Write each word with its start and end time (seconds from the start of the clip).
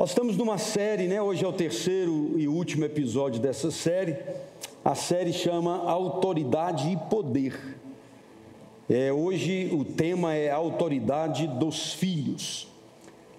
Nós 0.00 0.12
estamos 0.12 0.34
numa 0.34 0.56
série, 0.56 1.06
né? 1.06 1.20
Hoje 1.20 1.44
é 1.44 1.46
o 1.46 1.52
terceiro 1.52 2.32
e 2.38 2.48
último 2.48 2.86
episódio 2.86 3.38
dessa 3.38 3.70
série. 3.70 4.16
A 4.82 4.94
série 4.94 5.30
chama 5.30 5.76
Autoridade 5.76 6.88
e 6.88 6.96
Poder. 6.96 7.76
É, 8.88 9.12
hoje 9.12 9.68
o 9.70 9.84
tema 9.84 10.34
é 10.34 10.50
Autoridade 10.50 11.46
dos 11.46 11.92
Filhos. 11.92 12.69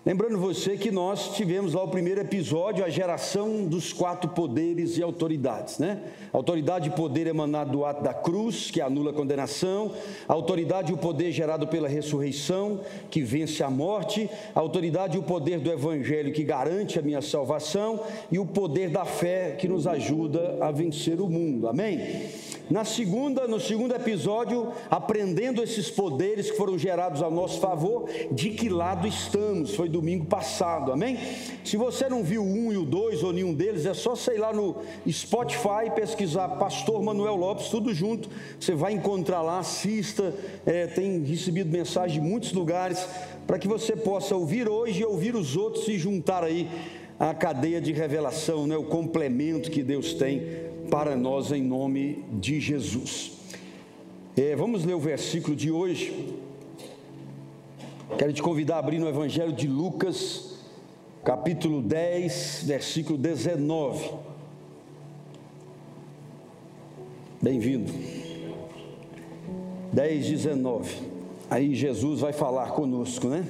Lembrando 0.04 0.40
você 0.40 0.78
que 0.78 0.90
nós 0.90 1.36
tivemos 1.36 1.76
lá 1.76 1.84
o 1.84 1.88
primeiro 1.88 2.20
episódio, 2.20 2.84
a 2.84 2.90
geração 2.90 3.66
dos 3.66 3.94
quatro 3.94 4.32
poderes 4.32 4.98
e 4.98 5.04
autoridades, 5.04 5.78
né? 5.78 6.02
autoridade 6.34 6.90
e 6.90 6.92
poder 6.92 7.28
emanado 7.28 7.72
do 7.72 7.86
ato 7.86 8.04
da 8.04 8.12
cruz, 8.12 8.72
que 8.72 8.82
anula 8.82 9.12
a 9.12 9.14
condenação, 9.14 9.92
a 10.28 10.34
autoridade 10.34 10.92
e 10.92 10.96
o 10.96 10.98
poder 10.98 11.32
gerado 11.32 11.68
pela 11.68 11.88
ressurreição, 11.88 12.80
que 13.12 13.22
vence 13.22 13.62
a 13.62 13.70
morte, 13.70 14.28
a 14.56 14.60
autoridade 14.60 15.18
e 15.18 15.20
o 15.20 15.24
poder 15.24 15.60
do 15.60 15.72
evangelho, 15.72 16.34
que 16.34 16.44
garante 16.44 16.98
a 16.98 17.04
minha 17.04 17.22
salvação, 17.22 18.00
e 18.32 18.40
o 18.40 18.46
poder 18.46 18.90
da 18.90 19.06
fé, 19.06 19.52
que 19.52 19.68
nos 19.68 19.86
ajuda 19.86 20.58
a 20.62 20.72
vencer 20.72 21.22
o 21.22 21.30
mundo. 21.30 21.68
Amém? 21.68 22.28
Na 22.72 22.86
segunda, 22.86 23.50
no 23.50 23.60
segundo 23.60 23.94
episódio, 23.94 24.72
aprendendo 24.90 25.62
esses 25.62 25.90
poderes 25.90 26.50
que 26.50 26.56
foram 26.56 26.78
gerados 26.78 27.22
a 27.22 27.30
nosso 27.30 27.60
favor, 27.60 28.10
de 28.32 28.52
que 28.52 28.70
lado 28.70 29.06
estamos? 29.06 29.76
Foi 29.76 29.90
domingo 29.90 30.26
passado, 30.26 30.94
amém? 30.94 31.18
Se 31.66 31.76
você 31.76 32.08
não 32.08 32.24
viu 32.24 32.42
um 32.42 32.72
e 32.72 32.78
o 32.78 32.86
dois 32.86 33.24
ou 33.24 33.34
nenhum 33.34 33.54
deles, 33.54 33.86
é 33.86 33.94
só 33.94 34.16
sei 34.16 34.38
lá 34.38 34.54
no 34.54 34.78
Spotify 35.06 35.92
pesquisar 35.94 36.48
Pastor 36.48 37.04
Manuel 37.04 37.36
Lopes, 37.36 37.68
tudo 37.68 37.94
junto. 37.94 38.30
Você 38.58 38.74
vai 38.74 38.94
encontrar 38.94 39.42
lá, 39.42 39.60
assista. 39.60 40.34
É, 40.66 40.88
tem 40.88 41.22
recebido 41.26 41.70
mensagem 41.70 42.22
de 42.22 42.26
muitos 42.26 42.54
lugares 42.54 43.06
para 43.46 43.60
que 43.60 43.68
você 43.68 43.98
possa 43.98 44.34
ouvir 44.34 44.70
hoje 44.70 45.02
e 45.02 45.06
ouvir 45.06 45.36
os 45.36 45.58
outros 45.58 45.90
e 45.90 45.98
juntar 45.98 46.42
aí 46.42 46.70
a 47.20 47.34
cadeia 47.34 47.82
de 47.82 47.92
revelação, 47.92 48.66
né, 48.66 48.78
o 48.78 48.86
complemento 48.86 49.70
que 49.70 49.84
Deus 49.84 50.14
tem 50.14 50.71
para 50.92 51.16
nós 51.16 51.54
em 51.54 51.64
nome 51.64 52.26
de 52.34 52.60
Jesus. 52.60 53.32
É, 54.36 54.58
vamos 54.58 54.84
ler 54.84 54.94
o 54.94 55.00
versículo 55.00 55.56
de 55.56 55.72
hoje. 55.72 56.36
Quero 58.18 58.34
te 58.34 58.42
convidar 58.42 58.76
a 58.76 58.80
abrir 58.80 59.00
no 59.00 59.08
Evangelho 59.08 59.54
de 59.54 59.70
Lucas, 59.70 60.60
capítulo 61.24 61.82
10, 61.82 62.64
versículo 62.66 63.18
19. 63.18 64.12
Bem-vindo. 67.42 67.94
10, 69.94 70.28
19. 70.28 70.94
Aí 71.50 71.74
Jesus 71.74 72.20
vai 72.20 72.34
falar 72.34 72.72
conosco, 72.72 73.30
né? 73.30 73.48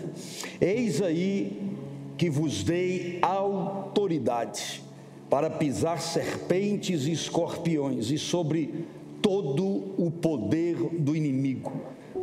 Eis 0.60 1.02
aí 1.02 1.76
que 2.20 2.30
vos 2.30 2.64
dei 2.64 3.18
autoridade 3.24 4.91
para 5.32 5.50
pisar 5.50 6.00
serpentes 6.02 7.08
e 7.08 7.14
escorpiões 7.14 8.12
e 8.12 8.20
sobre 8.20 8.86
todo 9.22 9.94
o 9.98 10.12
poder 10.12 10.76
do 11.00 11.16
inimigo, 11.16 11.72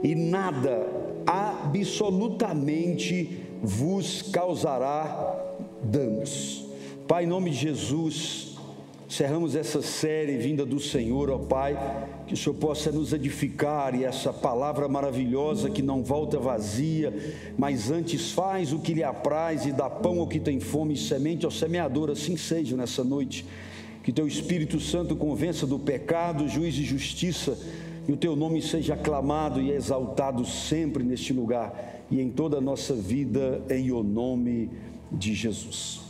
e 0.03 0.15
nada 0.15 0.87
absolutamente 1.27 3.41
vos 3.63 4.21
causará 4.21 5.43
danos. 5.83 6.67
Pai, 7.07 7.25
em 7.25 7.27
nome 7.27 7.49
de 7.51 7.57
Jesus, 7.57 8.48
Cerramos 9.09 9.57
essa 9.57 9.81
série 9.81 10.37
vinda 10.37 10.67
do 10.67 10.79
Senhor, 10.79 11.31
ó 11.31 11.39
Pai, 11.39 11.79
que 12.27 12.35
o 12.35 12.37
Senhor 12.37 12.55
possa 12.57 12.93
nos 12.93 13.15
edificar 13.15 13.99
e 13.99 14.05
essa 14.05 14.35
palavra 14.35 14.87
maravilhosa 14.87 15.71
que 15.71 15.81
não 15.81 16.05
volta 16.05 16.39
vazia, 16.39 17.11
mas 17.57 17.91
antes 17.91 18.33
faz 18.33 18.71
o 18.71 18.79
que 18.79 18.93
lhe 18.93 19.03
apraz 19.03 19.65
e 19.65 19.73
dá 19.73 19.89
pão 19.89 20.21
ao 20.21 20.27
que 20.27 20.39
tem 20.39 20.61
fome 20.61 20.93
e 20.93 20.99
semente 20.99 21.47
ao 21.47 21.51
semeador, 21.51 22.11
assim 22.11 22.37
seja 22.37 22.77
nessa 22.77 23.03
noite. 23.03 23.47
Que 24.05 24.13
teu 24.13 24.27
Espírito 24.29 24.79
Santo 24.79 25.17
convença 25.17 25.67
do 25.67 25.79
pecado, 25.79 26.47
juiz 26.47 26.75
e 26.75 26.85
justiça, 26.85 27.59
e 28.07 28.13
o 28.13 28.17
teu 28.17 28.37
nome 28.37 28.61
seja 28.61 28.93
aclamado 28.93 29.59
e 29.59 29.71
exaltado 29.71 30.45
sempre 30.45 31.03
neste 31.03 31.33
lugar 31.33 32.05
e 32.11 32.21
em 32.21 32.29
toda 32.29 32.59
a 32.59 32.61
nossa 32.61 32.95
vida, 32.95 33.63
em 33.71 33.91
o 33.91 34.03
nome 34.03 34.69
de 35.11 35.35
Jesus. 35.35 36.08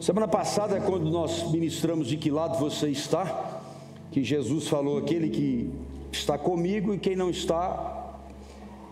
Semana 0.00 0.28
passada, 0.28 0.80
quando 0.80 1.10
nós 1.10 1.50
ministramos 1.50 2.08
de 2.08 2.16
que 2.16 2.30
lado 2.30 2.58
você 2.58 2.88
está, 2.88 3.62
que 4.10 4.22
Jesus 4.22 4.68
falou: 4.68 4.98
aquele 4.98 5.30
que 5.30 5.70
está 6.12 6.38
comigo 6.38 6.94
e 6.94 6.98
quem 6.98 7.16
não 7.16 7.30
está, 7.30 8.20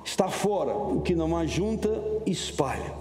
está 0.05 0.29
fora. 0.29 0.75
O 0.75 1.01
que 1.01 1.15
não 1.15 1.37
ajunta, 1.37 2.03
espalha. 2.27 2.95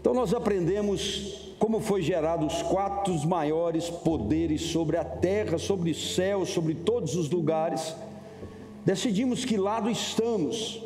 Então 0.00 0.14
nós 0.14 0.32
aprendemos 0.32 1.46
como 1.58 1.80
foi 1.80 2.02
gerado 2.02 2.46
os 2.46 2.62
quatro 2.62 3.14
maiores 3.26 3.88
poderes 3.88 4.62
sobre 4.62 4.96
a 4.96 5.04
terra, 5.04 5.58
sobre 5.58 5.90
o 5.90 5.94
céu, 5.94 6.44
sobre 6.44 6.74
todos 6.74 7.16
os 7.16 7.30
lugares. 7.30 7.94
Decidimos 8.84 9.44
que 9.44 9.56
lado 9.56 9.90
estamos. 9.90 10.82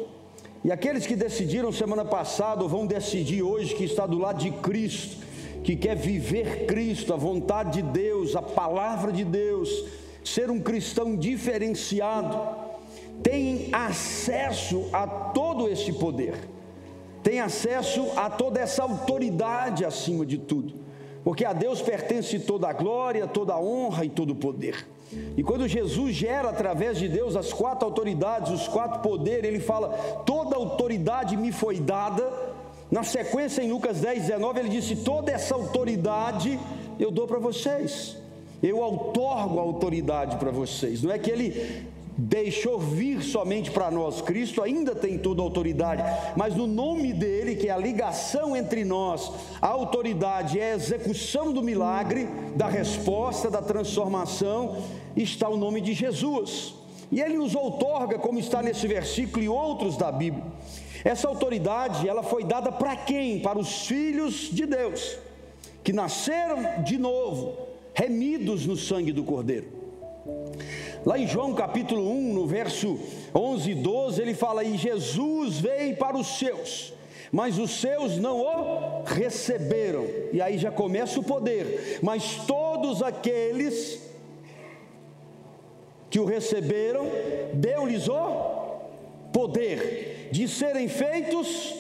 E 0.65 0.71
aqueles 0.71 1.07
que 1.07 1.17
decidiram 1.17 1.73
semana 1.73 2.05
passada 2.05 2.63
ou 2.63 2.69
vão 2.69 2.87
decidir 2.87 3.43
hoje 3.43 3.75
que 3.75 3.85
está 3.85 4.07
do 4.07 4.19
lado 4.19 4.39
de 4.39 4.51
Cristo, 4.51 5.19
que 5.63 5.77
quer 5.77 5.95
viver 5.95 6.67
Cristo, 6.67 7.13
a 7.13 7.17
vontade 7.17 7.83
de 7.83 7.89
Deus, 7.91 8.35
a 8.35 8.43
palavra 8.43 9.13
de 9.13 9.25
Deus, 9.25 9.69
ser 10.25 10.51
um 10.51 10.61
cristão 10.61 11.17
diferenciado, 11.17 12.39
tem 13.23 13.69
acesso 13.73 14.89
a 14.93 15.07
todo 15.07 15.69
esse 15.69 15.93
poder, 15.93 16.35
tem 17.23 17.41
acesso 17.41 18.07
a 18.17 18.31
toda 18.31 18.61
essa 18.61 18.83
autoridade 18.83 19.85
acima 19.85 20.25
de 20.25 20.39
tudo, 20.39 20.75
porque 21.23 21.45
a 21.45 21.53
Deus 21.53 21.83
pertence 21.83 22.39
toda 22.41 22.69
a 22.69 22.73
glória, 22.73 23.27
toda 23.27 23.53
a 23.53 23.61
honra 23.61 24.05
e 24.05 24.09
todo 24.09 24.31
o 24.31 24.37
poder. 24.37 24.87
E 25.37 25.43
quando 25.43 25.67
Jesus 25.67 26.15
gera 26.15 26.51
através 26.51 26.97
de 26.97 27.09
Deus 27.09 27.35
as 27.35 27.53
quatro 27.53 27.85
autoridades, 27.85 28.53
os 28.53 28.69
quatro 28.69 29.01
poderes, 29.01 29.45
ele 29.45 29.59
fala: 29.59 29.89
toda 30.25 30.55
autoridade 30.57 31.37
me 31.37 31.51
foi 31.51 31.81
dada 31.81 32.50
na 32.91 33.05
sequência, 33.05 33.63
em 33.63 33.71
Lucas 33.71 34.01
10, 34.01 34.23
19, 34.23 34.61
ele 34.61 34.69
disse: 34.69 34.97
Toda 34.97 35.31
essa 35.31 35.55
autoridade 35.55 36.59
eu 36.99 37.11
dou 37.11 37.27
para 37.27 37.39
vocês, 37.39 38.17
eu 38.63 38.79
outorgo 38.79 39.59
a 39.59 39.63
autoridade 39.63 40.37
para 40.37 40.51
vocês. 40.51 41.03
Não 41.03 41.13
é 41.13 41.19
que 41.19 41.31
ele 41.31 41.87
deixou 42.19 42.79
vir 42.79 43.23
somente 43.23 43.71
para 43.71 43.91
nós, 43.91 44.21
Cristo 44.21 44.63
ainda 44.63 44.95
tem 44.95 45.17
toda 45.17 45.41
a 45.41 45.45
autoridade, 45.45 46.03
mas 46.37 46.55
no 46.55 46.67
nome 46.67 47.15
dele, 47.15 47.57
que 47.57 47.69
é 47.69 47.71
a 47.71 47.79
ligação 47.79 48.55
entre 48.55 48.85
nós, 48.85 49.33
a 49.61 49.69
autoridade 49.69 50.61
é 50.61 50.73
a 50.73 50.75
execução 50.75 51.53
do 51.53 51.63
milagre, 51.63 52.29
da 52.55 52.69
resposta, 52.69 53.51
da 53.51 53.63
transformação, 53.63 54.77
está 55.17 55.49
o 55.49 55.57
nome 55.57 55.81
de 55.81 55.95
Jesus. 55.95 56.75
E 57.11 57.21
ele 57.21 57.37
nos 57.37 57.55
outorga, 57.55 58.19
como 58.19 58.39
está 58.39 58.63
nesse 58.63 58.87
versículo 58.87 59.43
e 59.43 59.49
outros 59.49 59.97
da 59.97 60.13
Bíblia. 60.13 60.45
Essa 61.05 61.29
autoridade, 61.29 62.09
ela 62.09 62.23
foi 62.23 62.45
dada 62.45 62.71
para 62.71 62.97
quem? 62.97 63.41
Para 63.41 63.59
os 63.59 63.87
filhos 63.87 64.51
de 64.53 64.67
Deus, 64.67 65.19
que 65.83 65.93
nasceram 65.93 66.83
de 66.83 66.99
novo, 66.99 67.57
remidos 67.95 68.67
no 68.67 68.77
sangue 68.77 69.13
do 69.13 69.25
Cordeiro. 69.25 69.81
Lá 71.05 71.19
em 71.19 71.27
João 71.27 71.55
capítulo 71.55 72.11
1, 72.11 72.35
no 72.35 72.47
verso 72.47 72.99
11 73.35 73.71
e 73.71 73.75
12, 73.75 74.21
ele 74.21 74.35
fala: 74.35 74.63
E 74.63 74.77
Jesus 74.77 75.59
veio 75.59 75.97
para 75.97 76.17
os 76.17 76.39
seus, 76.39 76.93
mas 77.33 77.59
os 77.59 77.71
seus 77.81 78.19
não 78.19 78.41
o 78.41 79.03
receberam. 79.05 80.05
E 80.33 80.43
aí 80.43 80.59
já 80.59 80.71
começa 80.71 81.19
o 81.19 81.25
poder. 81.25 81.99
Mas 82.03 82.37
todos 82.47 83.03
aqueles 83.03 84.11
que 86.11 86.19
o 86.19 86.27
receberam, 86.27 87.07
deu-lhes 87.55 88.09
o 88.09 88.81
poder 89.33 90.10
de 90.31 90.49
serem 90.49 90.89
feitos 90.89 91.75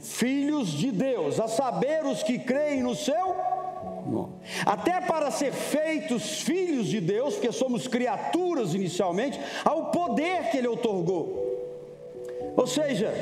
filhos 0.00 0.68
de 0.68 0.90
Deus, 0.90 1.40
a 1.40 1.48
saber 1.48 2.04
os 2.04 2.22
que 2.22 2.38
creem 2.38 2.82
no 2.82 2.94
seu 2.94 3.36
nome. 4.06 4.34
Até 4.64 5.00
para 5.00 5.30
ser 5.30 5.52
feitos 5.52 6.42
filhos 6.42 6.86
de 6.86 7.00
Deus, 7.00 7.34
porque 7.34 7.52
somos 7.52 7.88
criaturas 7.88 8.74
inicialmente, 8.74 9.40
ao 9.64 9.90
poder 9.90 10.50
que 10.50 10.58
ele 10.58 10.68
otorgou. 10.68 11.44
Ou 12.56 12.66
seja, 12.66 13.12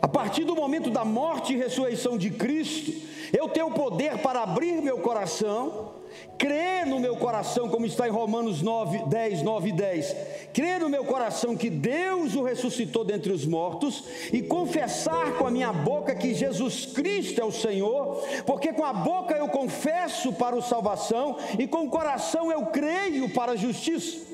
a 0.00 0.08
partir 0.08 0.44
do 0.44 0.54
momento 0.54 0.90
da 0.90 1.04
morte 1.04 1.54
e 1.54 1.56
ressurreição 1.56 2.18
de 2.18 2.30
Cristo, 2.30 2.92
eu 3.32 3.48
tenho 3.48 3.68
o 3.68 3.72
poder 3.72 4.18
para 4.18 4.42
abrir 4.42 4.82
meu 4.82 4.98
coração 4.98 6.01
crer 6.38 6.86
no 6.86 6.98
meu 6.98 7.16
coração, 7.16 7.68
como 7.68 7.86
está 7.86 8.08
em 8.08 8.10
Romanos 8.10 8.62
9, 8.62 9.04
10, 9.06 9.42
9 9.42 9.68
e 9.68 9.72
10, 9.72 10.16
crer 10.52 10.80
no 10.80 10.88
meu 10.88 11.04
coração 11.04 11.56
que 11.56 11.70
Deus 11.70 12.34
o 12.34 12.42
ressuscitou 12.42 13.04
dentre 13.04 13.32
os 13.32 13.46
mortos 13.46 14.04
e 14.32 14.42
confessar 14.42 15.34
com 15.38 15.46
a 15.46 15.50
minha 15.50 15.72
boca 15.72 16.14
que 16.14 16.34
Jesus 16.34 16.86
Cristo 16.86 17.40
é 17.40 17.44
o 17.44 17.52
Senhor, 17.52 18.22
porque 18.44 18.72
com 18.72 18.84
a 18.84 18.92
boca 18.92 19.34
eu 19.34 19.48
confesso 19.48 20.32
para 20.32 20.56
o 20.56 20.62
salvação 20.62 21.36
e 21.58 21.66
com 21.66 21.84
o 21.84 21.90
coração 21.90 22.50
eu 22.50 22.66
creio 22.66 23.28
para 23.30 23.52
a 23.52 23.56
justiça. 23.56 24.32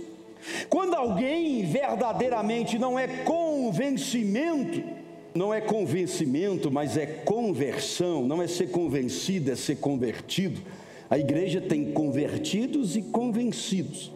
Quando 0.69 0.95
alguém 0.95 1.65
verdadeiramente 1.65 2.79
não 2.79 2.99
é 2.99 3.07
convencimento, 3.07 4.83
não 5.35 5.53
é 5.53 5.61
convencimento, 5.61 6.71
mas 6.71 6.97
é 6.97 7.07
conversão, 7.07 8.27
não 8.27 8.43
é 8.43 8.47
ser 8.47 8.71
convencido, 8.71 9.51
é 9.51 9.57
ser 9.57 9.77
convertido. 9.77 10.61
A 11.11 11.19
igreja 11.19 11.61
tem 11.61 11.93
convertidos 11.93 12.97
e 12.97 13.03
convencidos. 13.03 14.13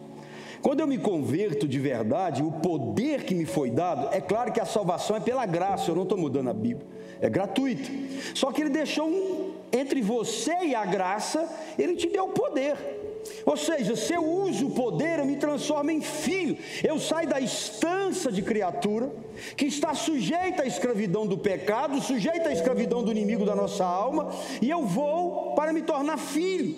Quando 0.61 0.79
eu 0.79 0.87
me 0.87 0.97
converto 0.97 1.67
de 1.67 1.77
verdade, 1.77 2.41
o 2.41 2.51
poder 2.51 3.23
que 3.23 3.35
me 3.35 3.45
foi 3.45 3.69
dado, 3.69 4.15
é 4.15 4.21
claro 4.21 4.51
que 4.53 4.61
a 4.61 4.65
salvação 4.65 5.17
é 5.17 5.19
pela 5.19 5.45
graça, 5.45 5.91
eu 5.91 5.95
não 5.95 6.03
estou 6.03 6.17
mudando 6.17 6.49
a 6.49 6.53
Bíblia, 6.53 6.87
é 7.19 7.29
gratuito. 7.29 7.89
Só 8.33 8.49
que 8.51 8.61
ele 8.61 8.69
deixou 8.69 9.07
um, 9.07 9.51
entre 9.73 10.01
você 10.01 10.55
e 10.63 10.73
a 10.73 10.85
graça, 10.85 11.49
ele 11.77 11.95
te 11.95 12.07
deu 12.07 12.25
o 12.25 12.29
poder. 12.29 13.02
Ou 13.45 13.57
seja, 13.57 13.95
se 13.95 14.13
eu 14.13 14.23
uso 14.23 14.67
o 14.67 14.71
poder, 14.71 15.19
eu 15.19 15.25
me 15.25 15.35
transformo 15.35 15.91
em 15.91 16.01
filho. 16.01 16.57
Eu 16.83 16.99
saio 16.99 17.27
da 17.27 17.41
instância 17.41 18.31
de 18.31 18.41
criatura, 18.41 19.11
que 19.55 19.65
está 19.65 19.93
sujeita 19.93 20.63
à 20.63 20.65
escravidão 20.65 21.25
do 21.25 21.37
pecado, 21.37 22.01
sujeita 22.01 22.49
à 22.49 22.53
escravidão 22.53 23.03
do 23.03 23.11
inimigo 23.11 23.45
da 23.45 23.55
nossa 23.55 23.85
alma, 23.85 24.31
e 24.61 24.69
eu 24.69 24.85
vou 24.85 25.55
para 25.55 25.73
me 25.73 25.81
tornar 25.81 26.17
filho, 26.17 26.75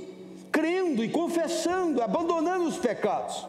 crendo 0.52 1.04
e 1.04 1.10
confessando, 1.10 2.02
abandonando 2.02 2.66
os 2.66 2.78
pecados. 2.78 3.48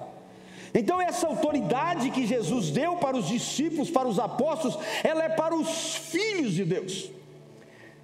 Então, 0.74 1.00
essa 1.00 1.26
autoridade 1.26 2.10
que 2.10 2.26
Jesus 2.26 2.70
deu 2.70 2.96
para 2.96 3.16
os 3.16 3.28
discípulos, 3.28 3.88
para 3.88 4.06
os 4.06 4.18
apóstolos, 4.18 4.78
ela 5.02 5.24
é 5.24 5.28
para 5.30 5.54
os 5.54 5.94
filhos 5.94 6.52
de 6.52 6.64
Deus. 6.64 7.10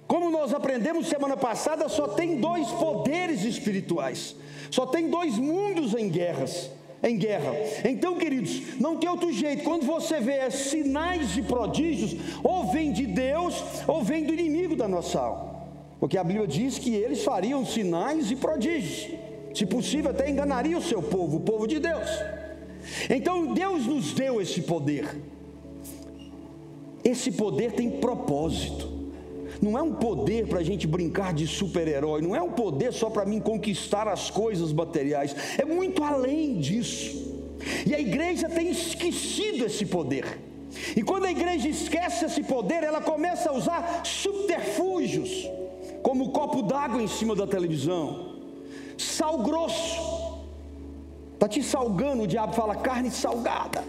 Como 0.07 0.29
nós 0.29 0.53
aprendemos 0.53 1.07
semana 1.07 1.37
passada, 1.37 1.87
só 1.89 2.07
tem 2.07 2.39
dois 2.39 2.67
poderes 2.69 3.43
espirituais, 3.43 4.35
só 4.69 4.85
tem 4.85 5.09
dois 5.09 5.37
mundos 5.37 5.93
em 5.93 6.09
guerras. 6.09 6.69
Em 7.05 7.17
guerra. 7.17 7.53
Então, 7.83 8.17
queridos, 8.17 8.79
não 8.79 8.95
tem 8.95 9.09
outro 9.09 9.29
jeito. 9.33 9.65
Quando 9.65 9.85
você 9.85 10.21
vê 10.21 10.49
sinais 10.49 11.35
e 11.35 11.41
prodígios, 11.41 12.15
ou 12.41 12.71
vem 12.71 12.93
de 12.93 13.05
Deus, 13.05 13.61
ou 13.85 14.01
vem 14.01 14.23
do 14.23 14.33
inimigo 14.33 14.73
da 14.73 14.87
nossa 14.87 15.19
alma. 15.19 15.53
Porque 15.99 16.17
a 16.17 16.23
Bíblia 16.23 16.47
diz 16.47 16.79
que 16.79 16.95
eles 16.95 17.21
fariam 17.21 17.65
sinais 17.65 18.31
e 18.31 18.37
prodígios. 18.37 19.19
Se 19.53 19.65
possível, 19.65 20.11
até 20.11 20.29
enganaria 20.29 20.77
o 20.77 20.81
seu 20.81 21.01
povo, 21.01 21.37
o 21.37 21.41
povo 21.41 21.67
de 21.67 21.79
Deus. 21.79 22.09
Então 23.09 23.53
Deus 23.53 23.85
nos 23.85 24.13
deu 24.13 24.41
esse 24.41 24.61
poder. 24.61 25.21
Esse 27.03 27.31
poder 27.31 27.73
tem 27.73 27.89
propósito. 27.89 28.92
Não 29.63 29.77
é 29.77 29.81
um 29.81 29.93
poder 29.93 30.45
para 30.45 30.59
a 30.59 30.63
gente 30.63 30.85
brincar 30.85 31.33
de 31.33 31.47
super-herói, 31.47 32.21
não 32.21 32.35
é 32.35 32.41
um 32.41 32.51
poder 32.51 32.91
só 32.91 33.09
para 33.09 33.25
mim 33.25 33.39
conquistar 33.39 34.09
as 34.09 34.29
coisas 34.29 34.73
materiais, 34.73 35.33
é 35.57 35.63
muito 35.63 36.03
além 36.03 36.59
disso. 36.59 37.31
E 37.85 37.95
a 37.95 37.99
igreja 37.99 38.49
tem 38.49 38.69
esquecido 38.69 39.65
esse 39.65 39.85
poder. 39.85 40.25
E 40.97 41.01
quando 41.01 41.25
a 41.25 41.31
igreja 41.31 41.69
esquece 41.69 42.25
esse 42.25 42.43
poder, 42.43 42.83
ela 42.83 42.99
começa 42.99 43.51
a 43.51 43.53
usar 43.53 44.01
subterfúgios, 44.03 45.49
como 46.01 46.25
o 46.25 46.31
copo 46.31 46.61
d'água 46.63 47.01
em 47.01 47.07
cima 47.07 47.33
da 47.33 47.47
televisão, 47.47 48.33
sal 48.97 49.37
grosso, 49.37 50.23
Está 51.43 51.47
te 51.47 51.61
salgando, 51.61 52.23
o 52.23 52.27
diabo 52.27 52.53
fala 52.53 52.73
carne 52.73 53.11
salgada. 53.11 53.83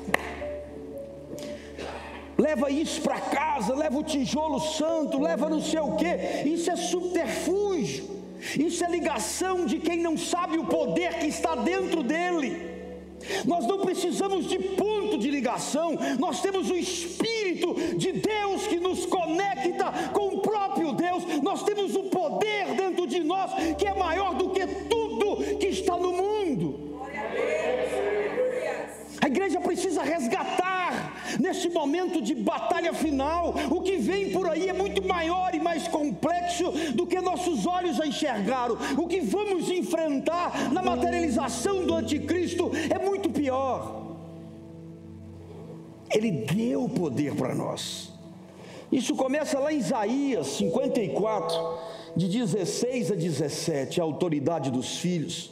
Leva 2.36 2.70
isso 2.70 3.00
para 3.00 3.20
casa, 3.20 3.75
leva 3.75 3.98
o 3.98 4.02
tijolo 4.02 4.60
santo, 4.60 5.20
leva 5.20 5.48
não 5.48 5.60
sei 5.60 5.81
o 5.81 5.96
que. 5.96 6.48
Isso 6.48 6.70
é 6.70 6.76
subterfúgio. 6.76 8.14
Isso 8.58 8.84
é 8.84 8.90
ligação 8.90 9.64
de 9.64 9.78
quem 9.78 10.00
não 10.00 10.16
sabe 10.19 10.58
o 10.58 10.66
poder 10.66 11.14
que 11.19 11.26
está 11.26 11.54
dentro 11.54 12.02
dele. 12.02 12.75
Nós 13.46 13.66
não 13.66 13.81
precisamos 13.81 14.48
de 14.48 14.58
ponto 14.58 15.16
de 15.16 15.31
ligação, 15.31 15.96
nós 16.19 16.42
temos 16.42 16.69
o 16.70 16.76
Espírito 16.76 17.75
de 17.96 18.12
Deus 18.12 18.66
que 18.66 18.78
nos 18.78 19.06
conecta 19.06 19.90
com 20.12 20.26
o 20.26 20.40
próprio 20.40 20.92
Deus, 20.92 21.25
nós 21.42 21.62
temos 21.62 21.94
o 21.94 22.04
poder 22.04 22.75
dentro 22.76 23.06
de 23.06 23.25
nós 23.25 23.50
que 23.78 23.86
é 23.86 23.94
maior 23.94 24.34
do 24.34 24.50
que 24.50 24.66
tudo 24.66 25.36
que 25.58 25.69
está 25.69 25.96
no 25.96 26.12
mundo. 26.12 27.00
A 29.22 29.26
igreja 29.26 29.58
precisa 29.58 30.02
resgatar 30.02 30.63
nesse 31.55 31.69
momento 31.69 32.21
de 32.21 32.35
batalha 32.35 32.93
final. 32.93 33.55
O 33.71 33.81
que 33.81 33.97
vem 33.97 34.31
por 34.33 34.49
aí 34.49 34.69
é 34.69 34.73
muito 34.73 35.03
maior 35.06 35.55
e 35.55 35.61
mais 35.61 35.87
complexo 35.87 36.71
do 36.95 37.06
que 37.06 37.21
nossos 37.21 37.67
olhos 37.67 37.97
já 37.97 38.06
enxergaram. 38.06 38.77
O 38.99 39.06
que 39.06 39.21
vamos 39.21 39.71
enfrentar 39.71 40.73
na 40.73 40.83
materialização 40.83 41.87
do 41.87 41.95
anticristo 41.95 42.71
é 42.91 42.99
muito 42.99 43.31
pior. 43.31 44.03
Ele 46.12 46.31
deu 46.31 46.89
poder 46.89 47.35
para 47.35 47.55
nós. 47.55 48.12
Isso 48.91 49.15
começa 49.17 49.59
lá 49.59 49.73
em 49.73 49.79
Isaías 49.79 50.47
54, 50.49 51.79
de 52.17 52.29
16 52.29 53.12
a 53.12 53.15
17, 53.15 54.01
a 54.01 54.05
autoridade 54.05 54.71
dos 54.71 54.99
filhos. 54.99 55.51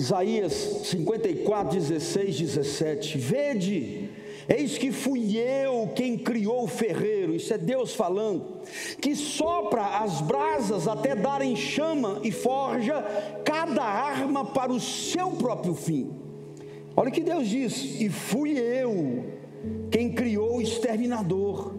Isaías 0.00 0.52
54, 0.84 1.78
16, 1.78 2.38
17. 2.38 3.18
Vede, 3.18 4.08
eis 4.48 4.78
que 4.78 4.90
fui 4.90 5.36
eu 5.36 5.90
quem 5.94 6.16
criou 6.16 6.64
o 6.64 6.66
ferreiro, 6.66 7.36
isso 7.36 7.52
é 7.52 7.58
Deus 7.58 7.94
falando, 7.94 8.62
que 8.98 9.14
sopra 9.14 9.98
as 9.98 10.22
brasas 10.22 10.88
até 10.88 11.14
darem 11.14 11.54
chama 11.54 12.18
e 12.24 12.32
forja 12.32 13.02
cada 13.44 13.82
arma 13.82 14.42
para 14.42 14.72
o 14.72 14.80
seu 14.80 15.32
próprio 15.32 15.74
fim. 15.74 16.10
Olha 16.96 17.10
o 17.10 17.12
que 17.12 17.20
Deus 17.20 17.46
diz: 17.46 18.00
e 18.00 18.08
fui 18.08 18.58
eu 18.58 19.26
quem 19.90 20.14
criou 20.14 20.56
o 20.56 20.62
exterminador. 20.62 21.74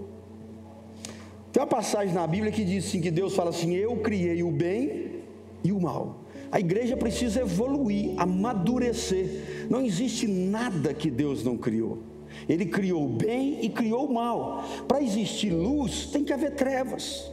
Tem 1.51 1.59
uma 1.59 1.67
passagem 1.67 2.13
na 2.13 2.27
Bíblia 2.27 2.51
que 2.51 2.63
diz 2.63 2.85
assim: 2.85 3.01
que 3.01 3.09
Deus 3.09 3.35
fala 3.35 3.49
assim: 3.49 3.73
eu 3.73 3.97
criei 3.97 4.43
o 4.43 4.51
bem 4.51 5.23
e 5.63 5.71
o 5.71 5.81
mal. 5.81 6.20
A 6.51 6.59
igreja 6.59 6.97
precisa 6.97 7.41
evoluir, 7.41 8.13
amadurecer. 8.17 9.67
Não 9.69 9.81
existe 9.81 10.27
nada 10.27 10.93
que 10.93 11.09
Deus 11.09 11.43
não 11.43 11.57
criou. 11.57 11.99
Ele 12.47 12.65
criou 12.65 13.05
o 13.05 13.09
bem 13.09 13.59
e 13.61 13.69
criou 13.69 14.05
o 14.05 14.13
mal. 14.13 14.63
Para 14.87 15.01
existir 15.01 15.51
luz, 15.51 16.07
tem 16.07 16.23
que 16.23 16.33
haver 16.33 16.51
trevas. 16.55 17.31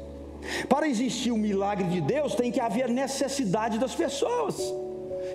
Para 0.69 0.89
existir 0.89 1.33
o 1.33 1.37
milagre 1.37 1.89
de 1.89 2.01
Deus, 2.01 2.35
tem 2.35 2.53
que 2.53 2.61
haver 2.61 2.89
necessidade 2.89 3.79
das 3.79 3.95
pessoas. 3.95 4.57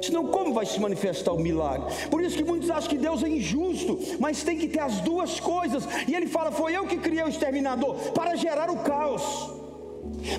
Senão, 0.01 0.27
como 0.27 0.53
vai 0.53 0.65
se 0.65 0.79
manifestar 0.79 1.33
o 1.33 1.39
milagre? 1.39 1.93
Por 2.09 2.21
isso 2.21 2.37
que 2.37 2.43
muitos 2.43 2.69
acham 2.69 2.89
que 2.89 2.97
Deus 2.97 3.23
é 3.23 3.29
injusto, 3.29 3.99
mas 4.19 4.43
tem 4.43 4.57
que 4.57 4.67
ter 4.67 4.79
as 4.79 5.01
duas 5.01 5.39
coisas. 5.39 5.87
E 6.07 6.15
ele 6.15 6.27
fala: 6.27 6.51
Foi 6.51 6.75
eu 6.75 6.85
que 6.87 6.97
criei 6.97 7.23
o 7.23 7.29
exterminador 7.29 7.95
para 8.11 8.35
gerar 8.35 8.69
o 8.69 8.77
caos. 8.77 9.62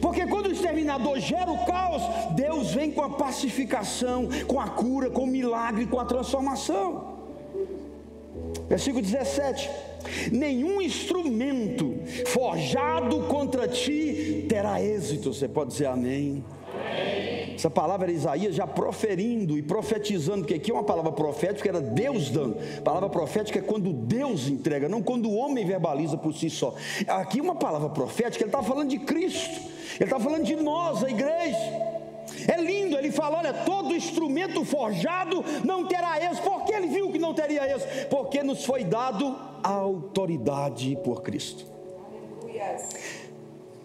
Porque 0.00 0.26
quando 0.26 0.46
o 0.46 0.52
exterminador 0.52 1.18
gera 1.18 1.50
o 1.50 1.64
caos, 1.64 2.02
Deus 2.34 2.72
vem 2.72 2.90
com 2.90 3.02
a 3.02 3.10
pacificação, 3.10 4.28
com 4.46 4.60
a 4.60 4.68
cura, 4.68 5.10
com 5.10 5.24
o 5.24 5.26
milagre, 5.26 5.86
com 5.86 6.00
a 6.00 6.04
transformação. 6.04 7.14
Versículo 8.68 9.02
17: 9.02 9.70
Nenhum 10.32 10.80
instrumento 10.80 11.94
forjado 12.26 13.20
contra 13.24 13.68
ti 13.68 14.46
terá 14.48 14.82
êxito. 14.82 15.32
Você 15.32 15.48
pode 15.48 15.70
dizer 15.70 15.86
amém? 15.86 16.44
amém. 16.72 17.54
Essa 17.54 17.70
palavra 17.70 18.06
era 18.06 18.12
Isaías 18.12 18.54
já 18.54 18.66
proferindo 18.66 19.56
e 19.56 19.62
profetizando, 19.62 20.44
que 20.44 20.54
aqui 20.54 20.70
é 20.70 20.74
uma 20.74 20.82
palavra 20.82 21.12
profética, 21.12 21.68
era 21.68 21.80
Deus 21.80 22.30
dando. 22.30 22.56
A 22.78 22.82
palavra 22.82 23.08
profética 23.08 23.58
é 23.58 23.62
quando 23.62 23.92
Deus 23.92 24.48
entrega, 24.48 24.88
não 24.88 25.02
quando 25.02 25.30
o 25.30 25.34
homem 25.36 25.64
verbaliza 25.64 26.16
por 26.16 26.34
si 26.34 26.50
só. 26.50 26.74
Aqui 27.06 27.40
uma 27.40 27.54
palavra 27.54 27.88
profética, 27.88 28.44
ele 28.44 28.48
está 28.48 28.62
falando 28.62 28.90
de 28.90 28.98
Cristo. 28.98 29.73
Ele 29.94 30.04
está 30.04 30.18
falando 30.18 30.44
de 30.44 30.56
nós, 30.56 31.04
a 31.04 31.10
igreja. 31.10 31.94
É 32.48 32.56
lindo, 32.60 32.96
ele 32.96 33.10
fala: 33.10 33.38
olha, 33.38 33.52
todo 33.52 33.94
instrumento 33.94 34.64
forjado 34.64 35.44
não 35.64 35.86
terá 35.86 36.18
êxito. 36.22 36.48
Por 36.48 36.64
que 36.64 36.72
ele 36.72 36.88
viu 36.88 37.10
que 37.10 37.18
não 37.18 37.34
teria 37.34 37.70
êxito? 37.70 38.08
Porque 38.08 38.42
nos 38.42 38.64
foi 38.64 38.84
dado 38.84 39.36
a 39.62 39.70
autoridade 39.70 40.96
por 41.04 41.22
Cristo. 41.22 41.66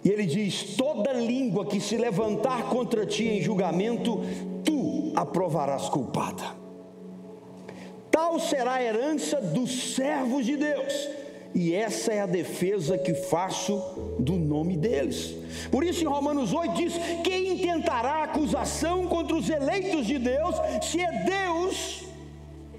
E 0.03 0.09
ele 0.09 0.25
diz: 0.25 0.75
toda 0.75 1.13
língua 1.13 1.65
que 1.65 1.79
se 1.79 1.97
levantar 1.97 2.69
contra 2.69 3.05
ti 3.05 3.27
em 3.27 3.41
julgamento, 3.41 4.21
tu 4.63 5.11
aprovarás 5.15 5.89
culpada. 5.89 6.57
Tal 8.09 8.39
será 8.39 8.73
a 8.73 8.83
herança 8.83 9.39
dos 9.39 9.93
servos 9.95 10.45
de 10.45 10.57
Deus 10.57 11.18
e 11.53 11.73
essa 11.73 12.13
é 12.13 12.21
a 12.21 12.25
defesa 12.25 12.97
que 12.97 13.13
faço 13.13 13.77
do 14.19 14.33
nome 14.33 14.77
deles. 14.77 15.35
Por 15.71 15.83
isso, 15.83 16.03
em 16.03 16.07
Romanos 16.07 16.53
8 16.53 16.73
diz: 16.73 16.93
Quem 17.23 17.53
intentará 17.53 18.23
acusação 18.23 19.07
contra 19.07 19.35
os 19.35 19.49
eleitos 19.49 20.05
de 20.05 20.19
Deus, 20.19 20.55
se 20.81 21.01
é 21.01 21.23
Deus 21.23 22.08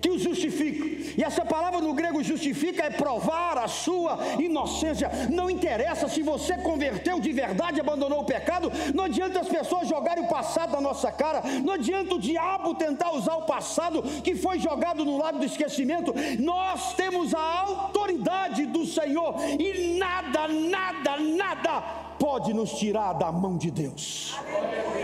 que 0.00 0.11
o 0.11 0.19
justifica. 0.19 0.85
E 1.19 1.23
essa 1.23 1.45
palavra 1.45 1.80
no 1.80 1.92
grego 1.92 2.23
justifica 2.23 2.85
é 2.85 2.90
provar 2.90 3.59
a 3.59 3.69
sua 3.69 4.19
inocência. 4.38 5.11
Não 5.30 5.50
interessa 5.50 6.09
se 6.09 6.23
você 6.23 6.57
converteu 6.59 7.21
de 7.21 7.33
verdade, 7.33 7.80
abandonou 7.80 8.21
o 8.21 8.25
pecado, 8.25 8.73
não 8.95 9.04
adianta 9.04 9.40
as 9.40 9.49
pessoas 9.49 9.88
jogarem 9.88 10.25
o 10.25 10.28
passado 10.28 10.73
na 10.73 10.80
nossa 10.80 11.12
cara, 11.12 11.42
não 11.64 11.75
adianta 11.75 12.14
o 12.14 12.19
diabo 12.19 12.75
tentar 12.75 13.12
usar 13.12 13.37
o 13.37 13.42
passado 13.42 14.02
que 14.23 14.35
foi 14.35 14.59
jogado 14.59 15.04
no 15.04 15.19
lago 15.19 15.38
do 15.38 15.45
esquecimento. 15.45 16.14
Nós 16.38 16.95
temos 16.95 17.35
a 17.35 17.61
autoridade 17.61 18.66
do 18.66 18.87
Senhor 18.87 19.35
e 19.59 19.99
nada, 19.99 20.49
nada, 20.49 21.19
nada 21.19 21.80
pode 22.19 22.52
nos 22.52 22.73
tirar 22.73 23.14
da 23.14 23.33
mão 23.33 23.57
de 23.57 23.71
Deus. 23.71 24.37
Aleluia. 24.38 25.00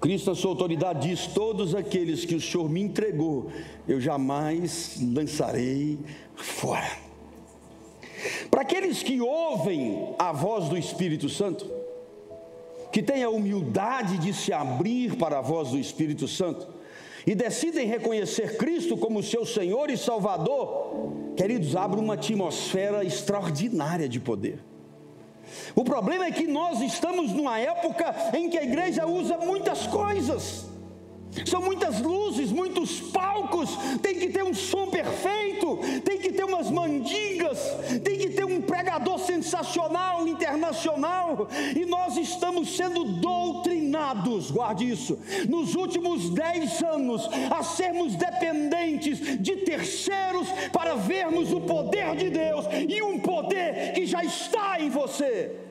Cristo, 0.00 0.30
a 0.30 0.34
sua 0.34 0.50
autoridade, 0.50 1.08
diz: 1.08 1.26
Todos 1.26 1.74
aqueles 1.74 2.24
que 2.24 2.34
o 2.34 2.40
Senhor 2.40 2.68
me 2.68 2.80
entregou, 2.80 3.50
eu 3.86 4.00
jamais 4.00 4.98
lançarei 5.00 5.98
fora. 6.34 6.90
Para 8.50 8.62
aqueles 8.62 9.02
que 9.02 9.20
ouvem 9.20 10.14
a 10.18 10.32
voz 10.32 10.68
do 10.68 10.76
Espírito 10.76 11.28
Santo, 11.28 11.70
que 12.92 13.02
têm 13.02 13.22
a 13.22 13.30
humildade 13.30 14.18
de 14.18 14.32
se 14.32 14.52
abrir 14.52 15.16
para 15.16 15.38
a 15.38 15.42
voz 15.42 15.70
do 15.70 15.78
Espírito 15.78 16.26
Santo 16.26 16.66
e 17.26 17.34
decidem 17.34 17.86
reconhecer 17.86 18.56
Cristo 18.56 18.96
como 18.96 19.22
seu 19.22 19.44
Senhor 19.44 19.90
e 19.90 19.96
Salvador, 19.96 21.12
queridos, 21.36 21.76
abre 21.76 22.00
uma 22.00 22.14
atmosfera 22.14 23.04
extraordinária 23.04 24.08
de 24.08 24.18
poder. 24.18 24.69
O 25.74 25.84
problema 25.84 26.26
é 26.26 26.30
que 26.30 26.46
nós 26.46 26.80
estamos 26.80 27.32
numa 27.32 27.58
época 27.58 28.14
em 28.36 28.48
que 28.48 28.58
a 28.58 28.62
igreja 28.62 29.06
usa 29.06 29.36
muitas 29.38 29.86
coisas. 29.86 30.66
São 31.46 31.62
muitas 31.62 32.00
luzes, 32.00 32.50
muitos 32.50 33.00
palcos, 33.00 33.70
tem 34.02 34.18
que 34.18 34.30
ter 34.30 34.42
um 34.42 34.52
som 34.52 34.88
perfeito, 34.88 35.78
tem 36.04 36.18
que 36.18 36.32
ter 36.32 36.44
umas 36.44 36.68
mandingas, 36.70 37.58
tem 38.02 38.18
que 38.18 38.30
ter 38.30 38.44
um 38.44 38.49
pregador 38.90 39.20
sensacional, 39.20 40.26
internacional, 40.26 41.46
e 41.76 41.84
nós 41.86 42.16
estamos 42.16 42.76
sendo 42.76 43.04
doutrinados, 43.04 44.50
guarde 44.50 44.90
isso, 44.90 45.16
nos 45.48 45.76
últimos 45.76 46.30
dez 46.30 46.82
anos, 46.82 47.28
a 47.56 47.62
sermos 47.62 48.16
dependentes 48.16 49.40
de 49.40 49.58
terceiros 49.58 50.48
para 50.72 50.96
vermos 50.96 51.52
o 51.52 51.60
poder 51.60 52.16
de 52.16 52.30
Deus 52.30 52.64
e 52.88 53.00
um 53.00 53.20
poder 53.20 53.92
que 53.92 54.04
já 54.06 54.24
está 54.24 54.80
em 54.80 54.90
você. 54.90 55.69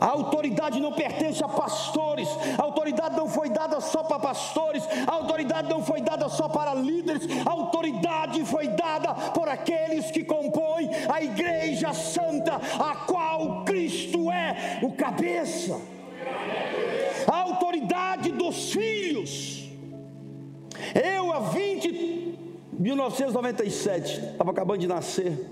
A 0.00 0.06
autoridade 0.06 0.78
não 0.78 0.92
pertence 0.92 1.42
a 1.42 1.48
pastores, 1.48 2.28
a 2.56 2.62
autoridade 2.62 3.16
não 3.16 3.28
foi 3.28 3.48
dada 3.48 3.80
só 3.80 4.04
para 4.04 4.20
pastores, 4.20 4.84
a 5.04 5.12
autoridade 5.12 5.68
não 5.68 5.82
foi 5.82 6.00
dada 6.00 6.28
só 6.28 6.48
para 6.48 6.72
líderes, 6.72 7.26
a 7.44 7.50
autoridade 7.50 8.44
foi 8.44 8.68
dada 8.68 9.12
por 9.32 9.48
aqueles 9.48 10.08
que 10.12 10.22
compõem 10.22 10.88
a 11.12 11.20
igreja 11.20 11.92
santa, 11.92 12.54
a 12.78 12.94
qual 13.06 13.64
Cristo 13.64 14.30
é 14.30 14.78
o 14.82 14.92
cabeça. 14.92 15.80
A 17.26 17.40
autoridade 17.40 18.30
dos 18.30 18.70
filhos. 18.70 19.68
Eu, 20.94 21.32
há 21.32 21.40
20, 21.40 22.38
1997, 22.72 24.12
estava 24.12 24.52
acabando 24.52 24.78
de 24.78 24.86
nascer, 24.86 25.44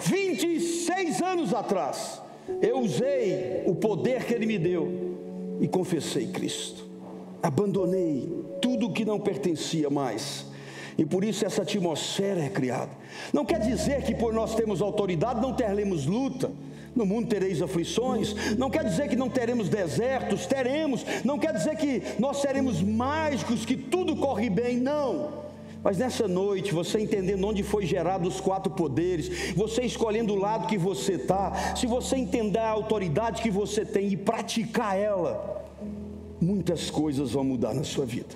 26 0.00 1.22
anos 1.22 1.54
atrás 1.54 2.23
eu 2.60 2.80
usei 2.80 3.62
o 3.66 3.74
poder 3.74 4.24
que 4.24 4.34
Ele 4.34 4.46
me 4.46 4.58
deu 4.58 5.58
e 5.60 5.68
confessei 5.68 6.26
Cristo. 6.26 6.84
Abandonei 7.42 8.28
tudo 8.60 8.92
que 8.92 9.04
não 9.04 9.20
pertencia 9.20 9.90
mais. 9.90 10.46
E 10.96 11.04
por 11.04 11.24
isso 11.24 11.44
essa 11.44 11.62
atmosfera 11.62 12.44
é 12.44 12.48
criada. 12.48 12.90
Não 13.32 13.44
quer 13.44 13.60
dizer 13.60 14.02
que 14.02 14.14
por 14.14 14.32
nós 14.32 14.54
termos 14.54 14.80
autoridade 14.80 15.40
não 15.40 15.52
teremos 15.52 16.06
luta. 16.06 16.50
No 16.94 17.04
mundo 17.04 17.28
tereis 17.28 17.60
aflições. 17.60 18.56
Não 18.56 18.70
quer 18.70 18.84
dizer 18.84 19.08
que 19.08 19.16
não 19.16 19.28
teremos 19.28 19.68
desertos, 19.68 20.46
teremos. 20.46 21.04
Não 21.24 21.38
quer 21.38 21.52
dizer 21.52 21.76
que 21.76 22.02
nós 22.18 22.38
seremos 22.38 22.80
mágicos, 22.80 23.66
que 23.66 23.76
tudo 23.76 24.16
corre 24.16 24.48
bem. 24.48 24.76
Não. 24.76 25.43
Mas 25.84 25.98
nessa 25.98 26.26
noite, 26.26 26.72
você 26.72 26.98
entendendo 26.98 27.46
onde 27.46 27.62
foi 27.62 27.84
gerado 27.84 28.26
os 28.26 28.40
quatro 28.40 28.72
poderes, 28.72 29.52
você 29.52 29.82
escolhendo 29.82 30.32
o 30.32 30.38
lado 30.38 30.66
que 30.66 30.78
você 30.78 31.12
está, 31.12 31.76
se 31.76 31.86
você 31.86 32.16
entender 32.16 32.58
a 32.58 32.70
autoridade 32.70 33.42
que 33.42 33.50
você 33.50 33.84
tem 33.84 34.08
e 34.08 34.16
praticar 34.16 34.98
ela, 34.98 35.62
muitas 36.40 36.88
coisas 36.88 37.32
vão 37.32 37.44
mudar 37.44 37.74
na 37.74 37.84
sua 37.84 38.06
vida, 38.06 38.34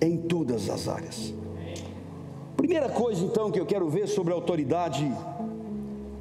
em 0.00 0.16
todas 0.16 0.70
as 0.70 0.86
áreas. 0.86 1.34
Primeira 2.56 2.88
coisa 2.88 3.24
então 3.24 3.50
que 3.50 3.58
eu 3.58 3.66
quero 3.66 3.88
ver 3.90 4.06
sobre 4.06 4.32
a 4.32 4.36
autoridade 4.36 5.10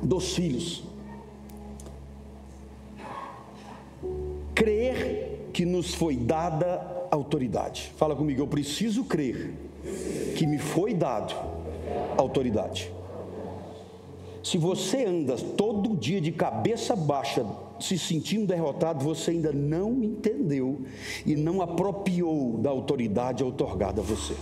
dos 0.02 0.34
filhos. 0.34 0.84
Crer 4.56 5.52
que 5.54 5.64
nos 5.64 5.94
foi 5.94 6.16
dada 6.16 7.08
autoridade. 7.12 7.94
Fala 7.98 8.16
comigo, 8.16 8.42
eu 8.42 8.48
preciso 8.48 9.04
crer 9.04 9.69
que 10.36 10.46
me 10.46 10.58
foi 10.58 10.94
dado 10.94 11.34
autoridade. 12.18 12.92
Se 14.44 14.58
você 14.58 15.06
anda 15.06 15.36
todo 15.36 15.96
dia 15.96 16.22
de 16.22 16.32
cabeça 16.32 16.96
baixa, 16.96 17.46
se 17.80 17.98
sentindo 17.98 18.48
derrotado, 18.48 19.04
você 19.04 19.32
ainda 19.32 19.52
não 19.52 20.04
entendeu 20.04 20.82
e 21.26 21.36
não 21.36 21.62
apropriou 21.62 22.58
da 22.58 22.70
autoridade 22.70 23.44
otorgada 23.44 24.02
a 24.02 24.04
você. 24.04 24.34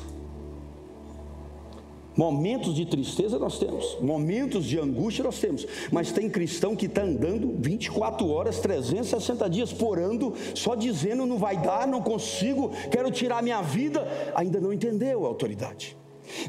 Momentos 2.18 2.74
de 2.74 2.84
tristeza 2.84 3.38
nós 3.38 3.60
temos, 3.60 3.96
momentos 4.02 4.66
de 4.66 4.80
angústia 4.80 5.24
nós 5.24 5.40
temos, 5.40 5.68
mas 5.92 6.12
tem 6.12 6.28
cristão 6.28 6.76
que 6.76 6.88
está 6.88 7.04
andando 7.04 7.56
24 7.60 8.28
horas, 8.28 8.60
360 8.60 9.48
dias 9.48 9.72
por 9.72 10.00
ano, 10.00 10.34
só 10.56 10.74
dizendo 10.74 11.28
não 11.28 11.38
vai 11.38 11.58
dar, 11.58 11.88
não 11.88 12.02
consigo, 12.02 12.72
quero 12.90 13.12
tirar 13.12 13.44
minha 13.44 13.62
vida, 13.62 14.08
ainda 14.34 14.60
não 14.60 14.74
entendeu 14.74 15.26
a 15.26 15.28
autoridade. 15.28 15.96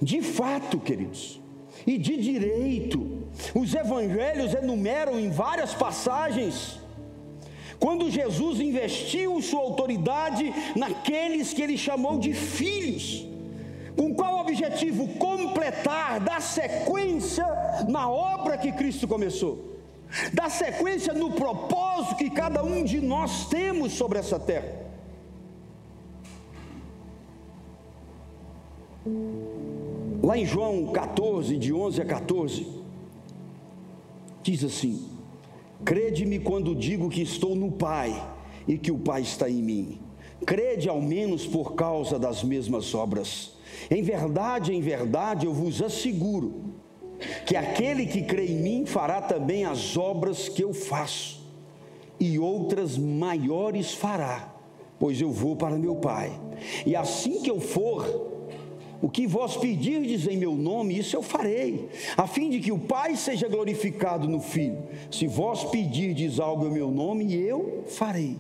De 0.01 0.23
fato, 0.23 0.79
queridos, 0.79 1.39
e 1.87 1.99
de 1.99 2.17
direito, 2.17 3.29
os 3.55 3.75
evangelhos 3.75 4.55
enumeram 4.55 5.21
em 5.21 5.29
várias 5.29 5.75
passagens, 5.75 6.81
quando 7.79 8.11
Jesus 8.11 8.59
investiu 8.59 9.41
sua 9.43 9.61
autoridade 9.61 10.51
naqueles 10.75 11.53
que 11.53 11.61
ele 11.61 11.77
chamou 11.77 12.19
de 12.19 12.33
filhos. 12.33 13.29
Com 13.99 14.15
qual 14.15 14.39
objetivo? 14.39 15.09
Completar, 15.19 16.21
dar 16.21 16.41
sequência 16.41 17.45
na 17.89 18.09
obra 18.09 18.57
que 18.57 18.71
Cristo 18.71 19.09
começou, 19.09 19.77
dar 20.33 20.49
sequência 20.49 21.13
no 21.13 21.33
propósito 21.33 22.15
que 22.15 22.31
cada 22.31 22.63
um 22.63 22.85
de 22.85 23.01
nós 23.01 23.49
temos 23.49 23.95
sobre 23.95 24.21
essa 24.21 24.39
terra. 24.39 24.73
Lá 30.23 30.39
em 30.39 30.47
João 30.47 30.93
14, 30.93 31.59
de 31.59 31.73
11 31.73 32.01
a 32.01 32.05
14, 32.05 32.69
diz 34.45 34.63
assim: 34.63 35.09
Crede-me 35.85 36.39
quando 36.39 36.73
digo 36.73 37.11
que 37.11 37.23
estou 37.23 37.57
no 37.57 37.73
Pai 37.73 38.15
e 38.69 38.79
que 38.79 38.93
o 38.93 38.99
Pai 38.99 39.23
está 39.23 39.51
em 39.51 39.61
mim. 39.61 39.99
Crede 40.47 40.89
ao 40.89 41.03
menos 41.03 41.49
por 41.49 41.75
causa 41.75 42.17
das 42.17 42.45
mesmas 42.45 42.95
obras. 42.95 43.58
Em 43.91 44.03
verdade, 44.03 44.75
em 44.75 44.81
verdade, 44.81 45.47
eu 45.47 45.53
vos 45.53 45.81
asseguro 45.81 46.69
que 47.47 47.57
aquele 47.57 48.07
que 48.07 48.23
crê 48.23 48.47
em 48.47 48.61
mim 48.61 48.87
fará 48.87 49.21
também 49.21 49.65
as 49.65 49.97
obras 49.97 50.49
que 50.49 50.63
eu 50.63 50.73
faço, 50.73 51.39
e 52.21 52.39
outras 52.39 52.99
maiores 52.99 53.95
fará, 53.95 54.53
pois 54.99 55.21
eu 55.21 55.31
vou 55.31 55.57
para 55.57 55.77
meu 55.77 55.97
Pai. 55.97 56.33
E 56.85 56.95
assim 56.95 57.41
que 57.43 57.51
eu 57.51 57.61
for, 57.61 58.29
o 59.01 59.09
que 59.09 59.27
vós 59.27 59.57
pedirdes 59.57 60.27
em 60.27 60.37
meu 60.37 60.55
nome, 60.55 60.99
isso 60.99 61.17
eu 61.17 61.23
farei, 61.23 61.89
a 62.17 62.27
fim 62.27 62.51
de 62.51 62.59
que 62.59 62.73
o 62.73 62.79
Pai 62.79 63.17
seja 63.17 63.49
glorificado 63.49 64.29
no 64.29 64.41
Filho. 64.41 64.83
Se 65.11 65.27
vós 65.27 65.65
pedirdes 65.65 66.41
algo 66.41 66.67
em 66.67 66.73
meu 66.73 66.91
nome, 66.91 67.35
eu 67.35 67.85
farei. 67.87 68.37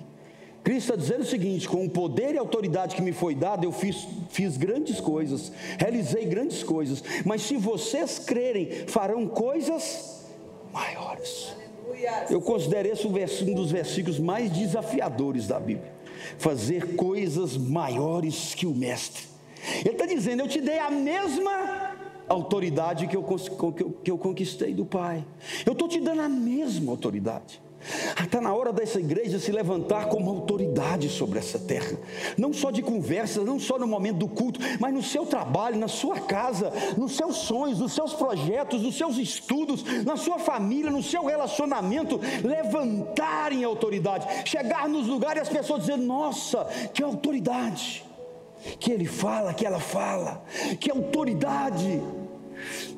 Cristo 0.69 0.93
está 0.93 0.97
dizendo 0.97 1.23
o 1.23 1.27
seguinte: 1.27 1.67
com 1.67 1.83
o 1.87 1.89
poder 1.89 2.35
e 2.35 2.39
autoridade 2.39 2.95
que 2.95 3.01
me 3.01 3.11
foi 3.11 3.35
dado, 3.35 3.65
eu 3.65 3.73
fiz, 3.73 4.07
fiz 4.29 4.59
grandes 4.59 5.01
coisas, 5.01 5.51
realizei 5.79 6.27
grandes 6.27 6.63
coisas, 6.63 7.03
mas 7.25 7.41
se 7.41 7.57
vocês 7.57 8.19
crerem, 8.19 8.87
farão 8.87 9.27
coisas 9.27 10.27
maiores. 10.71 11.57
Eu 12.29 12.43
considero 12.43 12.87
esse 12.87 13.07
um 13.07 13.55
dos 13.55 13.71
versículos 13.71 14.19
mais 14.19 14.51
desafiadores 14.51 15.47
da 15.47 15.59
Bíblia. 15.59 15.91
Fazer 16.37 16.97
coisas 16.97 17.57
maiores 17.57 18.55
que 18.55 18.67
o 18.67 18.75
Mestre. 18.75 19.25
Ele 19.81 19.93
está 19.93 20.05
dizendo: 20.05 20.43
Eu 20.43 20.49
te 20.49 20.61
dei 20.61 20.79
a 20.79 20.91
mesma 20.91 21.97
autoridade 22.29 23.07
que 23.07 23.17
eu, 23.17 23.23
que 23.25 23.83
eu, 23.83 23.93
que 24.05 24.11
eu 24.11 24.19
conquistei 24.19 24.75
do 24.75 24.85
Pai. 24.85 25.25
Eu 25.65 25.73
estou 25.73 25.89
te 25.89 25.99
dando 25.99 26.21
a 26.21 26.29
mesma 26.29 26.93
autoridade. 26.93 27.59
Está 28.21 28.41
na 28.41 28.53
hora 28.53 28.73
dessa 28.73 28.99
igreja 28.99 29.39
se 29.39 29.53
levantar 29.53 30.09
como 30.09 30.31
autoridade 30.31 31.09
sobre 31.09 31.39
essa 31.39 31.59
terra, 31.59 31.97
não 32.37 32.53
só 32.53 32.71
de 32.71 32.83
conversas, 32.83 33.45
não 33.45 33.59
só 33.59 33.79
no 33.79 33.87
momento 33.87 34.19
do 34.19 34.29
culto, 34.29 34.61
mas 34.81 34.93
no 34.93 35.03
seu 35.03 35.25
trabalho, 35.25 35.79
na 35.79 35.89
sua 35.89 36.21
casa, 36.21 36.73
nos 36.97 37.17
seus 37.17 37.37
sonhos, 37.37 37.79
nos 37.79 37.93
seus 37.93 38.13
projetos, 38.13 38.83
nos 38.83 38.97
seus 38.97 39.17
estudos, 39.17 39.85
na 40.05 40.17
sua 40.17 40.39
família, 40.39 40.91
no 40.91 41.03
seu 41.03 41.25
relacionamento, 41.25 42.21
levantarem 42.45 43.65
autoridade, 43.65 44.27
chegar 44.49 44.89
nos 44.89 45.07
lugares 45.07 45.39
e 45.39 45.43
as 45.43 45.49
pessoas 45.49 45.81
dizerem: 45.81 46.05
Nossa, 46.05 46.65
que 46.93 47.03
autoridade! 47.03 48.05
Que 48.81 48.91
ele 48.91 49.07
fala, 49.07 49.55
que 49.55 49.65
ela 49.65 49.79
fala, 49.79 50.43
que 50.81 50.91
autoridade! 50.91 52.03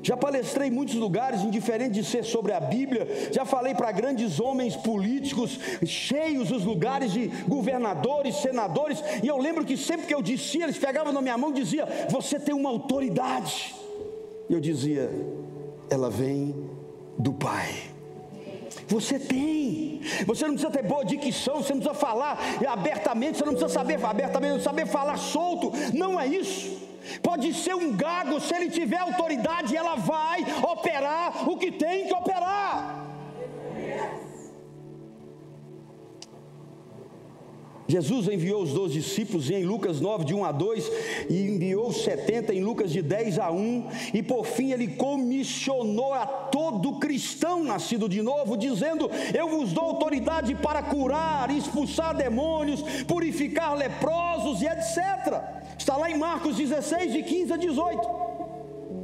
Já 0.02 0.16
palestrei 0.16 0.68
em 0.68 0.70
muitos 0.70 0.94
lugares, 0.94 1.42
indiferente 1.42 1.92
de 1.92 2.04
ser 2.04 2.24
sobre 2.24 2.52
a 2.52 2.60
Bíblia. 2.60 3.30
Já 3.32 3.44
falei 3.44 3.74
para 3.74 3.92
grandes 3.92 4.40
homens 4.40 4.76
políticos, 4.76 5.58
cheios 5.84 6.50
os 6.50 6.64
lugares 6.64 7.12
de 7.12 7.26
governadores, 7.48 8.36
senadores. 8.36 9.02
E 9.22 9.26
eu 9.26 9.38
lembro 9.38 9.64
que 9.64 9.76
sempre 9.76 10.06
que 10.06 10.14
eu 10.14 10.22
dizia, 10.22 10.64
eles 10.64 10.78
pegavam 10.78 11.12
na 11.12 11.22
minha 11.22 11.36
mão 11.36 11.50
e 11.50 11.54
diziam: 11.54 11.86
Você 12.08 12.38
tem 12.38 12.54
uma 12.54 12.70
autoridade. 12.70 13.74
Eu 14.48 14.60
dizia: 14.60 15.10
Ela 15.88 16.10
vem 16.10 16.54
do 17.18 17.32
Pai. 17.32 17.74
Você 18.88 19.18
tem. 19.18 20.00
Você 20.26 20.46
não 20.46 20.54
precisa 20.54 20.72
ter 20.72 20.82
boa 20.82 21.04
dicção, 21.04 21.62
você 21.62 21.74
não 21.74 21.80
precisa 21.80 21.94
falar 21.94 22.38
abertamente, 22.68 23.38
você 23.38 23.44
não 23.44 23.52
precisa 23.52 23.72
saber 23.72 24.04
abertamente, 24.04 24.52
não 24.54 24.60
saber 24.60 24.86
falar 24.86 25.16
solto. 25.16 25.72
Não 25.94 26.18
é 26.18 26.26
isso. 26.26 26.89
Pode 27.22 27.52
ser 27.54 27.74
um 27.74 27.96
gago, 27.96 28.40
se 28.40 28.54
ele 28.54 28.70
tiver 28.70 28.98
autoridade, 28.98 29.76
ela 29.76 29.96
vai 29.96 30.44
operar 30.62 31.48
o 31.48 31.56
que 31.56 31.72
tem 31.72 32.06
que 32.06 32.14
operar. 32.14 32.39
Jesus 37.90 38.28
enviou 38.28 38.62
os 38.62 38.72
dois 38.72 38.92
discípulos 38.92 39.50
em 39.50 39.64
Lucas 39.64 40.00
9, 40.00 40.24
de 40.24 40.32
1 40.32 40.44
a 40.44 40.52
2, 40.52 40.92
e 41.28 41.42
enviou 41.42 41.88
os 41.88 42.04
70 42.04 42.54
em 42.54 42.62
Lucas 42.62 42.92
de 42.92 43.02
10 43.02 43.38
a 43.40 43.50
1, 43.50 43.88
e 44.14 44.22
por 44.22 44.46
fim 44.46 44.70
ele 44.70 44.86
comissionou 44.86 46.14
a 46.14 46.24
todo 46.24 47.00
cristão 47.00 47.64
nascido 47.64 48.08
de 48.08 48.22
novo, 48.22 48.56
dizendo: 48.56 49.10
Eu 49.36 49.48
vos 49.48 49.72
dou 49.72 49.84
autoridade 49.84 50.54
para 50.54 50.82
curar, 50.82 51.50
expulsar 51.50 52.16
demônios, 52.16 52.80
purificar 53.08 53.74
leprosos 53.74 54.62
e 54.62 54.66
etc. 54.66 55.42
Está 55.76 55.96
lá 55.96 56.08
em 56.08 56.16
Marcos 56.16 56.56
16, 56.56 57.12
de 57.12 57.22
15 57.24 57.52
a 57.52 57.56
18. 57.56 58.08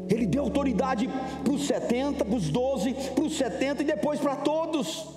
Ele 0.09 0.27
deu 0.27 0.45
autoridade 0.45 1.11
para 1.43 1.53
os 1.53 1.67
70, 1.67 2.25
para 2.25 2.37
os 2.37 2.49
12, 2.49 2.95
para 3.15 3.25
os 3.25 3.37
70 3.37 3.83
e 3.83 3.87
depois 3.87 4.21
para 4.21 4.37
todos. 4.37 5.16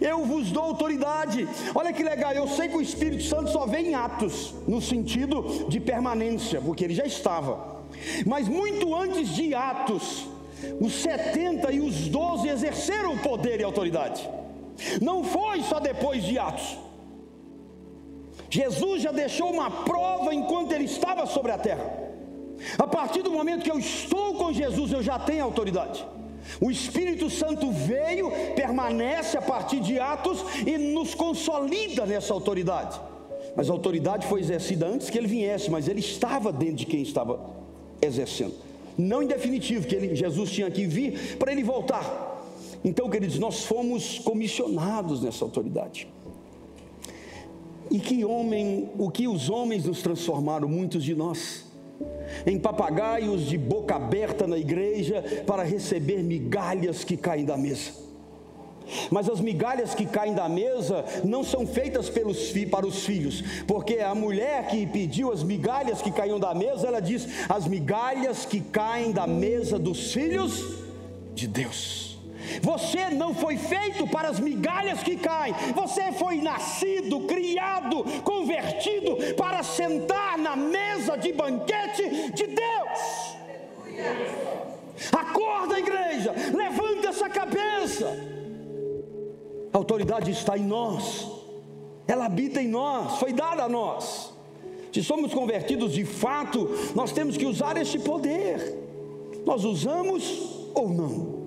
Eu 0.00 0.24
vos 0.24 0.50
dou 0.50 0.62
autoridade. 0.62 1.46
Olha 1.74 1.92
que 1.92 2.02
legal, 2.02 2.32
eu 2.32 2.48
sei 2.48 2.68
que 2.68 2.76
o 2.76 2.82
Espírito 2.82 3.24
Santo 3.24 3.50
só 3.50 3.66
vem 3.66 3.88
em 3.88 3.94
Atos, 3.94 4.54
no 4.66 4.80
sentido 4.80 5.66
de 5.68 5.80
permanência, 5.80 6.60
porque 6.60 6.84
ele 6.84 6.94
já 6.94 7.04
estava. 7.04 7.76
Mas 8.26 8.48
muito 8.48 8.94
antes 8.94 9.28
de 9.28 9.54
Atos, 9.54 10.26
os 10.80 10.92
70 10.94 11.72
e 11.72 11.80
os 11.80 12.08
12 12.08 12.48
exerceram 12.48 13.14
o 13.14 13.18
poder 13.18 13.60
e 13.60 13.64
autoridade. 13.64 14.28
Não 15.00 15.24
foi 15.24 15.62
só 15.62 15.78
depois 15.78 16.24
de 16.24 16.38
Atos. 16.38 16.78
Jesus 18.48 19.02
já 19.02 19.12
deixou 19.12 19.50
uma 19.52 19.70
prova 19.70 20.34
enquanto 20.34 20.72
ele 20.72 20.84
estava 20.84 21.26
sobre 21.26 21.52
a 21.52 21.58
terra. 21.58 22.06
A 22.78 22.86
partir 22.86 23.22
do 23.22 23.30
momento 23.30 23.62
que 23.62 23.70
eu 23.70 23.78
estou 23.78 24.34
com 24.34 24.52
Jesus, 24.52 24.92
eu 24.92 25.02
já 25.02 25.18
tenho 25.18 25.44
autoridade. 25.44 26.06
O 26.60 26.70
Espírito 26.70 27.28
Santo 27.28 27.70
veio, 27.70 28.30
permanece 28.54 29.36
a 29.36 29.42
partir 29.42 29.80
de 29.80 29.98
Atos 29.98 30.44
e 30.66 30.78
nos 30.78 31.14
consolida 31.14 32.06
nessa 32.06 32.32
autoridade. 32.32 33.00
Mas 33.56 33.70
a 33.70 33.72
autoridade 33.72 34.26
foi 34.26 34.40
exercida 34.40 34.86
antes 34.86 35.08
que 35.10 35.16
ele 35.16 35.26
viesse, 35.26 35.70
mas 35.70 35.88
ele 35.88 36.00
estava 36.00 36.52
dentro 36.52 36.76
de 36.76 36.86
quem 36.86 37.02
estava 37.02 37.40
exercendo. 38.00 38.54
Não 38.98 39.22
em 39.22 39.26
definitivo, 39.26 39.86
que 39.86 39.94
ele, 39.94 40.14
Jesus 40.14 40.50
tinha 40.50 40.70
que 40.70 40.86
vir 40.86 41.36
para 41.36 41.52
ele 41.52 41.62
voltar. 41.62 42.34
Então, 42.84 43.08
queridos, 43.10 43.38
nós 43.38 43.64
fomos 43.64 44.18
comissionados 44.18 45.22
nessa 45.22 45.44
autoridade. 45.44 46.08
E 47.90 47.98
que 47.98 48.24
homem, 48.24 48.88
o 48.98 49.10
que 49.10 49.28
os 49.28 49.48
homens 49.48 49.84
nos 49.84 50.02
transformaram, 50.02 50.68
muitos 50.68 51.04
de 51.04 51.14
nós, 51.14 51.65
em 52.46 52.58
papagaios 52.58 53.42
de 53.42 53.58
boca 53.58 53.96
aberta 53.96 54.46
na 54.46 54.58
igreja 54.58 55.22
para 55.46 55.62
receber 55.62 56.22
migalhas 56.22 57.04
que 57.04 57.16
caem 57.16 57.44
da 57.44 57.56
mesa. 57.56 58.06
Mas 59.10 59.28
as 59.28 59.40
migalhas 59.40 59.94
que 59.94 60.06
caem 60.06 60.34
da 60.34 60.48
mesa 60.48 61.04
não 61.24 61.42
são 61.42 61.66
feitas 61.66 62.08
pelos 62.08 62.52
para 62.70 62.86
os 62.86 63.04
filhos, 63.04 63.42
porque 63.66 63.98
a 63.98 64.14
mulher 64.14 64.68
que 64.68 64.86
pediu 64.86 65.32
as 65.32 65.42
migalhas 65.42 66.00
que 66.00 66.10
caíam 66.10 66.38
da 66.38 66.54
mesa, 66.54 66.86
ela 66.86 67.00
diz: 67.00 67.26
as 67.48 67.66
migalhas 67.66 68.44
que 68.46 68.60
caem 68.60 69.12
da 69.12 69.26
mesa 69.26 69.78
dos 69.78 70.12
filhos 70.12 70.76
de 71.34 71.46
Deus. 71.46 72.15
Você 72.62 73.10
não 73.10 73.34
foi 73.34 73.56
feito 73.56 74.06
para 74.06 74.28
as 74.28 74.40
migalhas 74.40 75.02
que 75.02 75.16
caem. 75.16 75.54
Você 75.74 76.12
foi 76.12 76.36
nascido, 76.36 77.20
criado, 77.20 78.04
convertido 78.22 79.16
para 79.36 79.62
sentar 79.62 80.38
na 80.38 80.56
mesa 80.56 81.16
de 81.16 81.32
banquete 81.32 82.32
de 82.32 82.46
Deus. 82.46 83.36
Acorda, 85.12 85.78
igreja, 85.78 86.34
levanta 86.54 87.08
essa 87.08 87.28
cabeça. 87.28 88.06
A 89.72 89.78
autoridade 89.78 90.30
está 90.30 90.56
em 90.56 90.64
nós, 90.64 91.30
ela 92.08 92.26
habita 92.26 92.62
em 92.62 92.68
nós, 92.68 93.18
foi 93.18 93.32
dada 93.32 93.64
a 93.64 93.68
nós. 93.68 94.32
Se 94.92 95.02
somos 95.02 95.34
convertidos 95.34 95.92
de 95.92 96.06
fato, 96.06 96.70
nós 96.94 97.12
temos 97.12 97.36
que 97.36 97.44
usar 97.44 97.76
esse 97.76 97.98
poder. 97.98 98.74
Nós 99.44 99.64
usamos 99.64 100.70
ou 100.74 100.88
não? 100.88 101.45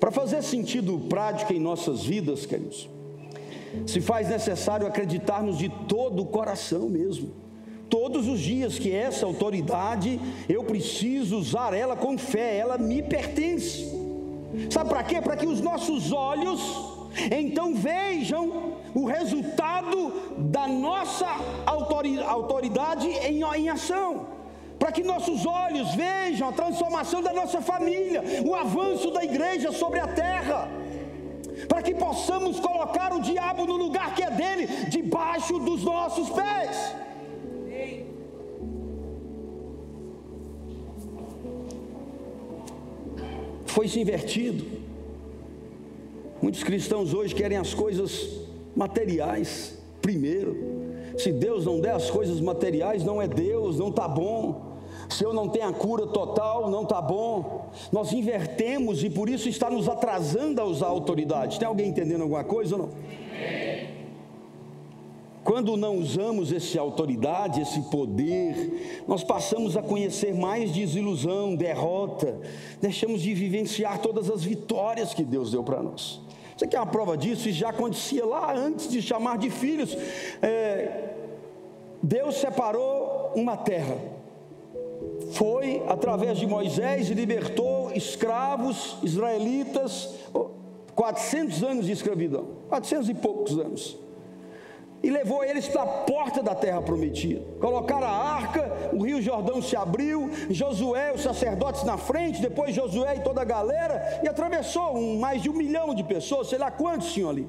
Para 0.00 0.10
fazer 0.10 0.42
sentido 0.42 0.98
prático 1.10 1.52
em 1.52 1.60
nossas 1.60 2.02
vidas, 2.02 2.46
queridos, 2.46 2.88
se 3.86 4.00
faz 4.00 4.30
necessário 4.30 4.86
acreditarmos 4.86 5.58
de 5.58 5.68
todo 5.86 6.22
o 6.22 6.26
coração 6.26 6.88
mesmo. 6.88 7.30
Todos 7.90 8.26
os 8.26 8.40
dias 8.40 8.78
que 8.78 8.90
essa 8.90 9.26
autoridade, 9.26 10.18
eu 10.48 10.64
preciso 10.64 11.36
usar 11.36 11.74
ela 11.74 11.94
com 11.94 12.16
fé, 12.16 12.56
ela 12.56 12.78
me 12.78 13.02
pertence. 13.02 13.92
Sabe 14.70 14.88
para 14.88 15.02
quê? 15.02 15.20
Para 15.20 15.36
que 15.36 15.46
os 15.46 15.60
nossos 15.60 16.12
olhos 16.12 16.60
então 17.30 17.74
vejam 17.74 18.74
o 18.94 19.04
resultado 19.04 20.12
da 20.38 20.66
nossa 20.66 21.26
autoridade 21.66 23.08
em, 23.08 23.42
em 23.42 23.68
ação 23.68 24.39
para 24.80 24.90
que 24.90 25.02
nossos 25.02 25.44
olhos 25.44 25.94
vejam 25.94 26.48
a 26.48 26.52
transformação 26.52 27.20
da 27.22 27.34
nossa 27.34 27.60
família, 27.60 28.22
o 28.42 28.54
avanço 28.54 29.10
da 29.10 29.22
igreja 29.22 29.70
sobre 29.72 30.00
a 30.00 30.08
terra, 30.08 30.70
para 31.68 31.82
que 31.82 31.94
possamos 31.94 32.58
colocar 32.58 33.12
o 33.12 33.20
diabo 33.20 33.66
no 33.66 33.76
lugar 33.76 34.14
que 34.14 34.22
é 34.22 34.30
dele, 34.30 34.66
debaixo 34.88 35.58
dos 35.58 35.84
nossos 35.84 36.30
pés. 36.30 36.94
Foi 43.66 43.86
se 43.86 44.00
invertido. 44.00 44.64
Muitos 46.40 46.64
cristãos 46.64 47.12
hoje 47.12 47.34
querem 47.34 47.58
as 47.58 47.74
coisas 47.74 48.26
materiais 48.74 49.78
primeiro. 50.00 50.56
Se 51.18 51.30
Deus 51.30 51.66
não 51.66 51.82
der 51.82 51.92
as 51.92 52.10
coisas 52.10 52.40
materiais, 52.40 53.04
não 53.04 53.20
é 53.20 53.28
Deus, 53.28 53.78
não 53.78 53.88
está 53.88 54.08
bom. 54.08 54.69
Se 55.10 55.24
eu 55.24 55.32
não 55.32 55.48
tenho 55.48 55.68
a 55.68 55.72
cura 55.72 56.06
total, 56.06 56.70
não 56.70 56.84
está 56.84 57.02
bom. 57.02 57.68
Nós 57.90 58.12
invertemos 58.12 59.02
e 59.02 59.10
por 59.10 59.28
isso 59.28 59.48
está 59.48 59.68
nos 59.68 59.88
atrasando 59.88 60.60
a 60.60 60.64
usar 60.64 60.86
a 60.86 60.90
autoridade. 60.90 61.58
Tem 61.58 61.66
alguém 61.66 61.88
entendendo 61.88 62.22
alguma 62.22 62.44
coisa 62.44 62.76
ou 62.76 62.82
não? 62.82 62.90
Quando 65.42 65.76
não 65.76 65.96
usamos 65.96 66.52
essa 66.52 66.80
autoridade, 66.80 67.60
esse 67.60 67.80
poder, 67.90 69.02
nós 69.08 69.24
passamos 69.24 69.76
a 69.76 69.82
conhecer 69.82 70.32
mais 70.32 70.70
desilusão, 70.70 71.56
derrota, 71.56 72.38
deixamos 72.80 73.20
de 73.22 73.34
vivenciar 73.34 73.98
todas 73.98 74.30
as 74.30 74.44
vitórias 74.44 75.12
que 75.12 75.24
Deus 75.24 75.50
deu 75.50 75.64
para 75.64 75.82
nós. 75.82 76.20
Você 76.56 76.68
quer 76.68 76.78
uma 76.78 76.86
prova 76.86 77.16
disso? 77.16 77.48
Isso 77.48 77.58
já 77.58 77.70
acontecia 77.70 78.24
lá 78.24 78.54
antes 78.54 78.88
de 78.88 79.02
chamar 79.02 79.38
de 79.38 79.50
filhos. 79.50 79.96
É, 80.40 81.14
Deus 82.02 82.36
separou 82.36 83.32
uma 83.34 83.56
terra 83.56 84.19
foi 85.32 85.82
através 85.88 86.38
de 86.38 86.46
Moisés 86.46 87.10
e 87.10 87.14
libertou 87.14 87.90
escravos 87.92 88.96
israelitas, 89.02 90.14
400 90.94 91.62
anos 91.62 91.86
de 91.86 91.92
escravidão, 91.92 92.46
400 92.68 93.08
e 93.08 93.14
poucos 93.14 93.58
anos. 93.58 93.98
E 95.02 95.08
levou 95.08 95.42
eles 95.42 95.66
para 95.66 95.82
a 95.82 95.86
porta 95.86 96.42
da 96.42 96.54
terra 96.54 96.82
prometida. 96.82 97.42
Colocaram 97.58 98.06
a 98.06 98.10
arca, 98.10 98.90
o 98.92 99.02
rio 99.02 99.22
Jordão 99.22 99.62
se 99.62 99.74
abriu, 99.74 100.30
Josué, 100.50 101.12
os 101.14 101.22
sacerdotes 101.22 101.84
na 101.84 101.96
frente, 101.96 102.42
depois 102.42 102.74
Josué 102.74 103.16
e 103.16 103.20
toda 103.20 103.40
a 103.40 103.44
galera, 103.44 104.20
e 104.22 104.28
atravessou 104.28 104.94
um, 104.96 105.18
mais 105.18 105.42
de 105.42 105.48
um 105.48 105.54
milhão 105.54 105.94
de 105.94 106.04
pessoas, 106.04 106.48
sei 106.48 106.58
lá 106.58 106.70
quantos 106.70 107.12
tinham 107.12 107.30
ali. 107.30 107.48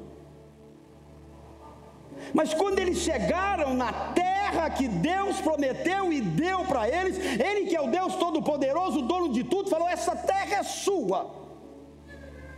Mas 2.34 2.54
quando 2.54 2.80
eles 2.80 2.98
chegaram 3.00 3.74
na 3.74 3.92
terra 3.92 4.70
que 4.70 4.88
Deus 4.88 5.40
prometeu 5.42 6.12
e 6.12 6.22
deu 6.22 6.66
para 6.66 6.88
eles, 6.88 7.18
Ele 7.18 7.68
que 7.68 7.76
é 7.76 7.82
o 7.82 7.90
Deus 7.90 8.16
Todo-Poderoso, 8.16 9.02
dono 9.02 9.34
de 9.34 9.44
tudo, 9.44 9.70
falou: 9.70 9.88
essa 9.88 10.16
terra 10.16 10.58
é 10.58 10.64
sua. 10.64 11.30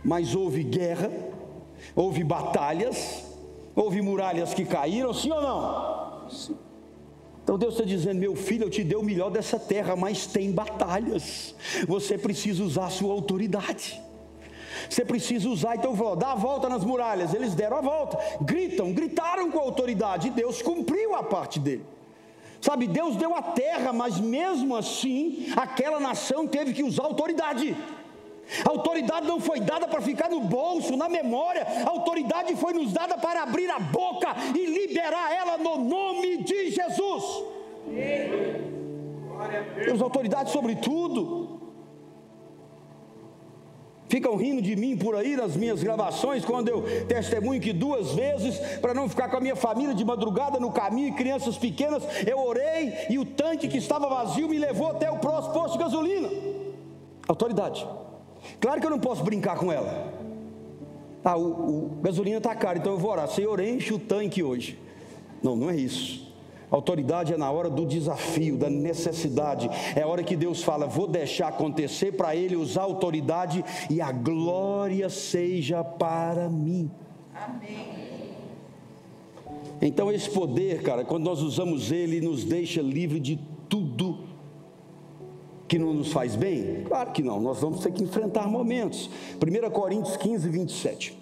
Mas 0.04 0.34
houve 0.34 0.62
guerra, 0.62 1.10
houve 1.94 2.22
batalhas, 2.22 3.24
houve 3.74 4.02
muralhas 4.02 4.52
que 4.52 4.64
caíram, 4.64 5.14
sim 5.14 5.30
ou 5.30 5.40
não? 5.40 6.28
Sim. 6.30 6.56
Então 7.42 7.58
Deus 7.58 7.74
está 7.74 7.84
dizendo: 7.84 8.18
meu 8.18 8.34
filho, 8.34 8.64
eu 8.64 8.70
te 8.70 8.82
dei 8.82 8.96
o 8.96 9.02
melhor 9.02 9.30
dessa 9.30 9.58
terra, 9.58 9.94
mas 9.94 10.26
tem 10.26 10.50
batalhas. 10.50 11.54
Você 11.86 12.18
precisa 12.18 12.64
usar 12.64 12.86
a 12.86 12.90
sua 12.90 13.12
autoridade. 13.12 14.03
Você 14.88 15.04
precisa 15.04 15.48
usar, 15.48 15.76
então 15.76 15.96
falou, 15.96 16.16
dá 16.16 16.32
a 16.32 16.34
volta 16.34 16.68
nas 16.68 16.84
muralhas. 16.84 17.34
Eles 17.34 17.54
deram 17.54 17.78
a 17.78 17.80
volta, 17.80 18.18
gritam, 18.40 18.92
gritaram 18.92 19.50
com 19.50 19.58
a 19.58 19.62
autoridade, 19.62 20.28
e 20.28 20.30
Deus 20.30 20.62
cumpriu 20.62 21.14
a 21.14 21.22
parte 21.22 21.58
dele. 21.58 21.84
Sabe, 22.60 22.86
Deus 22.86 23.16
deu 23.16 23.34
a 23.34 23.42
terra, 23.42 23.92
mas 23.92 24.18
mesmo 24.18 24.74
assim, 24.74 25.52
aquela 25.54 26.00
nação 26.00 26.46
teve 26.46 26.72
que 26.72 26.82
usar 26.82 27.04
autoridade. 27.04 27.76
A 28.64 28.70
autoridade 28.70 29.26
não 29.26 29.40
foi 29.40 29.60
dada 29.60 29.86
para 29.86 30.00
ficar 30.00 30.30
no 30.30 30.40
bolso, 30.40 30.96
na 30.96 31.08
memória, 31.08 31.66
a 31.86 31.90
autoridade 31.90 32.54
foi 32.56 32.72
nos 32.72 32.92
dada 32.92 33.16
para 33.18 33.42
abrir 33.42 33.70
a 33.70 33.78
boca 33.78 34.28
e 34.54 34.66
liberar 34.66 35.32
ela 35.34 35.58
no 35.58 35.78
nome 35.78 36.38
de 36.38 36.70
Jesus. 36.70 37.24
Temos 39.84 40.00
autoridade 40.00 40.50
sobre 40.50 40.76
tudo. 40.76 41.43
Ficam 44.14 44.36
rindo 44.36 44.62
de 44.62 44.76
mim 44.76 44.96
por 44.96 45.16
aí 45.16 45.36
nas 45.36 45.56
minhas 45.56 45.82
gravações, 45.82 46.44
quando 46.44 46.68
eu 46.68 46.84
testemunho 47.08 47.60
que 47.60 47.72
duas 47.72 48.12
vezes, 48.12 48.56
para 48.78 48.94
não 48.94 49.08
ficar 49.08 49.28
com 49.28 49.38
a 49.38 49.40
minha 49.40 49.56
família 49.56 49.92
de 49.92 50.04
madrugada 50.04 50.60
no 50.60 50.70
caminho, 50.70 51.16
crianças 51.16 51.58
pequenas, 51.58 52.04
eu 52.24 52.38
orei 52.38 52.94
e 53.10 53.18
o 53.18 53.24
tanque 53.24 53.66
que 53.66 53.76
estava 53.76 54.08
vazio 54.08 54.48
me 54.48 54.56
levou 54.56 54.86
até 54.86 55.10
o 55.10 55.18
próximo 55.18 55.52
posto 55.54 55.72
de 55.72 55.82
gasolina. 55.82 56.28
Autoridade. 57.26 57.84
Claro 58.60 58.80
que 58.80 58.86
eu 58.86 58.90
não 58.90 59.00
posso 59.00 59.24
brincar 59.24 59.58
com 59.58 59.72
ela. 59.72 60.12
Ah, 61.24 61.36
o, 61.36 61.46
o 61.46 62.00
gasolina 62.00 62.36
está 62.36 62.54
caro, 62.54 62.78
então 62.78 62.92
eu 62.92 62.98
vou 62.98 63.10
orar. 63.10 63.26
Senhor, 63.26 63.58
enche 63.58 63.92
o 63.92 63.98
tanque 63.98 64.44
hoje. 64.44 64.78
Não, 65.42 65.56
não 65.56 65.68
é 65.68 65.74
isso. 65.74 66.23
Autoridade 66.74 67.32
é 67.32 67.36
na 67.36 67.48
hora 67.52 67.70
do 67.70 67.86
desafio, 67.86 68.56
da 68.56 68.68
necessidade. 68.68 69.70
É 69.94 70.02
a 70.02 70.08
hora 70.08 70.24
que 70.24 70.34
Deus 70.34 70.60
fala: 70.60 70.88
vou 70.88 71.06
deixar 71.06 71.46
acontecer 71.46 72.10
para 72.16 72.34
Ele 72.34 72.56
usar 72.56 72.82
autoridade 72.82 73.64
e 73.88 74.00
a 74.00 74.10
glória 74.10 75.08
seja 75.08 75.84
para 75.84 76.48
mim. 76.48 76.90
Amém. 77.32 77.94
Então, 79.80 80.10
esse 80.10 80.28
poder, 80.28 80.82
cara, 80.82 81.04
quando 81.04 81.22
nós 81.22 81.42
usamos 81.42 81.92
ele, 81.92 82.20
nos 82.20 82.42
deixa 82.42 82.82
livre 82.82 83.20
de 83.20 83.38
tudo 83.68 84.24
que 85.68 85.78
não 85.78 85.94
nos 85.94 86.10
faz 86.12 86.34
bem? 86.34 86.82
Claro 86.88 87.12
que 87.12 87.22
não, 87.22 87.40
nós 87.40 87.60
vamos 87.60 87.84
ter 87.84 87.92
que 87.92 88.02
enfrentar 88.02 88.48
momentos. 88.48 89.08
1 89.36 89.70
Coríntios 89.70 90.16
15, 90.16 90.48
27. 90.48 91.18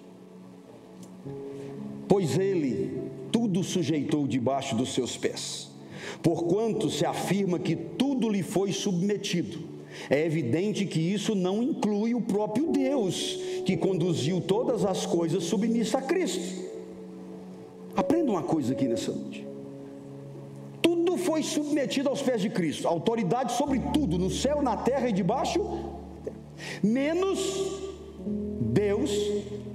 Pois 2.07 2.39
ele 2.39 3.02
tudo 3.53 3.63
sujeitou 3.63 4.25
debaixo 4.25 4.75
dos 4.75 4.95
seus 4.95 5.15
pés. 5.15 5.69
Porquanto 6.23 6.89
se 6.89 7.05
afirma 7.05 7.59
que 7.59 7.75
tudo 7.75 8.27
lhe 8.27 8.41
foi 8.41 8.71
submetido, 8.71 9.59
é 10.09 10.25
evidente 10.25 10.87
que 10.87 10.99
isso 10.99 11.35
não 11.35 11.61
inclui 11.61 12.15
o 12.15 12.21
próprio 12.21 12.71
Deus, 12.71 13.37
que 13.63 13.77
conduziu 13.77 14.41
todas 14.41 14.83
as 14.83 15.05
coisas 15.05 15.43
submissa 15.43 15.99
a 15.99 16.01
Cristo. 16.01 16.63
Aprenda 17.95 18.31
uma 18.31 18.41
coisa 18.41 18.73
aqui 18.73 18.87
nessa 18.87 19.11
noite. 19.11 19.45
Tudo 20.81 21.15
foi 21.15 21.43
submetido 21.43 22.09
aos 22.09 22.23
pés 22.23 22.41
de 22.41 22.49
Cristo, 22.49 22.87
autoridade 22.87 23.53
sobre 23.53 23.79
tudo, 23.93 24.17
no 24.17 24.31
céu, 24.31 24.63
na 24.63 24.75
terra 24.75 25.09
e 25.09 25.13
debaixo, 25.13 25.61
menos 26.81 27.39
Deus 28.59 29.11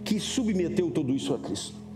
que 0.05 0.19
submeteu 0.19 0.91
tudo 0.91 1.15
isso 1.15 1.33
a 1.33 1.39
Cristo. 1.39 1.88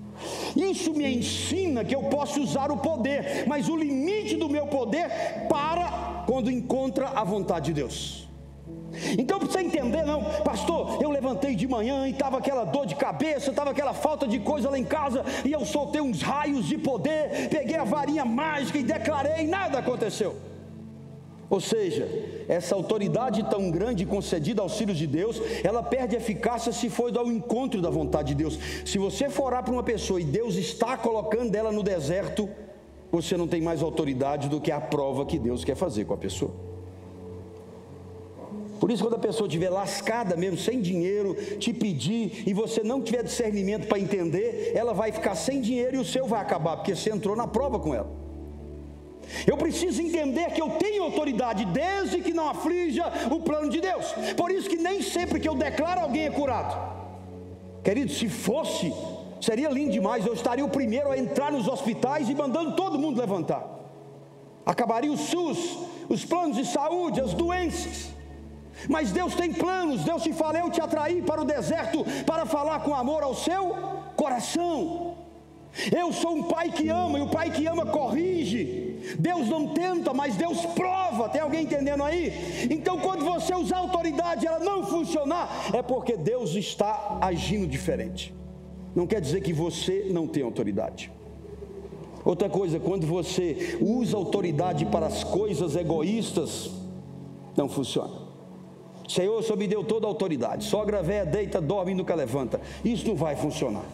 Isso 0.57 0.93
me 0.93 1.07
ensina 1.17 1.85
que 1.85 1.95
eu 1.95 2.05
posso 2.05 2.41
usar 2.41 2.71
o 2.71 2.77
poder, 2.77 3.45
mas 3.47 3.69
o 3.69 3.77
limite 3.77 4.37
do 4.37 4.49
meu 4.49 4.67
poder 4.67 5.09
para 5.49 6.25
quando 6.27 6.51
encontra 6.51 7.09
a 7.09 7.25
vontade 7.25 7.67
de 7.67 7.75
Deus. 7.75 8.29
Então 9.19 9.39
precisa 9.39 9.63
entender, 9.63 10.05
não, 10.05 10.23
pastor. 10.45 11.03
Eu 11.03 11.11
levantei 11.11 11.55
de 11.55 11.67
manhã 11.67 12.07
e 12.07 12.11
estava 12.11 12.39
aquela 12.39 12.65
dor 12.65 12.87
de 12.87 12.95
cabeça, 12.95 13.51
estava 13.51 13.71
aquela 13.71 13.95
falta 13.95 14.27
de 14.27 14.39
coisa 14.39 14.69
lá 14.71 14.79
em 14.79 14.85
casa, 14.85 15.25
e 15.45 15.53
eu 15.53 15.65
soltei 15.65 16.01
uns 16.01 16.21
raios 16.23 16.67
de 16.67 16.77
poder, 16.77 17.49
peguei 17.49 17.77
a 17.77 17.85
varinha 17.85 18.25
mágica 18.25 18.79
e 18.79 18.83
declarei, 18.83 19.45
e 19.45 19.47
nada 19.47 19.79
aconteceu. 19.79 20.52
Ou 21.53 21.61
seja, 21.61 22.09
essa 22.49 22.75
autoridade 22.75 23.43
tão 23.51 23.71
grande 23.71 24.07
concedida 24.07 24.63
aos 24.63 24.79
filhos 24.79 24.97
de 24.97 25.07
Deus, 25.07 25.39
ela 25.63 25.83
perde 25.83 26.17
eficácia 26.17 26.73
se 26.73 26.89
for 26.89 27.15
ao 27.15 27.27
encontro 27.27 27.83
da 27.83 27.91
vontade 27.91 28.29
de 28.29 28.37
Deus. 28.37 28.59
Se 28.87 28.97
você 28.97 29.29
for 29.29 29.49
orar 29.49 29.63
para 29.63 29.75
uma 29.75 29.83
pessoa 29.83 30.19
e 30.19 30.25
Deus 30.25 30.55
está 30.55 30.97
colocando 30.97 31.55
ela 31.55 31.71
no 31.71 31.83
deserto, 31.83 32.49
você 33.11 33.37
não 33.37 33.47
tem 33.47 33.61
mais 33.61 33.83
autoridade 33.83 34.49
do 34.49 34.63
que 34.63 34.73
a 34.73 34.81
prova 34.81 35.27
que 35.27 35.39
Deus 35.39 35.63
quer 35.63 35.75
fazer 35.75 36.07
com 36.07 36.15
a 36.15 36.17
pessoa. 36.17 36.53
Por 38.81 38.91
isso, 38.91 39.05
quando 39.05 39.17
a 39.17 39.19
pessoa 39.19 39.47
estiver 39.47 39.69
lascada 39.69 40.35
mesmo, 40.35 40.57
sem 40.57 40.81
dinheiro, 40.81 41.35
te 41.59 41.75
pedir, 41.75 42.45
e 42.47 42.55
você 42.55 42.83
não 42.83 43.03
tiver 43.03 43.25
discernimento 43.25 43.89
para 43.89 43.99
entender, 43.99 44.73
ela 44.75 44.95
vai 44.95 45.13
ficar 45.13 45.35
sem 45.35 45.61
dinheiro 45.61 45.97
e 45.97 45.99
o 45.99 46.05
seu 46.05 46.27
vai 46.27 46.41
acabar, 46.41 46.79
porque 46.79 46.97
você 46.97 47.11
entrou 47.11 47.37
na 47.37 47.47
prova 47.47 47.79
com 47.79 47.95
ela. 47.95 48.32
Eu 49.47 49.57
preciso 49.57 50.03
entender 50.03 50.51
que 50.53 50.61
eu 50.61 50.71
tenho 50.71 51.05
autoridade 51.05 51.65
desde 51.67 52.21
que 52.21 52.33
não 52.33 52.49
aflija 52.49 53.05
o 53.31 53.41
plano 53.41 53.69
de 53.69 53.81
Deus. 53.81 54.07
Por 54.37 54.51
isso 54.51 54.69
que 54.69 54.77
nem 54.77 55.03
sempre 55.03 55.41
que 55.41 55.49
eu 55.49 55.55
declaro 55.55 56.01
alguém 56.01 56.27
é 56.27 56.31
curado. 56.31 56.77
Querido, 57.83 58.13
se 58.13 58.29
fosse, 58.29 58.93
seria 59.41 59.69
lindo 59.69 59.93
demais. 59.93 60.25
Eu 60.25 60.35
estaria 60.35 60.65
o 60.65 60.69
primeiro 60.69 61.11
a 61.11 61.19
entrar 61.19 61.51
nos 61.51 61.67
hospitais 61.67 62.29
e 62.29 62.35
mandando 62.35 62.77
todo 62.77 62.99
mundo 62.99 63.21
levantar. 63.21 63.65
Acabaria 64.65 65.11
o 65.11 65.17
SUS, 65.17 65.79
os 66.09 66.25
planos 66.25 66.57
de 66.57 66.65
saúde, 66.65 67.21
as 67.21 67.35
doenças. 67.35 68.11
Mas 68.89 69.11
Deus 69.11 69.35
tem 69.35 69.53
planos. 69.53 70.05
Deus 70.05 70.23
te 70.23 70.33
fala, 70.33 70.59
eu 70.59 70.71
te 70.71 70.81
atraí 70.81 71.23
para 71.23 71.41
o 71.41 71.45
deserto 71.45 72.05
para 72.25 72.47
falar 72.47 72.81
com 72.81 72.95
amor 72.95 73.23
ao 73.23 73.35
seu 73.35 73.75
coração. 74.17 75.17
Eu 75.91 76.13
sou 76.13 76.37
um 76.37 76.43
pai 76.45 76.71
que 76.71 76.89
ama 76.89 77.19
e 77.19 77.23
o 77.23 77.29
pai 77.29 77.51
que 77.51 77.67
ama 77.67 77.87
corrige. 77.87 78.92
Deus 79.19 79.49
não 79.49 79.69
tenta, 79.69 80.13
mas 80.13 80.37
Deus 80.37 80.65
prova. 80.67 81.29
Tem 81.29 81.41
alguém 81.41 81.65
entendendo 81.65 82.03
aí? 82.03 82.69
Então, 82.71 82.99
quando 82.99 83.25
você 83.25 83.55
usar 83.55 83.79
autoridade 83.79 84.45
e 84.45 84.49
ela 84.49 84.59
não 84.59 84.87
funcionar, 84.87 85.71
é 85.73 85.83
porque 85.83 86.17
Deus 86.17 86.55
está 86.55 87.19
agindo 87.21 87.67
diferente. 87.67 88.35
Não 88.95 89.07
quer 89.07 89.21
dizer 89.21 89.41
que 89.41 89.53
você 89.53 90.09
não 90.11 90.27
tem 90.27 90.43
autoridade. 90.43 91.11
Outra 92.25 92.49
coisa, 92.49 92.79
quando 92.79 93.07
você 93.07 93.79
usa 93.81 94.17
autoridade 94.17 94.87
para 94.87 95.07
as 95.07 95.25
coisas 95.25 95.75
egoístas, 95.75 96.71
não 97.57 97.69
funciona. 97.69 98.23
Senhor, 99.09 99.39
o 99.39 99.43
Senhor 99.43 99.57
me 99.57 99.67
deu 99.67 99.83
toda 99.83 100.07
a 100.07 100.09
autoridade. 100.09 100.65
Sogra 100.65 101.03
velha 101.03 101.27
deita, 101.27 101.61
dorme 101.61 101.93
e 101.93 101.95
nunca 101.95 102.15
levanta. 102.15 102.61
Isso 102.85 103.07
não 103.07 103.17
vai 103.17 103.35
funcionar. 103.35 103.85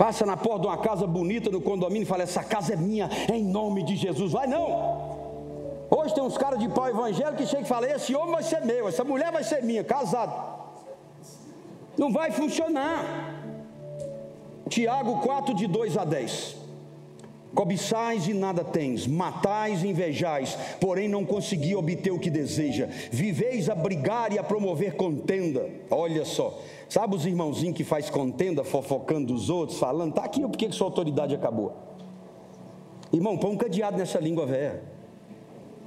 Passa 0.00 0.24
na 0.24 0.34
porta 0.34 0.60
de 0.60 0.66
uma 0.66 0.78
casa 0.78 1.06
bonita 1.06 1.50
no 1.50 1.60
condomínio 1.60 2.04
e 2.04 2.06
fala: 2.06 2.22
Essa 2.22 2.42
casa 2.42 2.72
é 2.72 2.76
minha, 2.76 3.06
é 3.30 3.36
em 3.36 3.44
nome 3.44 3.82
de 3.82 3.96
Jesus. 3.96 4.32
Vai 4.32 4.46
não. 4.46 4.66
Hoje 5.90 6.14
tem 6.14 6.24
uns 6.24 6.38
caras 6.38 6.58
de 6.58 6.70
pau 6.70 6.88
evangélico 6.88 7.36
que 7.36 7.46
chegam 7.46 7.66
e 7.66 7.68
falam: 7.68 7.90
Esse 7.90 8.16
homem 8.16 8.32
vai 8.32 8.42
ser 8.42 8.64
meu, 8.64 8.88
essa 8.88 9.04
mulher 9.04 9.30
vai 9.30 9.44
ser 9.44 9.62
minha, 9.62 9.84
casado. 9.84 10.32
Não 11.98 12.10
vai 12.10 12.30
funcionar. 12.30 13.04
Tiago 14.70 15.20
4, 15.20 15.52
de 15.52 15.66
2 15.66 15.98
a 15.98 16.04
10. 16.06 16.59
Cobiçais 17.54 18.28
e 18.28 18.34
nada 18.34 18.62
tens, 18.62 19.06
matais 19.06 19.82
e 19.82 19.88
invejais, 19.88 20.56
porém 20.80 21.08
não 21.08 21.24
consegui 21.24 21.74
obter 21.74 22.12
o 22.12 22.18
que 22.18 22.30
deseja. 22.30 22.88
Viveis 23.10 23.68
a 23.68 23.74
brigar 23.74 24.32
e 24.32 24.38
a 24.38 24.42
promover 24.42 24.94
contenda. 24.94 25.68
Olha 25.90 26.24
só, 26.24 26.60
Sabe 26.90 27.14
os 27.14 27.24
irmãozinhos 27.24 27.76
que 27.76 27.84
faz 27.84 28.10
contenda, 28.10 28.64
fofocando 28.64 29.32
dos 29.32 29.48
outros, 29.48 29.78
falando, 29.78 30.12
tá 30.12 30.24
aqui, 30.24 30.40
por 30.40 30.56
que 30.56 30.72
sua 30.72 30.88
autoridade 30.88 31.32
acabou? 31.32 31.72
Irmão, 33.12 33.38
põe 33.38 33.52
um 33.52 33.56
cadeado 33.56 33.96
nessa 33.96 34.18
língua 34.18 34.44
velha. 34.44 34.82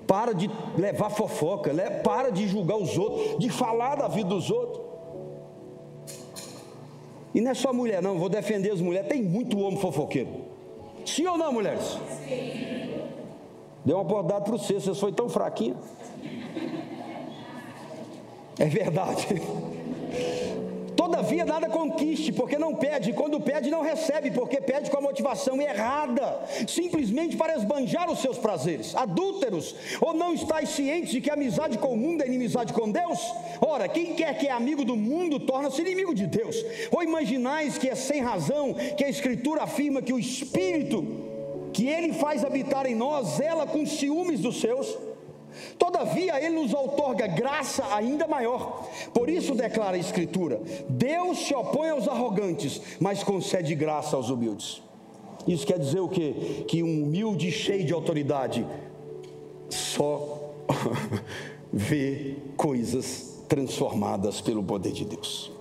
Para 0.07 0.31
de 0.31 0.49
levar 0.77 1.09
fofoca, 1.09 1.73
para 2.05 2.29
de 2.29 2.47
julgar 2.47 2.77
os 2.77 2.97
outros, 2.97 3.37
de 3.37 3.49
falar 3.49 3.95
da 3.95 4.07
vida 4.07 4.29
dos 4.29 4.49
outros. 4.49 4.81
E 7.35 7.41
não 7.41 7.51
é 7.51 7.53
só 7.53 7.73
mulher, 7.73 8.01
não, 8.01 8.17
vou 8.17 8.29
defender 8.29 8.71
as 8.71 8.79
mulheres. 8.79 9.09
Tem 9.09 9.21
muito 9.21 9.59
homem 9.59 9.81
fofoqueiro. 9.81 10.52
Sim 11.05 11.27
ou 11.27 11.37
não, 11.37 11.51
mulheres? 11.51 11.97
Sim. 12.27 13.01
Deu 13.85 13.97
uma 13.97 14.03
bordada 14.03 14.41
para 14.41 14.53
você, 14.53 14.75
você 14.75 14.93
foi 14.93 15.11
tão 15.11 15.27
fraquinha. 15.27 15.75
É 18.57 18.65
verdade. 18.65 19.27
Toda 21.23 21.33
Todavia, 21.33 21.45
nada 21.45 21.69
conquiste, 21.69 22.33
porque 22.33 22.57
não 22.57 22.75
pede. 22.75 23.13
Quando 23.13 23.39
pede, 23.39 23.71
não 23.71 23.81
recebe, 23.81 24.29
porque 24.31 24.59
pede 24.59 24.91
com 24.91 24.97
a 24.97 25.01
motivação 25.01 25.61
errada, 25.61 26.41
simplesmente 26.67 27.37
para 27.37 27.55
esbanjar 27.55 28.11
os 28.11 28.19
seus 28.19 28.37
prazeres. 28.37 28.93
Adúlteros, 28.93 29.73
ou 30.01 30.13
não 30.13 30.33
estáis 30.33 30.69
cientes 30.69 31.11
de 31.11 31.21
que 31.21 31.31
amizade 31.31 31.77
com 31.77 31.93
o 31.93 31.97
mundo 31.97 32.23
é 32.23 32.27
inimizade 32.27 32.73
com 32.73 32.91
Deus? 32.91 33.19
Ora, 33.61 33.87
quem 33.87 34.13
quer 34.15 34.37
que 34.37 34.47
é 34.47 34.51
amigo 34.51 34.83
do 34.83 34.97
mundo 34.97 35.39
torna-se 35.39 35.81
inimigo 35.81 36.13
de 36.13 36.27
Deus. 36.27 36.57
Ou 36.91 37.01
imaginais 37.01 37.77
que 37.77 37.87
é 37.87 37.95
sem 37.95 38.21
razão 38.21 38.73
que 38.73 39.05
a 39.05 39.09
Escritura 39.09 39.63
afirma 39.63 40.01
que 40.01 40.11
o 40.11 40.19
Espírito 40.19 41.05
que 41.71 41.87
Ele 41.87 42.13
faz 42.13 42.43
habitar 42.43 42.85
em 42.85 42.95
nós, 42.95 43.39
ela 43.39 43.65
com 43.65 43.85
ciúmes 43.85 44.41
dos 44.41 44.59
seus? 44.59 45.12
Todavia, 45.77 46.43
Ele 46.43 46.61
nos 46.61 46.73
outorga 46.73 47.27
graça 47.27 47.83
ainda 47.93 48.27
maior. 48.27 48.87
Por 49.13 49.29
isso 49.29 49.55
declara 49.55 49.95
a 49.95 49.99
Escritura: 49.99 50.61
Deus 50.89 51.39
se 51.39 51.53
opõe 51.53 51.89
aos 51.89 52.07
arrogantes, 52.07 52.81
mas 52.99 53.23
concede 53.23 53.75
graça 53.75 54.15
aos 54.15 54.29
humildes. 54.29 54.81
Isso 55.47 55.67
quer 55.67 55.77
dizer 55.77 55.99
o 55.99 56.07
quê? 56.07 56.63
Que 56.67 56.83
um 56.83 57.03
humilde 57.03 57.51
cheio 57.51 57.85
de 57.85 57.93
autoridade 57.93 58.65
só 59.69 60.53
vê 61.71 62.37
coisas 62.55 63.43
transformadas 63.47 64.41
pelo 64.41 64.63
poder 64.63 64.91
de 64.91 65.05
Deus. 65.05 65.51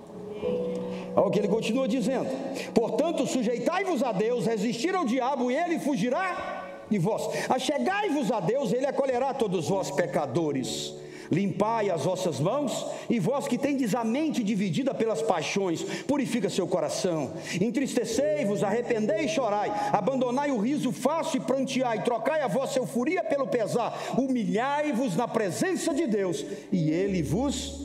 Olha 1.15 1.27
o 1.27 1.31
que 1.31 1.39
ele 1.39 1.47
continua 1.47 1.87
dizendo: 1.87 2.27
Portanto, 2.73 3.27
sujeitai-vos 3.27 4.01
a 4.01 4.11
Deus, 4.11 4.45
resistir 4.45 4.95
ao 4.95 5.05
diabo 5.05 5.51
e 5.51 5.55
ele 5.55 5.79
fugirá 5.79 6.62
de 6.93 6.99
vós. 6.99 7.29
Achegai-vos 7.49 8.31
a 8.31 8.39
Deus, 8.39 8.71
Ele 8.71 8.85
acolherá 8.85 9.33
todos 9.33 9.67
vós 9.67 9.91
pecadores. 9.91 10.93
Limpai 11.31 11.89
as 11.89 12.03
vossas 12.03 12.39
mãos, 12.39 12.85
e 13.09 13.19
vós 13.19 13.47
que 13.47 13.57
tendes 13.57 13.95
a 13.95 14.03
mente 14.03 14.43
dividida 14.43 14.93
pelas 14.93 15.21
paixões, 15.21 15.81
purifica 16.05 16.49
seu 16.49 16.67
coração. 16.67 17.33
Entristecei-vos, 17.59 18.63
arrependei 18.63 19.25
e 19.25 19.29
chorai, 19.29 19.71
abandonai 19.91 20.51
o 20.51 20.59
riso 20.59 20.91
fácil 20.91 21.37
e 21.37 21.45
pranteai, 21.45 22.03
trocai 22.03 22.41
a 22.41 22.47
vossa 22.47 22.77
euforia 22.77 23.23
pelo 23.23 23.47
pesar, 23.47 23.97
humilhai-vos 24.17 25.15
na 25.15 25.27
presença 25.27 25.93
de 25.93 26.05
Deus, 26.05 26.45
e 26.71 26.91
Ele 26.91 27.23
vos 27.23 27.83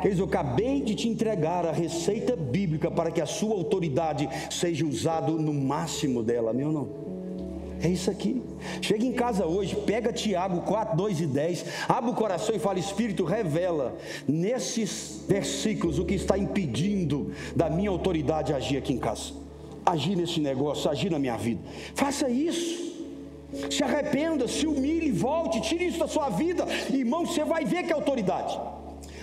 Queridos, 0.00 0.20
eu 0.20 0.26
acabei 0.26 0.82
de 0.82 0.94
te 0.94 1.08
entregar 1.08 1.64
a 1.64 1.72
receita 1.72 2.36
bíblica 2.36 2.90
para 2.90 3.10
que 3.10 3.20
a 3.20 3.26
sua 3.26 3.54
autoridade 3.54 4.28
seja 4.50 4.84
usada 4.84 5.32
no 5.32 5.54
máximo 5.54 6.22
dela, 6.22 6.52
meu 6.52 6.70
não? 6.70 7.15
É 7.82 7.88
isso 7.88 8.10
aqui. 8.10 8.42
Chega 8.80 9.04
em 9.04 9.12
casa 9.12 9.46
hoje, 9.46 9.76
pega 9.76 10.12
Tiago 10.12 10.62
4, 10.62 10.96
2 10.96 11.20
e 11.20 11.26
10, 11.26 11.64
abre 11.88 12.10
o 12.10 12.14
coração 12.14 12.54
e 12.54 12.58
fala: 12.58 12.78
Espírito, 12.78 13.24
revela 13.24 13.96
nesses 14.26 15.24
versículos 15.28 15.98
o 15.98 16.04
que 16.04 16.14
está 16.14 16.38
impedindo 16.38 17.32
da 17.54 17.68
minha 17.68 17.90
autoridade 17.90 18.52
agir 18.52 18.78
aqui 18.78 18.92
em 18.92 18.98
casa, 18.98 19.32
agir 19.84 20.16
nesse 20.16 20.40
negócio, 20.40 20.90
agir 20.90 21.10
na 21.10 21.18
minha 21.18 21.36
vida. 21.36 21.60
Faça 21.94 22.28
isso. 22.28 22.86
Se 23.70 23.82
arrependa, 23.82 24.48
se 24.48 24.66
humilhe, 24.66 25.12
volte, 25.12 25.60
tire 25.60 25.86
isso 25.86 25.98
da 25.98 26.08
sua 26.08 26.28
vida, 26.28 26.66
irmão. 26.92 27.24
Você 27.24 27.44
vai 27.44 27.64
ver 27.64 27.84
que 27.84 27.92
é 27.92 27.94
autoridade. 27.94 28.58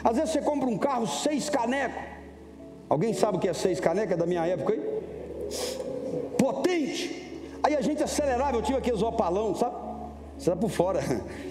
Às 0.04 0.16
vezes 0.16 0.32
você 0.32 0.42
compra 0.42 0.68
um 0.68 0.78
carro 0.78 1.08
seis 1.08 1.50
canecos. 1.50 2.02
Alguém 2.90 3.14
sabe 3.14 3.38
o 3.38 3.40
que 3.40 3.48
é 3.48 3.54
seis 3.54 3.80
canecas 3.80 4.18
da 4.18 4.26
minha 4.26 4.46
época 4.46 4.74
aí? 4.74 4.82
Potente 6.38 7.23
Aí 7.64 7.76
a 7.76 7.82
gente 7.82 8.04
acelerava, 8.04 8.58
eu 8.58 8.62
tinha 8.62 8.78
aqueles 8.78 9.02
opalão, 9.02 9.56
sabe? 9.56 9.76
Você 10.38 10.50
era 10.50 10.60
por 10.60 10.70
fora, 10.70 11.02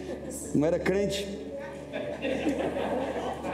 não 0.55 0.67
era 0.67 0.79
crente. 0.79 1.27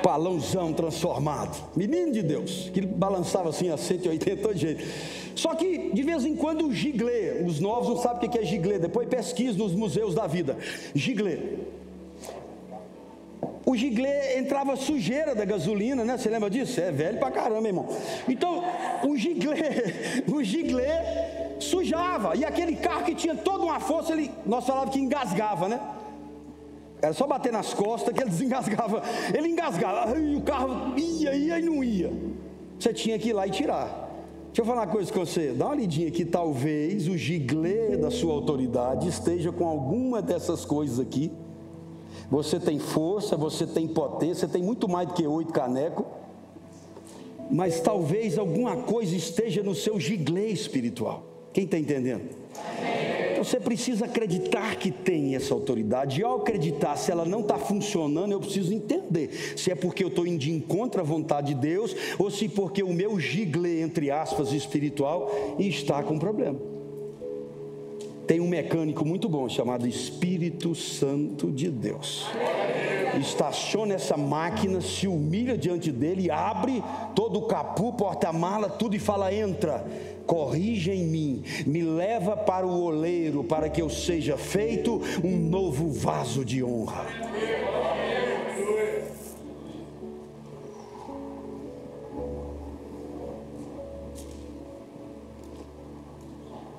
Palãozão 0.03 0.73
transformado, 0.73 1.57
menino 1.77 2.13
de 2.13 2.23
Deus, 2.23 2.71
que 2.73 2.81
balançava 2.81 3.49
assim 3.49 3.71
a 3.71 3.77
180 3.77 4.57
jeito. 4.57 4.85
Só 5.35 5.55
que 5.55 5.93
de 5.93 6.03
vez 6.03 6.25
em 6.25 6.35
quando 6.35 6.67
o 6.67 6.73
giglê, 6.75 7.43
os 7.47 7.61
novos 7.61 7.89
não 7.89 7.97
sabem 7.97 8.29
o 8.29 8.33
que 8.33 8.39
é 8.39 8.45
giglê, 8.45 8.79
depois 8.79 9.09
pesquisa 9.09 9.57
nos 9.57 9.73
museus 9.73 10.15
da 10.15 10.27
vida. 10.27 10.57
Giglê. 10.95 11.39
O 13.65 13.77
giglê 13.77 14.39
entrava 14.39 14.77
sujeira 14.77 15.35
da 15.35 15.45
gasolina, 15.45 16.05
né? 16.05 16.17
Você 16.17 16.31
lembra 16.31 16.49
disso? 16.49 16.81
É 16.81 16.91
velho 16.91 17.19
pra 17.19 17.31
caramba, 17.31 17.67
irmão. 17.69 17.87
Então, 18.27 18.65
o 19.05 19.17
giglê, 19.17 20.25
o 20.27 20.43
giglê 20.43 20.89
sujava. 21.61 22.37
E 22.37 22.45
aquele 22.45 22.77
carro 22.77 23.05
que 23.05 23.15
tinha 23.15 23.35
toda 23.35 23.65
uma 23.65 23.81
força, 23.81 24.13
ele, 24.13 24.31
nós 24.45 24.67
falávamos 24.67 24.95
que 24.95 25.01
engasgava, 25.01 25.69
né? 25.69 25.81
Era 27.01 27.13
só 27.13 27.27
bater 27.27 27.53
nas 27.53 27.73
costas 27.73 28.13
que 28.13 28.21
ele 28.21 28.31
desengasgava. 28.31 29.03
Ele 29.35 29.49
engasgava, 29.49 30.19
e 30.19 30.37
o 30.37 30.41
carro 30.43 30.99
ia, 30.99 31.35
ia 31.35 31.59
e 31.59 31.63
não 31.63 31.83
ia. 31.83 32.13
Você 32.79 32.93
tinha 32.93 33.19
que 33.19 33.31
ir 33.31 33.33
lá 33.33 33.47
e 33.47 33.51
tirar. 33.51 34.09
Deixa 34.47 34.63
eu 34.63 34.65
falar 34.65 34.83
uma 34.83 34.93
coisa 34.93 35.13
com 35.13 35.21
você. 35.21 35.53
Dá 35.53 35.67
uma 35.67 35.75
lidinha 35.77 36.11
que 36.11 36.25
talvez 36.25 37.07
o 37.07 37.17
giglê 37.17 37.97
da 37.97 38.11
sua 38.11 38.33
autoridade 38.35 39.09
esteja 39.09 39.53
com 39.53 39.67
alguma 39.67 40.21
dessas 40.21 40.65
coisas 40.65 40.99
aqui. 40.99 41.31
Você 42.31 42.59
tem 42.59 42.79
força, 42.79 43.37
você 43.37 43.67
tem 43.67 43.87
potência, 43.87 44.49
tem 44.49 44.63
muito 44.63 44.89
mais 44.89 45.09
do 45.09 45.15
que 45.15 45.27
oito 45.27 45.53
canecos. 45.53 46.05
Mas 47.51 47.81
talvez 47.81 48.37
alguma 48.37 48.77
coisa 48.77 49.15
esteja 49.15 49.63
no 49.63 49.75
seu 49.75 49.99
giglê 49.99 50.49
espiritual. 50.49 51.28
Quem 51.59 51.65
está 51.65 51.77
entendendo? 51.77 52.23
Então 53.33 53.43
você 53.43 53.59
precisa 53.59 54.05
acreditar 54.05 54.77
que 54.77 54.93
tem 54.93 55.35
essa 55.35 55.53
autoridade. 55.53 56.21
E 56.21 56.23
ao 56.23 56.37
acreditar, 56.37 56.95
se 56.95 57.11
ela 57.11 57.25
não 57.25 57.41
está 57.41 57.59
funcionando, 57.59 58.31
eu 58.31 58.39
preciso 58.39 58.73
entender 58.73 59.29
se 59.57 59.69
é 59.73 59.75
porque 59.75 60.05
eu 60.05 60.07
estou 60.07 60.25
indo 60.25 60.39
de 60.39 60.53
encontro 60.53 61.01
à 61.01 61.03
vontade 61.03 61.55
de 61.55 61.61
Deus 61.61 61.97
ou 62.17 62.31
se 62.31 62.49
porque 62.49 62.81
o 62.85 62.93
meu 62.93 63.19
gigle, 63.19 63.83
entre 63.83 64.09
aspas, 64.09 64.53
espiritual 64.53 65.33
está 65.59 66.01
com 66.01 66.17
problema. 66.17 66.61
Tem 68.25 68.39
um 68.39 68.47
mecânico 68.47 69.05
muito 69.05 69.29
bom 69.29 69.49
chamado 69.49 69.89
Espírito 69.89 70.77
Santo 70.77 71.51
de 71.51 71.71
Deus. 71.71 72.25
Estaciona 73.21 73.95
essa 73.95 74.17
máquina, 74.17 74.81
se 74.81 75.09
humilha 75.09 75.59
diante 75.59 75.91
dele, 75.91 76.31
abre 76.31 76.85
todo 77.17 77.41
o 77.41 77.47
capu, 77.49 77.93
porta-mala, 77.95 78.69
tudo 78.69 78.95
e 78.95 79.01
fala: 79.01 79.35
entra 79.35 79.85
corrija 80.29 80.95
em 80.95 81.07
mim, 81.07 81.43
me 81.67 81.83
leva 81.83 82.37
para 82.37 82.67
o 82.67 82.83
oleiro, 82.83 83.43
para 83.43 83.71
que 83.71 83.81
eu 83.81 83.89
seja 83.89 84.37
feito 84.37 85.01
um 85.25 85.37
novo 85.39 85.91
vaso 85.91 86.45
de 86.45 86.63
honra. 86.63 87.07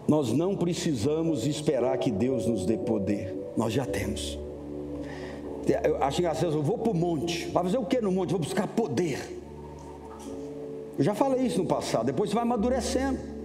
Nós 0.07 0.31
não 0.31 0.55
precisamos 0.55 1.47
esperar 1.47 1.97
que 1.97 2.12
Deus 2.12 2.45
nos 2.45 2.65
dê 2.67 2.77
poder, 2.77 3.35
nós 3.57 3.73
já 3.73 3.85
temos. 3.85 4.38
Eu 5.83 6.03
acho 6.03 6.19
engraçado, 6.19 6.53
eu 6.53 6.63
vou 6.63 6.77
para 6.77 6.91
o 6.91 6.95
monte, 6.95 7.47
vai 7.47 7.63
fazer 7.63 7.77
o 7.77 7.85
que 7.85 7.99
no 7.99 8.12
monte? 8.12 8.29
Vou 8.29 8.39
buscar 8.39 8.67
poder. 8.67 9.19
Eu 10.97 11.03
já 11.03 11.15
falei 11.15 11.45
isso 11.45 11.59
no 11.59 11.65
passado, 11.65 12.05
depois 12.05 12.29
você 12.29 12.35
vai 12.35 12.43
amadurecendo. 12.43 13.38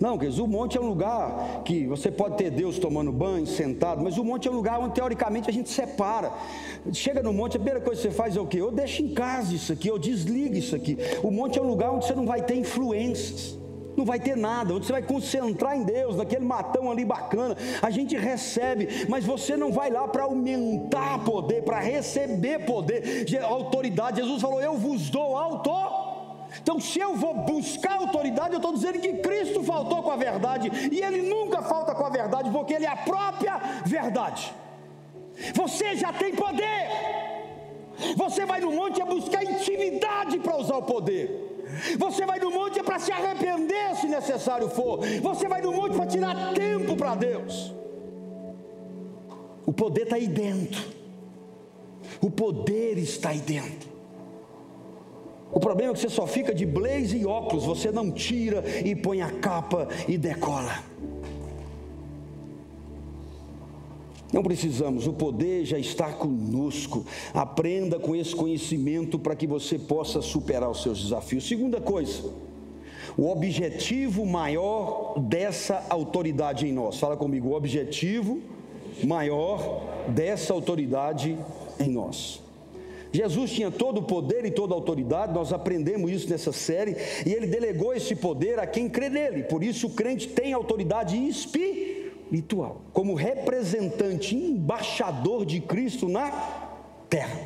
Não, 0.00 0.18
queridos, 0.18 0.38
o 0.38 0.46
monte 0.46 0.76
é 0.76 0.80
um 0.80 0.86
lugar 0.86 1.62
que 1.64 1.86
você 1.86 2.10
pode 2.10 2.36
ter 2.36 2.50
Deus 2.50 2.78
tomando 2.78 3.12
banho, 3.12 3.46
sentado, 3.46 4.02
mas 4.02 4.18
o 4.18 4.24
monte 4.24 4.48
é 4.48 4.50
um 4.50 4.54
lugar 4.54 4.80
onde 4.80 4.94
teoricamente 4.94 5.48
a 5.48 5.52
gente 5.52 5.70
separa. 5.70 6.32
Chega 6.92 7.22
no 7.22 7.32
monte, 7.32 7.56
a 7.56 7.60
primeira 7.60 7.80
coisa 7.80 8.00
que 8.00 8.08
você 8.08 8.14
faz 8.14 8.36
é 8.36 8.40
o 8.40 8.46
quê? 8.46 8.60
Eu 8.60 8.70
deixo 8.70 9.02
em 9.02 9.14
casa 9.14 9.54
isso 9.54 9.72
aqui, 9.72 9.88
eu 9.88 9.98
desligo 9.98 10.56
isso 10.56 10.74
aqui. 10.74 10.98
O 11.22 11.30
monte 11.30 11.58
é 11.58 11.62
um 11.62 11.66
lugar 11.66 11.90
onde 11.90 12.06
você 12.06 12.14
não 12.14 12.26
vai 12.26 12.42
ter 12.42 12.56
influências. 12.56 13.58
Não 13.96 14.04
vai 14.04 14.18
ter 14.18 14.36
nada, 14.36 14.74
onde 14.74 14.86
você 14.86 14.92
vai 14.92 15.02
concentrar 15.02 15.76
em 15.76 15.84
Deus, 15.84 16.16
naquele 16.16 16.44
matão 16.44 16.90
ali 16.90 17.04
bacana, 17.04 17.56
a 17.80 17.90
gente 17.90 18.16
recebe, 18.16 19.06
mas 19.08 19.24
você 19.24 19.56
não 19.56 19.70
vai 19.70 19.88
lá 19.88 20.08
para 20.08 20.24
aumentar 20.24 21.22
poder, 21.24 21.62
para 21.62 21.78
receber 21.78 22.66
poder, 22.66 23.28
autoridade. 23.44 24.20
Jesus 24.20 24.42
falou: 24.42 24.60
Eu 24.60 24.74
vos 24.74 25.10
dou 25.10 25.36
autoridade 25.36 26.03
então, 26.60 26.80
se 26.80 26.98
eu 26.98 27.14
vou 27.16 27.34
buscar 27.34 27.96
autoridade, 27.96 28.54
eu 28.54 28.58
estou 28.58 28.72
dizendo 28.72 28.98
que 28.98 29.14
Cristo 29.14 29.62
faltou 29.62 30.02
com 30.02 30.10
a 30.10 30.16
verdade, 30.16 30.70
e 30.90 31.00
Ele 31.00 31.22
nunca 31.22 31.62
falta 31.62 31.94
com 31.94 32.04
a 32.04 32.08
verdade, 32.08 32.50
porque 32.50 32.74
Ele 32.74 32.86
é 32.86 32.88
a 32.88 32.96
própria 32.96 33.58
verdade. 33.84 34.54
Você 35.54 35.96
já 35.96 36.12
tem 36.12 36.34
poder. 36.34 36.88
Você 38.16 38.44
vai 38.44 38.60
no 38.60 38.72
monte 38.72 39.00
é 39.00 39.04
buscar 39.04 39.44
intimidade 39.44 40.38
para 40.40 40.56
usar 40.56 40.76
o 40.76 40.82
poder. 40.82 41.52
Você 41.98 42.24
vai 42.24 42.38
no 42.38 42.50
monte 42.50 42.78
é 42.78 42.82
para 42.82 42.98
se 42.98 43.10
arrepender 43.10 43.96
se 43.96 44.06
necessário 44.06 44.68
for. 44.68 45.00
Você 45.22 45.48
vai 45.48 45.60
no 45.60 45.72
monte 45.72 45.96
para 45.96 46.06
tirar 46.06 46.54
tempo 46.54 46.96
para 46.96 47.14
Deus. 47.14 47.72
O 49.66 49.72
poder 49.72 50.02
está 50.02 50.16
aí 50.16 50.28
dentro. 50.28 50.82
O 52.20 52.30
poder 52.30 52.98
está 52.98 53.30
aí 53.30 53.40
dentro. 53.40 53.83
Problema 55.64 55.92
é 55.92 55.94
que 55.94 56.00
você 56.00 56.10
só 56.10 56.26
fica 56.26 56.54
de 56.54 56.66
blaze 56.66 57.16
e 57.16 57.24
óculos, 57.24 57.64
você 57.64 57.90
não 57.90 58.12
tira 58.12 58.62
e 58.84 58.94
põe 58.94 59.22
a 59.22 59.30
capa 59.30 59.88
e 60.06 60.18
decola. 60.18 60.84
Não 64.30 64.42
precisamos, 64.42 65.06
o 65.06 65.14
poder 65.14 65.64
já 65.64 65.78
está 65.78 66.12
conosco. 66.12 67.06
Aprenda 67.32 67.98
com 67.98 68.14
esse 68.14 68.36
conhecimento 68.36 69.18
para 69.18 69.34
que 69.34 69.46
você 69.46 69.78
possa 69.78 70.20
superar 70.20 70.68
os 70.68 70.82
seus 70.82 71.02
desafios. 71.02 71.48
Segunda 71.48 71.80
coisa, 71.80 72.30
o 73.16 73.30
objetivo 73.30 74.26
maior 74.26 75.18
dessa 75.18 75.82
autoridade 75.88 76.66
em 76.66 76.74
nós. 76.74 76.98
Fala 76.98 77.16
comigo, 77.16 77.48
o 77.48 77.54
objetivo 77.54 78.38
maior 79.02 79.82
dessa 80.08 80.52
autoridade 80.52 81.38
em 81.80 81.88
nós. 81.88 82.43
Jesus 83.14 83.52
tinha 83.52 83.70
todo 83.70 83.98
o 83.98 84.02
poder 84.02 84.44
e 84.44 84.50
toda 84.50 84.74
a 84.74 84.76
autoridade, 84.76 85.32
nós 85.32 85.52
aprendemos 85.52 86.10
isso 86.10 86.28
nessa 86.28 86.50
série, 86.50 86.96
e 87.24 87.32
ele 87.32 87.46
delegou 87.46 87.94
esse 87.94 88.16
poder 88.16 88.58
a 88.58 88.66
quem 88.66 88.88
crê 88.88 89.08
nele. 89.08 89.44
Por 89.44 89.62
isso 89.62 89.86
o 89.86 89.90
crente 89.90 90.26
tem 90.26 90.52
autoridade 90.52 91.16
espiritual, 91.16 92.80
como 92.92 93.14
representante, 93.14 94.34
embaixador 94.34 95.46
de 95.46 95.60
Cristo 95.60 96.08
na 96.08 96.28
terra. 97.08 97.40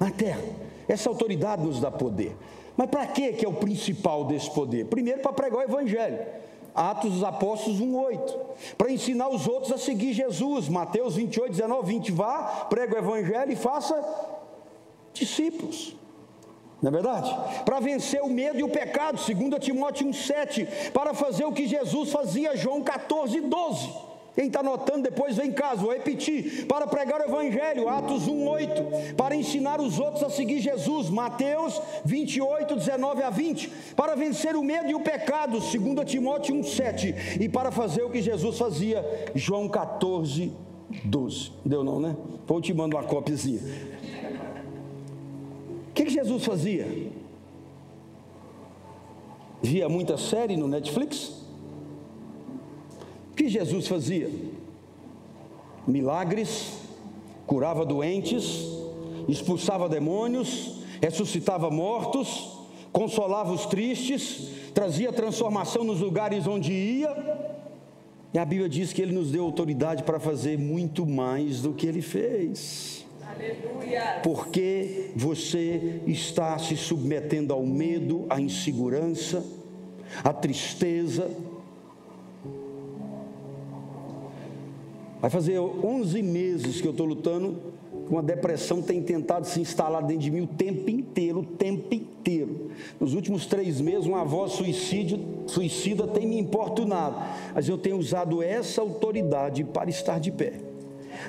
Na 0.00 0.10
terra. 0.10 0.42
Essa 0.88 1.08
autoridade 1.08 1.62
nos 1.62 1.78
dá 1.78 1.88
poder. 1.88 2.36
Mas 2.76 2.90
para 2.90 3.06
que 3.06 3.44
é 3.44 3.48
o 3.48 3.52
principal 3.52 4.24
desse 4.24 4.50
poder? 4.50 4.86
Primeiro, 4.86 5.20
para 5.20 5.32
pregar 5.32 5.60
o 5.60 5.62
Evangelho. 5.62 6.18
Atos 6.74 7.12
dos 7.12 7.22
Apóstolos 7.22 7.80
1,8. 7.80 8.38
Para 8.76 8.90
ensinar 8.90 9.28
os 9.28 9.46
outros 9.46 9.70
a 9.70 9.78
seguir 9.78 10.14
Jesus. 10.14 10.68
Mateus 10.68 11.14
28, 11.14 11.52
19, 11.52 11.86
20. 11.86 12.10
Vá, 12.10 12.66
prega 12.68 12.96
o 12.96 12.98
Evangelho 12.98 13.52
e 13.52 13.56
faça 13.56 13.94
discípulos. 15.12 15.96
Não 16.82 16.88
é 16.88 16.92
verdade? 16.92 17.30
Para 17.64 17.78
vencer 17.78 18.20
o 18.22 18.28
medo 18.28 18.58
e 18.58 18.64
o 18.64 18.68
pecado, 18.68 19.20
2 19.24 19.64
Timóteo 19.64 20.08
1,7. 20.08 20.90
Para 20.90 21.14
fazer 21.14 21.44
o 21.44 21.52
que 21.52 21.66
Jesus 21.66 22.10
fazia, 22.10 22.56
João 22.56 22.82
14, 22.82 23.40
12. 23.40 24.12
Quem 24.34 24.46
está 24.46 24.60
anotando 24.60 25.02
depois 25.02 25.36
vem 25.36 25.48
em 25.48 25.52
casa, 25.52 25.82
vou 25.82 25.92
repetir. 25.92 26.66
Para 26.66 26.86
pregar 26.86 27.20
o 27.20 27.24
Evangelho, 27.24 27.88
Atos 27.88 28.26
1,8. 28.26 29.14
Para 29.14 29.36
ensinar 29.36 29.80
os 29.80 29.98
outros 29.98 30.24
a 30.24 30.30
seguir 30.30 30.58
Jesus, 30.58 31.10
Mateus 31.10 31.80
28, 32.04 32.74
19 32.74 33.22
a 33.22 33.30
20. 33.30 33.70
Para 33.94 34.16
vencer 34.16 34.56
o 34.56 34.64
medo 34.64 34.90
e 34.90 34.94
o 34.94 35.00
pecado, 35.00 35.60
2 35.60 36.10
Timóteo 36.10 36.54
1,7. 36.56 37.42
E 37.42 37.48
para 37.48 37.70
fazer 37.70 38.02
o 38.02 38.10
que 38.10 38.22
Jesus 38.22 38.58
fazia, 38.58 39.04
João 39.34 39.68
14, 39.68 40.52
12. 41.04 41.52
Deu 41.64 41.84
não, 41.84 42.00
né? 42.00 42.16
Vou 42.46 42.60
te 42.60 42.72
mandar 42.72 42.98
uma 42.98 43.04
cópiazinha. 43.04 43.60
O 45.92 45.94
que, 45.94 46.06
que 46.06 46.10
Jesus 46.10 46.42
fazia? 46.42 46.88
Via 49.60 49.90
muita 49.90 50.16
série 50.16 50.56
no 50.56 50.66
Netflix? 50.66 51.44
O 53.30 53.34
que 53.36 53.46
Jesus 53.46 53.86
fazia? 53.86 54.30
Milagres, 55.86 56.78
curava 57.46 57.84
doentes, 57.84 58.64
expulsava 59.28 59.86
demônios, 59.86 60.78
ressuscitava 61.02 61.70
mortos, 61.70 62.58
consolava 62.90 63.52
os 63.52 63.66
tristes, 63.66 64.48
trazia 64.72 65.12
transformação 65.12 65.84
nos 65.84 66.00
lugares 66.00 66.46
onde 66.46 66.72
ia. 66.72 67.50
E 68.32 68.38
a 68.38 68.46
Bíblia 68.46 68.68
diz 68.68 68.94
que 68.94 69.02
ele 69.02 69.12
nos 69.12 69.30
deu 69.30 69.44
autoridade 69.44 70.04
para 70.04 70.18
fazer 70.18 70.58
muito 70.58 71.04
mais 71.04 71.60
do 71.60 71.74
que 71.74 71.86
ele 71.86 72.00
fez. 72.00 73.01
Porque 74.22 75.10
você 75.16 76.00
está 76.06 76.58
se 76.58 76.76
submetendo 76.76 77.52
ao 77.52 77.64
medo, 77.64 78.26
à 78.30 78.40
insegurança, 78.40 79.44
à 80.22 80.32
tristeza. 80.32 81.30
Vai 85.20 85.30
fazer 85.30 85.58
11 85.58 86.22
meses 86.22 86.80
que 86.80 86.86
eu 86.86 86.92
estou 86.92 87.06
lutando 87.06 87.72
com 88.12 88.16
uma 88.16 88.22
depressão 88.22 88.82
tem 88.82 89.02
tentado 89.02 89.46
se 89.46 89.60
instalar 89.60 90.02
dentro 90.02 90.22
de 90.22 90.30
mim 90.30 90.42
o 90.42 90.46
tempo 90.46 90.90
inteiro, 90.90 91.40
o 91.40 91.44
tempo 91.44 91.94
inteiro. 91.94 92.70
Nos 93.00 93.14
últimos 93.14 93.46
três 93.46 93.80
meses, 93.80 94.06
uma 94.06 94.24
voz 94.24 94.52
suicídio, 94.52 95.18
suicida 95.46 96.06
tem 96.06 96.26
me 96.26 96.38
importunado, 96.38 97.16
mas 97.54 97.68
eu 97.68 97.78
tenho 97.78 97.96
usado 97.96 98.42
essa 98.42 98.80
autoridade 98.80 99.64
para 99.64 99.88
estar 99.88 100.18
de 100.18 100.30
pé. 100.30 100.71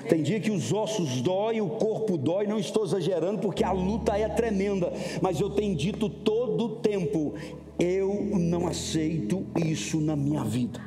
Tem 0.08 0.22
dia 0.22 0.40
que 0.40 0.52
os 0.52 0.72
ossos 0.74 1.22
doem, 1.22 1.62
o 1.62 1.70
corpo 1.70 2.18
dói, 2.18 2.48
não 2.48 2.60
estou 2.60 2.84
exagerando 2.84 3.40
porque 3.40 3.64
a 3.64 3.72
luta 3.72 4.18
é 4.18 4.28
tremenda, 4.28 4.92
mas 5.22 5.40
eu 5.40 5.50
tenho 5.50 5.76
dito 5.76 6.10
todo 6.10 6.66
o 6.66 6.70
tempo: 6.78 7.34
eu 7.80 8.14
não 8.34 8.68
aceito 8.68 9.46
isso 9.56 10.00
na 10.00 10.16
minha 10.16 10.44
vida. 10.44 10.80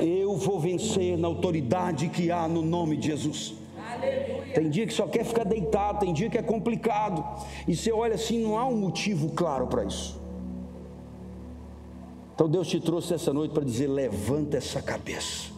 Eu 0.00 0.36
vou 0.36 0.58
vencer 0.58 1.18
na 1.18 1.28
autoridade 1.28 2.08
que 2.08 2.30
há 2.30 2.48
no 2.48 2.62
nome 2.62 2.96
de 2.96 3.08
Jesus. 3.08 3.54
Tem 4.54 4.68
dia 4.68 4.86
que 4.86 4.92
só 4.92 5.06
quer 5.06 5.24
ficar 5.24 5.44
deitado, 5.44 6.00
tem 6.00 6.12
dia 6.12 6.28
que 6.28 6.38
é 6.38 6.42
complicado. 6.42 7.24
E 7.68 7.76
você 7.76 7.92
olha 7.92 8.14
assim, 8.14 8.42
não 8.42 8.58
há 8.58 8.66
um 8.66 8.76
motivo 8.76 9.30
claro 9.30 9.66
para 9.66 9.84
isso. 9.84 10.18
Então 12.34 12.48
Deus 12.48 12.68
te 12.68 12.80
trouxe 12.80 13.12
essa 13.14 13.32
noite 13.32 13.52
para 13.52 13.64
dizer: 13.64 13.86
levanta 13.86 14.56
essa 14.56 14.80
cabeça. 14.80 15.49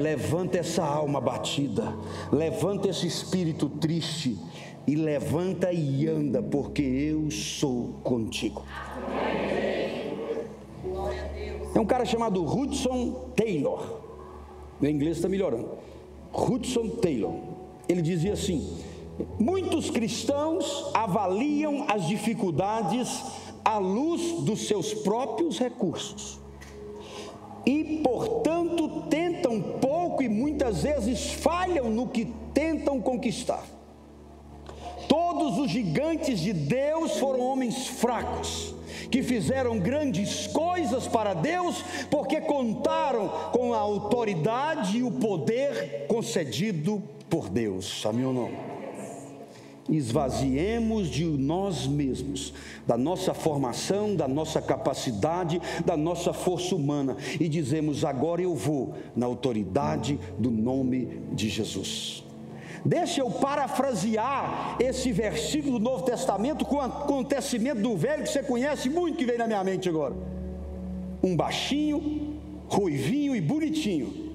Levanta 0.00 0.58
essa 0.58 0.84
alma 0.84 1.20
batida, 1.20 1.94
levanta 2.32 2.88
esse 2.88 3.06
espírito 3.06 3.68
triste 3.68 4.38
e 4.86 4.94
levanta 4.94 5.72
e 5.72 6.06
anda, 6.06 6.42
porque 6.42 6.82
eu 6.82 7.30
sou 7.30 7.94
contigo. 8.02 8.64
É 11.74 11.78
um 11.78 11.86
cara 11.86 12.04
chamado 12.04 12.44
Hudson 12.44 13.30
Taylor. 13.36 14.00
Meu 14.80 14.90
inglês 14.90 15.16
está 15.16 15.28
melhorando. 15.28 15.68
Hudson 16.32 16.88
Taylor. 16.88 17.34
Ele 17.88 18.02
dizia 18.02 18.32
assim: 18.32 18.78
muitos 19.38 19.90
cristãos 19.90 20.90
avaliam 20.94 21.86
as 21.88 22.06
dificuldades 22.06 23.22
à 23.64 23.78
luz 23.78 24.42
dos 24.42 24.66
seus 24.66 24.94
próprios 24.94 25.58
recursos 25.58 26.40
e, 27.66 28.00
portanto, 28.02 28.59
tentam 29.08 29.60
pouco 29.60 30.22
e 30.22 30.28
muitas 30.28 30.82
vezes 30.82 31.32
falham 31.32 31.90
no 31.90 32.08
que 32.08 32.26
tentam 32.52 33.00
conquistar. 33.00 33.64
Todos 35.08 35.58
os 35.58 35.70
gigantes 35.70 36.40
de 36.40 36.52
Deus 36.52 37.18
foram 37.18 37.40
homens 37.40 37.86
fracos, 37.86 38.74
que 39.10 39.22
fizeram 39.22 39.78
grandes 39.78 40.46
coisas 40.46 41.08
para 41.08 41.34
Deus, 41.34 41.82
porque 42.10 42.40
contaram 42.40 43.28
com 43.52 43.74
a 43.74 43.78
autoridade 43.78 44.98
e 44.98 45.02
o 45.02 45.10
poder 45.10 46.06
concedido 46.06 47.02
por 47.28 47.48
Deus. 47.48 48.04
Amém 48.06 48.24
ou 48.24 48.32
não? 48.32 48.79
Esvaziemos 49.90 51.08
de 51.08 51.24
nós 51.24 51.86
mesmos, 51.86 52.52
da 52.86 52.96
nossa 52.96 53.34
formação, 53.34 54.14
da 54.14 54.28
nossa 54.28 54.60
capacidade, 54.60 55.60
da 55.84 55.96
nossa 55.96 56.32
força 56.32 56.74
humana 56.74 57.16
e 57.38 57.48
dizemos: 57.48 58.04
agora 58.04 58.42
eu 58.42 58.54
vou 58.54 58.94
na 59.14 59.26
autoridade 59.26 60.18
do 60.38 60.50
nome 60.50 61.20
de 61.32 61.48
Jesus. 61.48 62.24
Deixa 62.84 63.20
eu 63.20 63.30
parafrasear 63.30 64.76
esse 64.80 65.12
versículo 65.12 65.78
do 65.78 65.84
Novo 65.84 66.04
Testamento 66.04 66.64
com 66.64 66.76
o 66.76 66.80
acontecimento 66.80 67.82
do 67.82 67.96
velho 67.96 68.22
que 68.22 68.30
você 68.30 68.42
conhece 68.42 68.88
muito, 68.88 69.18
que 69.18 69.26
vem 69.26 69.36
na 69.36 69.46
minha 69.46 69.62
mente 69.62 69.88
agora. 69.88 70.14
Um 71.22 71.36
baixinho, 71.36 72.38
ruivinho 72.68 73.36
e 73.36 73.40
bonitinho, 73.40 74.34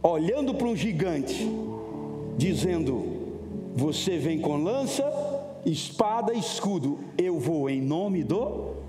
olhando 0.00 0.54
para 0.54 0.68
um 0.68 0.76
gigante, 0.76 1.50
dizendo: 2.36 3.11
você 3.74 4.18
vem 4.18 4.40
com 4.40 4.62
lança, 4.62 5.04
espada 5.64 6.32
escudo. 6.32 7.00
Eu 7.16 7.38
vou 7.38 7.68
em 7.68 7.80
nome 7.80 8.22
do 8.22 8.82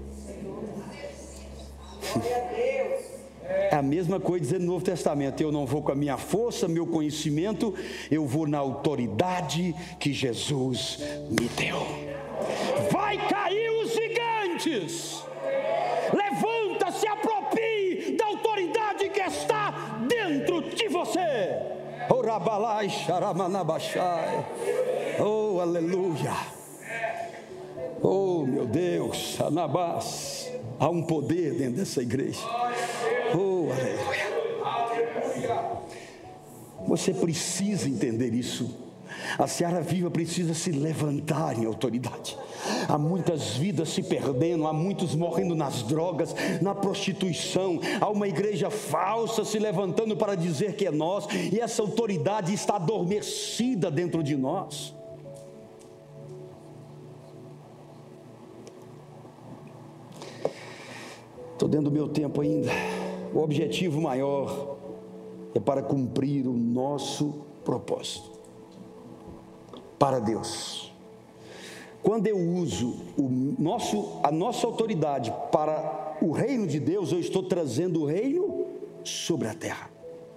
É 3.49 3.75
a 3.75 3.81
mesma 3.81 4.19
coisa 4.19 4.41
dizendo 4.41 4.65
no 4.65 4.73
Novo 4.73 4.85
Testamento: 4.85 5.41
eu 5.41 5.51
não 5.51 5.65
vou 5.65 5.81
com 5.81 5.91
a 5.91 5.95
minha 5.95 6.17
força, 6.17 6.67
meu 6.67 6.85
conhecimento, 6.85 7.73
eu 8.11 8.25
vou 8.25 8.47
na 8.47 8.59
autoridade 8.59 9.73
que 9.99 10.13
Jesus 10.13 10.99
me 11.29 11.47
deu. 11.49 11.79
Vai 12.91 13.17
cair 13.27 13.69
os 13.83 13.93
gigantes, 13.93 15.23
levanta, 16.13 16.91
se 16.91 17.07
aproprie 17.07 18.15
da 18.15 18.25
autoridade 18.25 19.09
que 19.09 19.21
está 19.21 19.71
dentro 20.07 20.61
de 20.61 20.87
você. 20.87 21.72
Oh, 25.19 25.59
aleluia. 25.59 26.35
Oh, 28.01 28.45
meu 28.45 28.65
Deus, 28.65 29.39
Anabás. 29.39 30.51
Há 30.79 30.89
um 30.89 31.03
poder 31.03 31.53
dentro 31.53 31.75
dessa 31.75 32.01
igreja. 32.01 32.41
Oh, 33.33 33.69
aleluia. 33.71 34.33
Você 36.87 37.13
precisa 37.13 37.87
entender 37.87 38.33
isso. 38.33 38.82
A 39.37 39.47
Seara 39.47 39.81
Viva 39.81 40.09
precisa 40.09 40.53
se 40.53 40.71
levantar 40.71 41.57
em 41.57 41.65
autoridade. 41.65 42.37
Há 42.87 42.97
muitas 42.97 43.55
vidas 43.55 43.89
se 43.89 44.03
perdendo, 44.03 44.67
há 44.67 44.73
muitos 44.73 45.15
morrendo 45.15 45.55
nas 45.55 45.83
drogas, 45.83 46.35
na 46.61 46.75
prostituição. 46.75 47.79
Há 47.99 48.09
uma 48.09 48.27
igreja 48.27 48.69
falsa 48.69 49.43
se 49.43 49.59
levantando 49.59 50.15
para 50.15 50.35
dizer 50.35 50.75
que 50.75 50.85
é 50.85 50.91
nós, 50.91 51.27
e 51.51 51.59
essa 51.59 51.81
autoridade 51.81 52.53
está 52.53 52.75
adormecida 52.75 53.89
dentro 53.89 54.23
de 54.23 54.35
nós. 54.35 54.93
Estou 61.53 61.69
dentro 61.69 61.89
do 61.89 61.91
meu 61.91 62.09
tempo 62.09 62.41
ainda. 62.41 62.71
O 63.33 63.39
objetivo 63.39 64.01
maior 64.01 64.77
é 65.55 65.59
para 65.59 65.81
cumprir 65.81 66.47
o 66.47 66.53
nosso 66.53 67.45
propósito 67.63 68.32
para 70.03 70.19
Deus. 70.19 70.91
Quando 72.01 72.27
eu 72.27 72.37
uso 72.37 72.93
nosso, 73.57 74.19
a 74.21 74.29
nossa 74.29 74.67
autoridade 74.67 75.33
para 75.49 76.17
o 76.21 76.31
reino 76.31 76.67
de 76.67 76.77
Deus, 76.77 77.13
eu 77.13 77.21
estou 77.21 77.43
trazendo 77.43 78.01
o 78.01 78.05
reino 78.05 78.65
sobre 79.05 79.47
a 79.47 79.53
terra. 79.53 79.89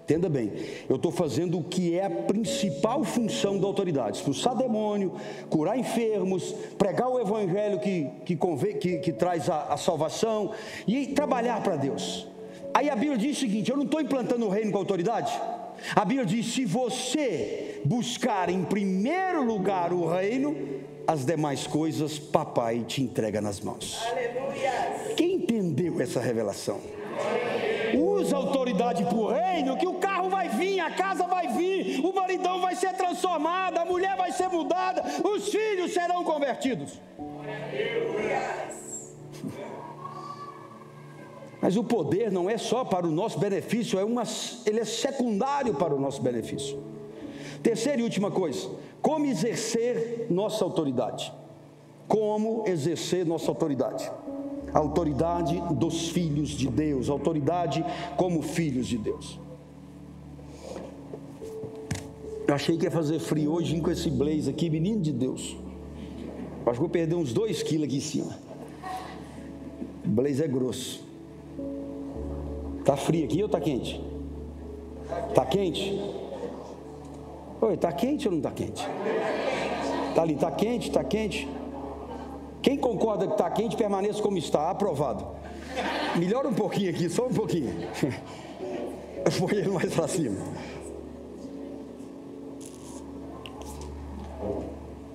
Entenda 0.04 0.28
bem, 0.28 0.52
eu 0.88 0.94
estou 0.94 1.10
fazendo 1.10 1.58
o 1.58 1.64
que 1.64 1.98
é 1.98 2.04
a 2.04 2.10
principal 2.10 3.02
função 3.02 3.58
da 3.58 3.66
autoridade: 3.66 4.18
expulsar 4.18 4.54
demônio, 4.54 5.14
curar 5.50 5.76
enfermos, 5.76 6.54
pregar 6.78 7.08
o 7.08 7.18
evangelho 7.18 7.80
que, 7.80 8.08
que, 8.24 8.38
que, 8.78 8.98
que 8.98 9.12
traz 9.12 9.50
a, 9.50 9.72
a 9.72 9.76
salvação 9.76 10.52
e 10.86 11.08
trabalhar 11.08 11.60
para 11.64 11.74
Deus. 11.74 12.28
Aí 12.72 12.88
a 12.88 12.94
Bíblia 12.94 13.18
diz 13.18 13.36
o 13.36 13.40
seguinte: 13.40 13.68
eu 13.68 13.76
não 13.76 13.84
estou 13.84 14.00
implantando 14.00 14.46
o 14.46 14.48
reino 14.48 14.70
com 14.70 14.78
autoridade. 14.78 15.36
A 15.96 16.04
Bíblia 16.04 16.24
diz: 16.24 16.46
se 16.54 16.64
você 16.64 17.65
buscar 17.86 18.48
em 18.48 18.64
primeiro 18.64 19.44
lugar 19.44 19.92
o 19.92 20.06
reino, 20.06 20.56
as 21.06 21.24
demais 21.24 21.66
coisas 21.66 22.18
papai 22.18 22.80
te 22.80 23.00
entrega 23.00 23.40
nas 23.40 23.60
mãos. 23.60 24.04
Aleluia. 24.10 25.14
Quem 25.16 25.36
entendeu 25.36 26.00
essa 26.00 26.20
revelação? 26.20 26.80
Usa 27.94 28.36
autoridade 28.36 29.04
para 29.04 29.16
o 29.16 29.28
reino, 29.28 29.76
que 29.76 29.86
o 29.86 29.94
carro 29.94 30.28
vai 30.28 30.48
vir, 30.48 30.80
a 30.80 30.90
casa 30.90 31.26
vai 31.26 31.48
vir, 31.48 32.04
o 32.04 32.12
maridão 32.12 32.60
vai 32.60 32.74
ser 32.74 32.92
transformado, 32.94 33.78
a 33.78 33.84
mulher 33.84 34.16
vai 34.16 34.32
ser 34.32 34.48
mudada, 34.48 35.04
os 35.24 35.48
filhos 35.48 35.94
serão 35.94 36.24
convertidos. 36.24 37.00
Mas 41.62 41.76
o 41.76 41.84
poder 41.84 42.30
não 42.30 42.50
é 42.50 42.58
só 42.58 42.84
para 42.84 43.06
o 43.06 43.10
nosso 43.10 43.38
benefício, 43.38 43.98
é 43.98 44.04
uma, 44.04 44.24
ele 44.66 44.80
é 44.80 44.84
secundário 44.84 45.74
para 45.74 45.94
o 45.94 46.00
nosso 46.00 46.20
benefício. 46.20 46.95
Terceira 47.66 48.00
e 48.00 48.04
última 48.04 48.30
coisa: 48.30 48.70
como 49.02 49.26
exercer 49.26 50.28
nossa 50.30 50.64
autoridade? 50.64 51.32
Como 52.06 52.62
exercer 52.64 53.26
nossa 53.26 53.50
autoridade? 53.50 54.08
a 54.74 54.78
autoridade 54.78 55.58
dos 55.74 56.10
filhos 56.10 56.50
de 56.50 56.68
Deus, 56.68 57.08
autoridade 57.08 57.82
como 58.16 58.42
filhos 58.42 58.86
de 58.86 58.98
Deus. 58.98 59.40
Eu 62.46 62.54
achei 62.54 62.76
que 62.76 62.84
ia 62.84 62.90
fazer 62.90 63.18
frio 63.18 63.52
hoje 63.52 63.80
com 63.80 63.90
esse 63.90 64.10
blaze 64.10 64.50
aqui, 64.50 64.68
menino 64.68 65.00
de 65.00 65.12
Deus. 65.12 65.56
Acho 66.66 66.74
que 66.74 66.80
vou 66.80 66.90
perder 66.90 67.14
uns 67.14 67.32
dois 67.32 67.62
quilos 67.62 67.86
aqui 67.86 67.96
em 67.96 68.00
cima. 68.00 68.38
O 70.04 70.08
blaze 70.08 70.42
é 70.42 70.48
grosso. 70.48 71.02
Tá 72.84 72.96
frio 72.96 73.24
aqui 73.24 73.42
ou 73.42 73.48
tá 73.48 73.60
quente? 73.60 73.98
Tá 75.34 75.46
quente? 75.46 75.98
Oi, 77.60 77.76
tá 77.76 77.90
quente 77.90 78.28
ou 78.28 78.34
não 78.34 78.40
tá 78.40 78.50
quente? 78.50 78.86
Tá 80.14 80.22
ali, 80.22 80.34
tá 80.34 80.50
quente, 80.50 80.90
tá 80.90 81.02
quente. 81.02 81.48
Quem 82.62 82.76
concorda 82.76 83.26
que 83.26 83.32
está 83.32 83.50
quente, 83.50 83.76
permaneça 83.76 84.20
como 84.22 84.36
está. 84.38 84.70
Aprovado. 84.70 85.26
Melhora 86.16 86.48
um 86.48 86.54
pouquinho 86.54 86.90
aqui, 86.90 87.08
só 87.08 87.26
um 87.26 87.32
pouquinho. 87.32 87.72
Põe 89.38 89.56
ele 89.56 89.68
mais 89.68 89.92
para 89.94 90.08
cima. 90.08 90.36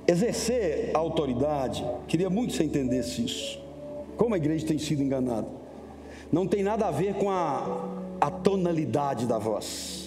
Exercer 0.07 0.91
a 0.93 0.99
autoridade, 0.99 1.85
queria 2.07 2.29
muito 2.29 2.51
que 2.51 2.57
você 2.57 2.63
entendesse 2.63 3.23
isso. 3.23 3.61
Como 4.17 4.33
a 4.35 4.37
igreja 4.37 4.65
tem 4.65 4.77
sido 4.77 5.01
enganada. 5.01 5.47
Não 6.31 6.47
tem 6.47 6.63
nada 6.63 6.87
a 6.87 6.91
ver 6.91 7.15
com 7.15 7.29
a, 7.29 7.87
a 8.19 8.29
tonalidade 8.29 9.25
da 9.25 9.37
voz. 9.37 10.00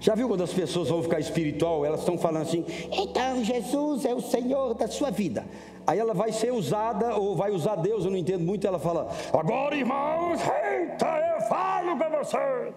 Já 0.00 0.14
viu 0.14 0.28
quando 0.28 0.42
as 0.42 0.52
pessoas 0.52 0.88
vão 0.88 1.02
ficar 1.02 1.20
espiritual, 1.20 1.84
elas 1.84 2.00
estão 2.00 2.16
falando 2.16 2.42
assim: 2.42 2.64
então 2.90 3.44
Jesus 3.44 4.06
é 4.06 4.14
o 4.14 4.20
Senhor 4.20 4.74
da 4.74 4.88
sua 4.88 5.10
vida. 5.10 5.44
Aí 5.86 5.98
ela 5.98 6.14
vai 6.14 6.32
ser 6.32 6.52
usada, 6.52 7.16
ou 7.16 7.36
vai 7.36 7.50
usar 7.50 7.76
Deus, 7.76 8.04
eu 8.04 8.10
não 8.10 8.16
entendo 8.16 8.42
muito. 8.42 8.66
Ela 8.66 8.78
fala: 8.78 9.08
agora 9.32 9.76
irmãos, 9.76 10.40
eita, 10.40 11.06
eu 11.36 11.42
falo 11.42 11.96
para 11.98 12.24
você. 12.24 12.72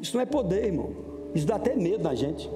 Isso 0.00 0.16
não 0.16 0.22
é 0.22 0.26
poder, 0.26 0.64
irmão. 0.64 0.90
Isso 1.34 1.46
dá 1.46 1.56
até 1.56 1.74
medo 1.74 2.02
na 2.02 2.14
gente. 2.14 2.50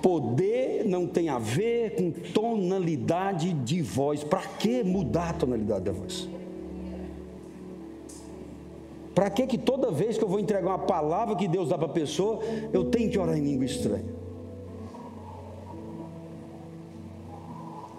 Poder 0.00 0.84
não 0.84 1.06
tem 1.06 1.28
a 1.28 1.38
ver 1.38 1.96
com 1.96 2.10
tonalidade 2.10 3.52
de 3.52 3.82
voz. 3.82 4.22
Para 4.22 4.42
que 4.42 4.84
mudar 4.84 5.30
a 5.30 5.32
tonalidade 5.32 5.84
da 5.84 5.92
voz? 5.92 6.28
Para 9.14 9.30
que 9.30 9.46
que 9.46 9.56
toda 9.56 9.90
vez 9.90 10.18
que 10.18 10.24
eu 10.24 10.28
vou 10.28 10.40
entregar 10.40 10.66
uma 10.66 10.78
palavra 10.78 11.36
que 11.36 11.46
Deus 11.46 11.68
dá 11.68 11.78
para 11.78 11.86
a 11.86 11.90
pessoa, 11.90 12.40
eu 12.72 12.84
tenho 12.84 13.10
que 13.10 13.18
orar 13.18 13.36
em 13.36 13.42
língua 13.42 13.64
estranha? 13.64 14.24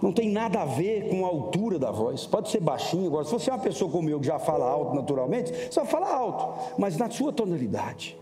Não 0.01 0.11
tem 0.11 0.30
nada 0.30 0.61
a 0.61 0.66
ver 0.66 1.09
com 1.09 1.26
a 1.26 1.30
altura 1.30 1.80
da 1.80 1.89
voz. 1.89 2.26
Pode 2.28 2.49
ser 2.49 2.59
baixinho. 2.59 3.07
Agora, 3.07 3.24
se 3.26 3.32
você 3.32 3.49
é 3.49 3.53
uma 3.53 3.59
pessoa 3.59 3.89
como 3.89 4.09
eu 4.09 4.20
que 4.20 4.28
já 4.28 4.38
fala 4.38 4.70
alto 4.70 4.93
naturalmente, 4.93 5.51
só 5.72 5.86
fala 5.86 6.13
alto, 6.13 6.76
mas 6.78 6.97
na 6.97 7.09
sua 7.09 7.32
tonalidade. 7.32 8.18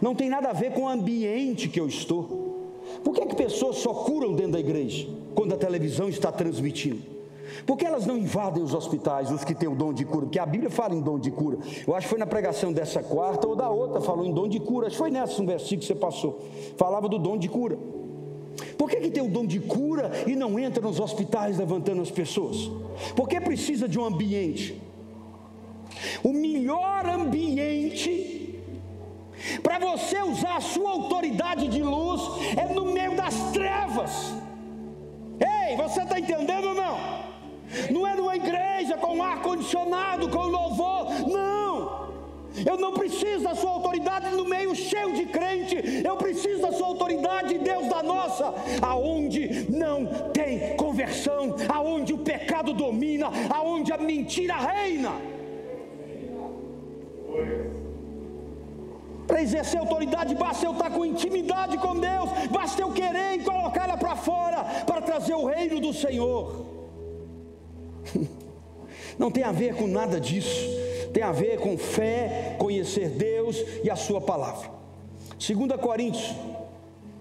Não 0.00 0.14
tem 0.14 0.28
nada 0.28 0.50
a 0.50 0.52
ver 0.52 0.72
com 0.74 0.82
o 0.82 0.88
ambiente 0.88 1.68
que 1.68 1.80
eu 1.80 1.88
estou. 1.88 2.46
Por 3.02 3.14
que, 3.14 3.22
é 3.22 3.26
que 3.26 3.34
pessoas 3.34 3.76
só 3.78 3.92
curam 3.92 4.34
dentro 4.34 4.52
da 4.52 4.60
igreja 4.60 5.08
quando 5.34 5.54
a 5.54 5.56
televisão 5.56 6.08
está 6.08 6.30
transmitindo? 6.30 7.17
Por 7.66 7.76
que 7.76 7.84
elas 7.84 8.06
não 8.06 8.16
invadem 8.16 8.62
os 8.62 8.74
hospitais, 8.74 9.30
os 9.30 9.44
que 9.44 9.54
têm 9.54 9.68
o 9.68 9.74
dom 9.74 9.92
de 9.92 10.04
cura? 10.04 10.26
Porque 10.26 10.38
a 10.38 10.46
Bíblia 10.46 10.70
fala 10.70 10.94
em 10.94 11.00
dom 11.00 11.18
de 11.18 11.30
cura. 11.30 11.58
Eu 11.86 11.94
acho 11.94 12.06
que 12.06 12.10
foi 12.10 12.18
na 12.18 12.26
pregação 12.26 12.72
dessa 12.72 13.02
quarta 13.02 13.46
ou 13.46 13.56
da 13.56 13.68
outra, 13.68 14.00
falou 14.00 14.24
em 14.24 14.32
dom 14.32 14.48
de 14.48 14.60
cura. 14.60 14.86
Acho 14.86 14.96
que 14.96 15.02
foi 15.02 15.10
nessa 15.10 15.40
um 15.42 15.46
versículo 15.46 15.80
que 15.80 15.86
você 15.86 15.94
passou. 15.94 16.40
Falava 16.76 17.08
do 17.08 17.18
dom 17.18 17.36
de 17.36 17.48
cura. 17.48 17.78
Por 18.76 18.88
que, 18.88 18.96
que 18.96 19.10
tem 19.10 19.22
o 19.22 19.30
dom 19.30 19.44
de 19.44 19.60
cura 19.60 20.10
e 20.26 20.34
não 20.34 20.58
entra 20.58 20.82
nos 20.82 20.98
hospitais 20.98 21.58
levantando 21.58 22.02
as 22.02 22.10
pessoas? 22.10 22.70
Porque 23.14 23.40
precisa 23.40 23.88
de 23.88 23.98
um 23.98 24.04
ambiente. 24.04 24.80
O 26.22 26.32
melhor 26.32 27.06
ambiente 27.06 28.38
para 29.62 29.78
você 29.78 30.20
usar 30.22 30.56
a 30.56 30.60
sua 30.60 30.90
autoridade 30.90 31.68
de 31.68 31.82
luz 31.82 32.22
é 32.56 32.72
no 32.72 32.86
meio 32.86 33.16
das 33.16 33.34
trevas. 33.52 34.32
Ei, 35.40 35.76
você 35.76 36.02
está 36.02 36.18
entendendo 36.18 36.68
ou 36.68 36.74
não? 36.74 37.27
Não 37.90 38.06
é 38.06 38.14
numa 38.14 38.36
igreja 38.36 38.96
com 38.96 39.22
ar-condicionado, 39.22 40.28
com 40.28 40.46
louvor. 40.46 41.06
Não. 41.28 42.08
Eu 42.66 42.76
não 42.76 42.92
preciso 42.92 43.44
da 43.44 43.54
sua 43.54 43.70
autoridade 43.70 44.30
no 44.34 44.44
meio 44.44 44.74
cheio 44.74 45.12
de 45.12 45.26
crente. 45.26 45.76
Eu 46.04 46.16
preciso 46.16 46.62
da 46.62 46.72
sua 46.72 46.88
autoridade, 46.88 47.58
Deus 47.58 47.86
da 47.88 48.02
nossa, 48.02 48.54
aonde 48.82 49.66
não 49.70 50.06
tem 50.32 50.76
conversão, 50.76 51.54
aonde 51.68 52.12
o 52.12 52.18
pecado 52.18 52.72
domina, 52.72 53.28
aonde 53.50 53.92
a 53.92 53.98
mentira 53.98 54.54
reina. 54.56 55.12
Para 59.26 59.42
exercer 59.42 59.78
autoridade, 59.78 60.34
basta 60.34 60.64
eu 60.64 60.72
estar 60.72 60.90
com 60.90 61.04
intimidade 61.04 61.76
com 61.76 61.94
Deus, 61.94 62.30
basta 62.50 62.80
eu 62.80 62.90
querer 62.90 63.34
e 63.34 63.44
colocá-la 63.44 63.96
para 63.96 64.16
fora 64.16 64.64
para 64.86 65.02
trazer 65.02 65.34
o 65.34 65.44
reino 65.44 65.78
do 65.80 65.92
Senhor. 65.92 66.77
Não 69.18 69.30
tem 69.30 69.42
a 69.42 69.52
ver 69.52 69.74
com 69.74 69.86
nada 69.86 70.20
disso. 70.20 70.68
Tem 71.12 71.22
a 71.22 71.32
ver 71.32 71.58
com 71.58 71.76
fé, 71.76 72.56
conhecer 72.58 73.08
Deus 73.08 73.56
e 73.82 73.90
a 73.90 73.96
Sua 73.96 74.20
palavra. 74.20 74.70
2 75.38 75.80
Coríntios, 75.80 76.34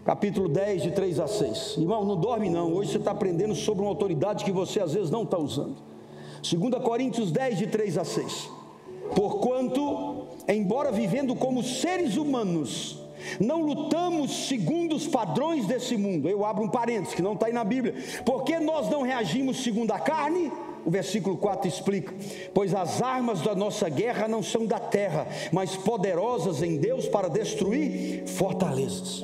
capítulo 0.06 0.50
10, 0.50 0.84
de 0.84 0.92
3 0.92 1.20
a 1.20 1.28
6. 1.28 1.78
Irmão, 1.78 2.04
não 2.04 2.18
dorme 2.18 2.50
não. 2.50 2.74
Hoje 2.74 2.92
você 2.92 2.98
está 2.98 3.12
aprendendo 3.12 3.56
sobre 3.56 3.84
uma 3.84 3.90
autoridade 3.90 4.44
que 4.44 4.52
você 4.52 4.80
às 4.80 4.94
vezes 4.94 5.10
não 5.10 5.24
está 5.24 5.38
usando. 5.38 5.78
2 6.42 6.84
Coríntios 6.84 7.32
10, 7.32 7.58
de 7.58 7.68
3 7.68 7.98
a 7.98 8.04
6. 8.04 8.50
Porquanto, 9.16 10.28
embora 10.48 10.92
vivendo 10.92 11.36
como 11.36 11.64
seres 11.64 12.18
humanos, 12.18 13.00
não 13.40 13.62
lutamos 13.62 14.48
segundo 14.48 14.96
os 14.96 15.08
padrões 15.08 15.66
desse 15.66 15.98
mundo. 15.98 16.30
Eu 16.30 16.46
abro 16.46 16.64
um 16.64 16.70
parênteses 16.70 17.16
que 17.16 17.22
não 17.22 17.34
está 17.34 17.48
aí 17.48 17.54
na 17.54 17.64
Bíblia. 17.64 17.96
Porque 18.26 18.60
nós 18.60 18.90
não 18.90 19.02
reagimos 19.02 19.64
segundo 19.64 19.92
a 19.92 20.00
carne, 20.00 20.52
o 20.88 20.90
versículo 20.90 21.36
4 21.36 21.68
explica: 21.68 22.16
Pois 22.54 22.74
as 22.74 23.02
armas 23.02 23.42
da 23.42 23.54
nossa 23.54 23.90
guerra 23.90 24.26
não 24.26 24.42
são 24.42 24.66
da 24.66 24.80
terra, 24.80 25.28
mas 25.52 25.76
poderosas 25.76 26.64
em 26.64 26.78
Deus 26.78 27.06
para 27.10 27.28
destruir 27.28 28.26
fortalezas. 28.26 29.22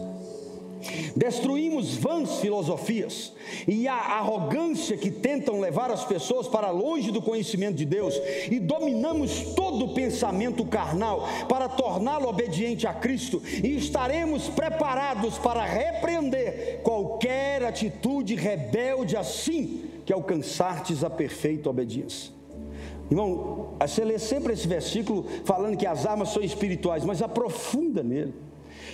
Destruímos 1.15 1.95
vãs 1.95 2.41
filosofias 2.41 3.31
e 3.65 3.87
a 3.87 3.95
arrogância 3.95 4.97
que 4.97 5.09
tentam 5.09 5.61
levar 5.61 5.89
as 5.89 6.03
pessoas 6.03 6.49
para 6.49 6.69
longe 6.69 7.11
do 7.11 7.21
conhecimento 7.21 7.75
de 7.75 7.85
Deus, 7.85 8.13
e 8.51 8.59
dominamos 8.59 9.53
todo 9.55 9.85
o 9.85 9.93
pensamento 9.93 10.65
carnal 10.65 11.25
para 11.47 11.69
torná-lo 11.69 12.27
obediente 12.27 12.85
a 12.85 12.93
Cristo, 12.93 13.41
e 13.63 13.77
estaremos 13.77 14.49
preparados 14.49 15.37
para 15.37 15.63
repreender 15.63 16.81
qualquer 16.83 17.63
atitude 17.63 18.35
rebelde 18.35 19.15
assim 19.15 19.92
que 20.05 20.13
alcançartes 20.13 21.03
a 21.03 21.09
perfeita 21.09 21.69
obediência. 21.69 22.31
Irmão, 23.09 23.73
você 23.79 24.03
lê 24.03 24.17
sempre 24.17 24.53
esse 24.53 24.67
versículo 24.67 25.25
falando 25.45 25.77
que 25.77 25.85
as 25.85 26.05
armas 26.05 26.29
são 26.29 26.41
espirituais, 26.41 27.03
mas 27.03 27.21
aprofunda 27.21 28.01
nele. 28.01 28.33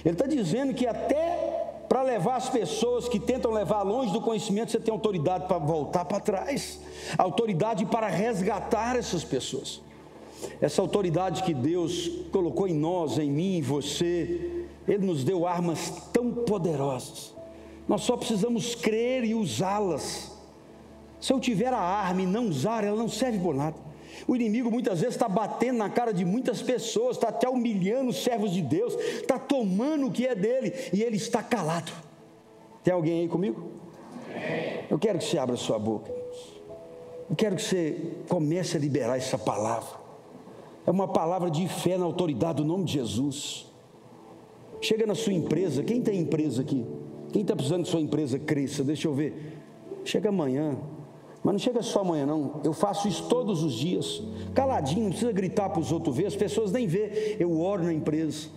Ele 0.04 0.14
está 0.14 0.26
dizendo 0.26 0.74
que 0.74 0.88
até 0.88 1.60
para 1.88 2.04
levar 2.04 2.36
as 2.36 2.50
pessoas 2.50 3.10
que 3.10 3.20
tentam 3.20 3.52
levar 3.52 3.82
longe 3.82 4.14
do 4.14 4.22
conhecimento, 4.22 4.72
você 4.72 4.80
tem 4.80 4.94
autoridade 4.94 5.48
para 5.48 5.58
voltar 5.58 6.06
para 6.06 6.20
trás, 6.20 6.80
autoridade 7.18 7.86
para 7.86 8.08
resgatar 8.08 8.96
essas 8.96 9.24
pessoas. 9.24 9.82
Essa 10.62 10.82
autoridade 10.82 11.44
que 11.44 11.54
Deus 11.54 12.10
colocou 12.32 12.68
em 12.68 12.74
nós, 12.74 13.18
em 13.18 13.30
mim, 13.30 13.58
em 13.58 13.62
você, 13.62 14.68
Ele 14.88 15.06
nos 15.06 15.24
deu 15.24 15.48
armas 15.48 15.92
tão 16.14 16.32
poderosas. 16.32 17.34
Nós 17.88 18.02
só 18.02 18.16
precisamos 18.16 18.76
crer 18.76 19.24
e 19.24 19.34
usá-las. 19.34 20.39
Se 21.20 21.34
eu 21.34 21.40
tiver 21.40 21.74
a 21.74 21.80
arma 21.80 22.22
e 22.22 22.26
não 22.26 22.48
usar, 22.48 22.84
ela 22.84 22.98
não 22.98 23.10
serve 23.10 23.40
por 23.40 23.54
nada. 23.54 23.76
O 24.28 24.36
inimigo 24.36 24.72
muitas 24.72 25.00
vezes 25.00 25.16
está 25.16 25.28
batendo 25.28 25.78
na 25.78 25.90
cara 25.90 26.14
de 26.14 26.26
muitas 26.26 26.62
pessoas, 26.62 27.18
está 27.18 27.30
até 27.30 27.48
humilhando 27.48 28.10
os 28.10 28.24
servos 28.24 28.52
de 28.52 28.62
Deus, 28.62 28.94
está 28.96 29.38
tomando 29.38 30.08
o 30.08 30.12
que 30.12 30.26
é 30.26 30.36
dele 30.36 30.74
e 30.94 31.02
ele 31.04 31.18
está 31.18 31.42
calado. 31.42 31.92
Tem 32.84 32.94
alguém 32.94 33.22
aí 33.22 33.28
comigo? 33.28 33.72
Eu 34.90 34.98
quero 34.98 35.20
que 35.20 35.26
você 35.26 35.38
abra 35.38 35.56
sua 35.56 35.78
boca. 35.78 36.12
Eu 37.30 37.36
quero 37.36 37.56
que 37.56 37.62
você 37.62 38.14
comece 38.28 38.76
a 38.76 38.80
liberar 38.80 39.18
essa 39.18 39.38
palavra. 39.38 40.00
É 40.86 40.92
uma 40.92 41.08
palavra 41.08 41.52
de 41.52 41.68
fé 41.68 41.98
na 41.98 42.06
autoridade 42.06 42.64
do 42.64 42.66
nome 42.66 42.86
de 42.86 42.94
Jesus. 42.94 43.68
Chega 44.82 45.06
na 45.06 45.14
sua 45.14 45.34
empresa. 45.34 45.84
Quem 45.84 46.02
tem 46.02 46.20
empresa 46.20 46.62
aqui? 46.62 46.86
Quem 47.32 47.44
está 47.44 47.56
precisando 47.56 47.84
que 47.84 47.90
sua 47.90 48.02
empresa 48.02 48.40
cresça? 48.40 48.84
Deixa 48.84 49.08
eu 49.08 49.14
ver. 49.14 49.58
Chega 50.04 50.30
amanhã. 50.30 50.78
Mas 51.44 51.54
não 51.54 51.60
chega 51.60 51.82
só 51.82 52.02
amanhã, 52.02 52.26
não. 52.26 52.60
Eu 52.64 52.74
faço 52.74 53.08
isso 53.08 53.24
todos 53.30 53.64
os 53.64 53.74
dias. 53.74 54.22
Caladinho, 54.54 55.04
não 55.04 55.10
precisa 55.10 55.32
gritar 55.32 55.70
para 55.70 55.80
os 55.80 55.92
outros 55.92 56.16
ver, 56.16 56.26
as 56.26 56.36
pessoas 56.36 56.72
nem 56.72 56.86
vê. 56.86 57.38
Eu 57.40 57.60
oro 57.62 57.84
na 57.84 57.94
empresa. 57.94 58.50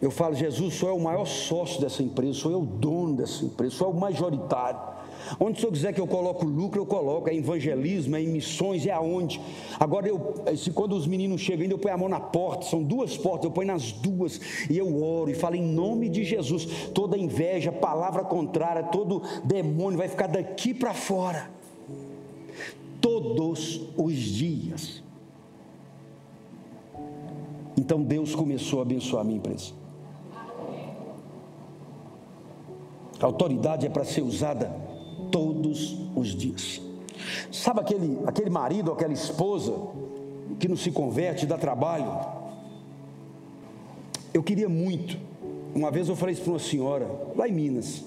Eu 0.00 0.10
falo, 0.10 0.34
Jesus, 0.34 0.74
sou 0.74 0.88
eu 0.88 0.96
o 0.96 1.02
maior 1.02 1.24
sócio 1.24 1.80
dessa 1.80 2.02
empresa, 2.02 2.34
sou 2.34 2.50
eu 2.50 2.60
o 2.60 2.66
dono 2.66 3.14
dessa 3.14 3.44
empresa, 3.44 3.76
sou 3.76 3.88
eu 3.88 3.94
o 3.94 4.00
majoritário. 4.00 4.80
Onde 5.38 5.58
o 5.58 5.60
senhor 5.60 5.72
quiser 5.72 5.92
que 5.92 6.00
eu 6.00 6.06
coloque 6.06 6.44
lucro, 6.44 6.80
eu 6.80 6.86
coloco. 6.86 7.28
É 7.28 7.34
evangelismo, 7.34 8.16
é 8.16 8.22
em 8.22 8.28
missões, 8.28 8.86
é 8.86 8.90
aonde. 8.90 9.40
Agora, 9.78 10.08
eu, 10.08 10.34
se 10.56 10.70
quando 10.70 10.94
os 10.94 11.06
meninos 11.06 11.40
chegam 11.40 11.66
eu 11.66 11.78
ponho 11.78 11.94
a 11.94 11.98
mão 11.98 12.08
na 12.08 12.20
porta. 12.20 12.66
São 12.66 12.82
duas 12.82 13.16
portas, 13.16 13.44
eu 13.44 13.50
ponho 13.50 13.68
nas 13.68 13.92
duas. 13.92 14.40
E 14.68 14.76
eu 14.76 15.02
oro 15.02 15.30
e 15.30 15.34
falo 15.34 15.56
em 15.56 15.62
nome 15.62 16.08
de 16.08 16.24
Jesus. 16.24 16.66
Toda 16.94 17.16
inveja, 17.16 17.72
palavra 17.72 18.22
contrária, 18.24 18.82
todo 18.82 19.22
demônio 19.44 19.98
vai 19.98 20.08
ficar 20.08 20.26
daqui 20.26 20.74
para 20.74 20.94
fora. 20.94 21.50
Todos 23.00 23.82
os 23.96 24.14
dias. 24.14 25.02
Então 27.76 28.02
Deus 28.02 28.34
começou 28.34 28.78
a 28.78 28.82
abençoar 28.82 29.22
a 29.22 29.24
minha 29.24 29.38
empresa. 29.38 29.72
A 33.20 33.26
autoridade 33.26 33.86
é 33.86 33.88
para 33.88 34.04
ser 34.04 34.22
usada 34.22 34.91
todos 35.32 35.96
os 36.14 36.28
dias. 36.28 36.80
Sabe 37.50 37.80
aquele, 37.80 38.18
aquele 38.26 38.50
marido, 38.50 38.92
aquela 38.92 39.12
esposa 39.12 39.74
que 40.60 40.68
não 40.68 40.76
se 40.76 40.92
converte, 40.92 41.46
dá 41.46 41.58
trabalho? 41.58 42.16
Eu 44.32 44.42
queria 44.42 44.68
muito. 44.68 45.18
Uma 45.74 45.90
vez 45.90 46.08
eu 46.08 46.14
falei 46.14 46.34
isso 46.34 46.42
para 46.42 46.52
uma 46.52 46.58
senhora, 46.58 47.10
lá 47.34 47.48
em 47.48 47.52
Minas. 47.52 48.04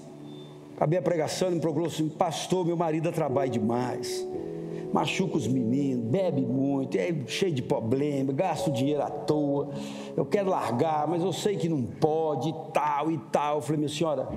Acabei 0.76 1.00
a 1.00 1.02
pregação 1.02 1.52
e 1.52 1.56
me 1.56 1.60
procurou 1.60 1.88
assim: 1.88 2.08
Pastor, 2.08 2.66
meu 2.66 2.78
marido 2.78 3.04
dá 3.06 3.12
trabalho 3.12 3.50
demais. 3.50 4.26
Machuca 4.94 5.36
os 5.36 5.48
meninos, 5.48 6.06
bebe 6.06 6.42
muito, 6.42 6.96
é 6.96 7.14
cheio 7.28 7.52
de 7.52 7.62
problema, 7.62 8.32
gasta 8.32 8.70
o 8.70 8.74
dinheiro 8.74 9.02
à 9.02 9.10
toa. 9.10 9.70
Eu 10.16 10.26
quero 10.26 10.50
largar, 10.50 11.06
mas 11.08 11.22
eu 11.22 11.34
sei 11.34 11.58
que 11.58 11.68
não 11.68 11.82
pode, 11.82 12.50
e 12.50 12.54
tal 12.72 13.12
e 13.12 13.18
tal. 13.32 13.58
Eu 13.58 13.62
falei, 13.62 13.78
minha 13.78 13.90
senhora, 13.90 14.30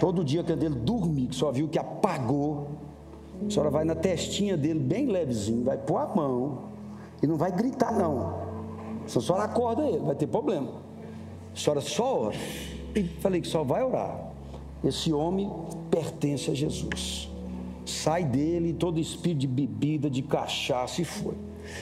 Todo 0.00 0.24
dia 0.24 0.42
que 0.42 0.52
ele 0.52 0.68
dormir, 0.68 1.28
que 1.28 1.36
só 1.36 1.50
viu 1.50 1.68
que 1.68 1.78
apagou, 1.78 2.68
a 3.46 3.50
senhora 3.50 3.70
vai 3.70 3.84
na 3.84 3.94
testinha 3.94 4.56
dele, 4.56 4.80
bem 4.80 5.06
levezinho, 5.06 5.64
vai 5.64 5.78
pôr 5.78 5.98
a 5.98 6.06
mão 6.06 6.68
e 7.22 7.26
não 7.26 7.36
vai 7.36 7.52
gritar, 7.52 7.92
não. 7.92 8.48
Se 9.06 9.18
a 9.18 9.20
senhora 9.20 9.44
acorda 9.44 9.82
ele, 9.82 9.98
vai 9.98 10.14
ter 10.14 10.26
problema. 10.26 10.70
A 11.52 11.56
senhora 11.56 11.80
só 11.80 12.26
ora. 12.26 12.36
E 12.94 13.04
falei 13.20 13.40
que 13.40 13.48
só 13.48 13.62
vai 13.62 13.82
orar. 13.82 14.32
Esse 14.84 15.12
homem 15.12 15.50
pertence 15.90 16.50
a 16.50 16.54
Jesus. 16.54 17.30
Sai 17.84 18.24
dele 18.24 18.72
todo 18.72 19.00
espírito 19.00 19.40
de 19.40 19.46
bebida, 19.46 20.10
de 20.10 20.22
cachaça 20.22 21.00
e 21.00 21.04
foi. 21.04 21.34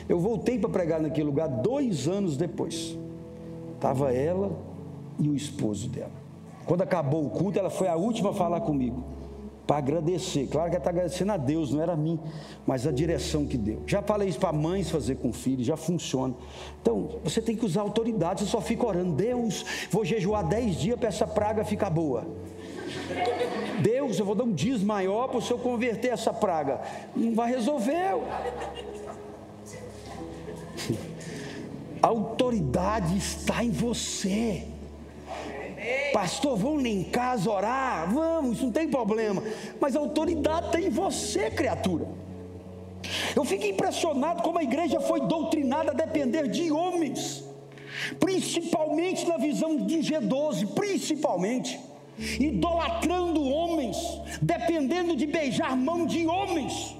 Eu 0.08 0.18
voltei 0.18 0.58
para 0.58 0.70
pregar 0.70 1.00
naquele 1.00 1.26
lugar 1.26 1.48
dois 1.48 2.08
anos 2.08 2.36
depois. 2.36 2.96
Estava 3.74 4.12
ela 4.12 4.56
e 5.18 5.28
o 5.28 5.34
esposo 5.34 5.88
dela. 5.88 6.25
Quando 6.66 6.82
acabou 6.82 7.24
o 7.24 7.30
culto, 7.30 7.58
ela 7.58 7.70
foi 7.70 7.86
a 7.88 7.94
última 7.94 8.30
a 8.30 8.34
falar 8.34 8.60
comigo. 8.60 9.04
Para 9.66 9.78
agradecer. 9.78 10.48
Claro 10.48 10.68
que 10.70 10.76
ela 10.76 10.82
está 10.82 10.90
agradecendo 10.90 11.32
a 11.32 11.36
Deus, 11.36 11.72
não 11.72 11.82
era 11.82 11.92
a 11.92 11.96
mim, 11.96 12.20
mas 12.66 12.86
a 12.86 12.92
direção 12.92 13.46
que 13.46 13.56
deu. 13.56 13.82
Já 13.86 14.02
falei 14.02 14.28
isso 14.28 14.38
para 14.38 14.52
mães 14.52 14.90
fazer 14.90 15.16
com 15.16 15.32
filhos, 15.32 15.66
já 15.66 15.76
funciona. 15.76 16.34
Então, 16.80 17.18
você 17.22 17.40
tem 17.40 17.56
que 17.56 17.64
usar 17.64 17.80
autoridade, 17.80 18.40
você 18.40 18.46
só 18.46 18.60
fica 18.60 18.86
orando. 18.86 19.14
Deus, 19.14 19.64
vou 19.90 20.04
jejuar 20.04 20.46
dez 20.46 20.76
dias 20.76 20.98
para 20.98 21.08
essa 21.08 21.26
praga 21.26 21.64
ficar 21.64 21.90
boa. 21.90 22.26
Deus, 23.80 24.18
eu 24.18 24.24
vou 24.24 24.34
dar 24.34 24.44
um 24.44 24.52
dias 24.52 24.82
maior 24.82 25.28
para 25.28 25.38
o 25.38 25.42
senhor 25.42 25.60
converter 25.60 26.12
essa 26.12 26.32
praga. 26.32 26.80
Não 27.14 27.34
vai 27.34 27.50
resolver. 27.50 28.14
A 32.02 32.06
autoridade 32.06 33.16
está 33.16 33.64
em 33.64 33.70
você. 33.70 34.75
Pastor, 36.12 36.56
vamos 36.56 36.84
em 36.84 37.02
casa 37.04 37.50
orar? 37.50 38.12
Vamos, 38.12 38.62
não 38.62 38.70
tem 38.70 38.88
problema. 38.88 39.42
Mas 39.80 39.94
a 39.94 40.00
autoridade 40.00 40.66
está 40.66 40.80
em 40.80 40.88
você, 40.88 41.50
criatura. 41.50 42.06
Eu 43.34 43.44
fico 43.44 43.64
impressionado 43.66 44.42
como 44.42 44.58
a 44.58 44.62
igreja 44.62 45.00
foi 45.00 45.20
doutrinada 45.20 45.92
a 45.92 45.94
depender 45.94 46.48
de 46.48 46.70
homens, 46.72 47.44
principalmente 48.18 49.26
na 49.26 49.36
visão 49.36 49.76
de 49.76 49.98
G12, 49.98 50.68
principalmente, 50.74 51.78
idolatrando 52.18 53.42
homens, 53.42 53.96
dependendo 54.40 55.14
de 55.14 55.26
beijar 55.26 55.76
mão 55.76 56.06
de 56.06 56.26
homens. 56.26 56.96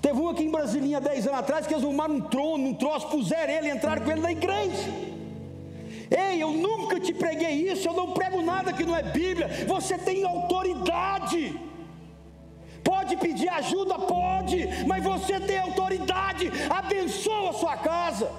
Teve 0.00 0.18
um 0.18 0.28
aqui 0.28 0.44
em 0.44 0.50
Brasilinha, 0.50 1.00
10 1.00 1.26
anos 1.26 1.38
atrás, 1.40 1.66
que 1.66 1.74
eles 1.74 1.84
arrumaram 1.84 2.14
um 2.14 2.20
trono, 2.20 2.68
um 2.68 2.74
troço, 2.74 3.08
puseram 3.08 3.52
ele 3.52 3.70
entraram 3.70 4.02
com 4.02 4.10
ele 4.10 4.20
na 4.20 4.32
igreja. 4.32 5.13
Ei, 6.10 6.42
eu 6.42 6.50
nunca 6.52 7.00
te 7.00 7.12
preguei 7.12 7.70
isso, 7.70 7.88
eu 7.88 7.92
não 7.92 8.12
prego 8.12 8.42
nada 8.42 8.72
que 8.72 8.84
não 8.84 8.96
é 8.96 9.02
Bíblia. 9.02 9.48
Você 9.66 9.96
tem 9.98 10.24
autoridade. 10.24 11.58
Pode 12.82 13.16
pedir 13.16 13.48
ajuda? 13.48 13.98
Pode, 13.98 14.68
mas 14.86 15.02
você 15.02 15.40
tem 15.40 15.58
autoridade. 15.58 16.50
Abençoa 16.68 17.50
a 17.50 17.54
sua 17.54 17.76
casa. 17.76 18.30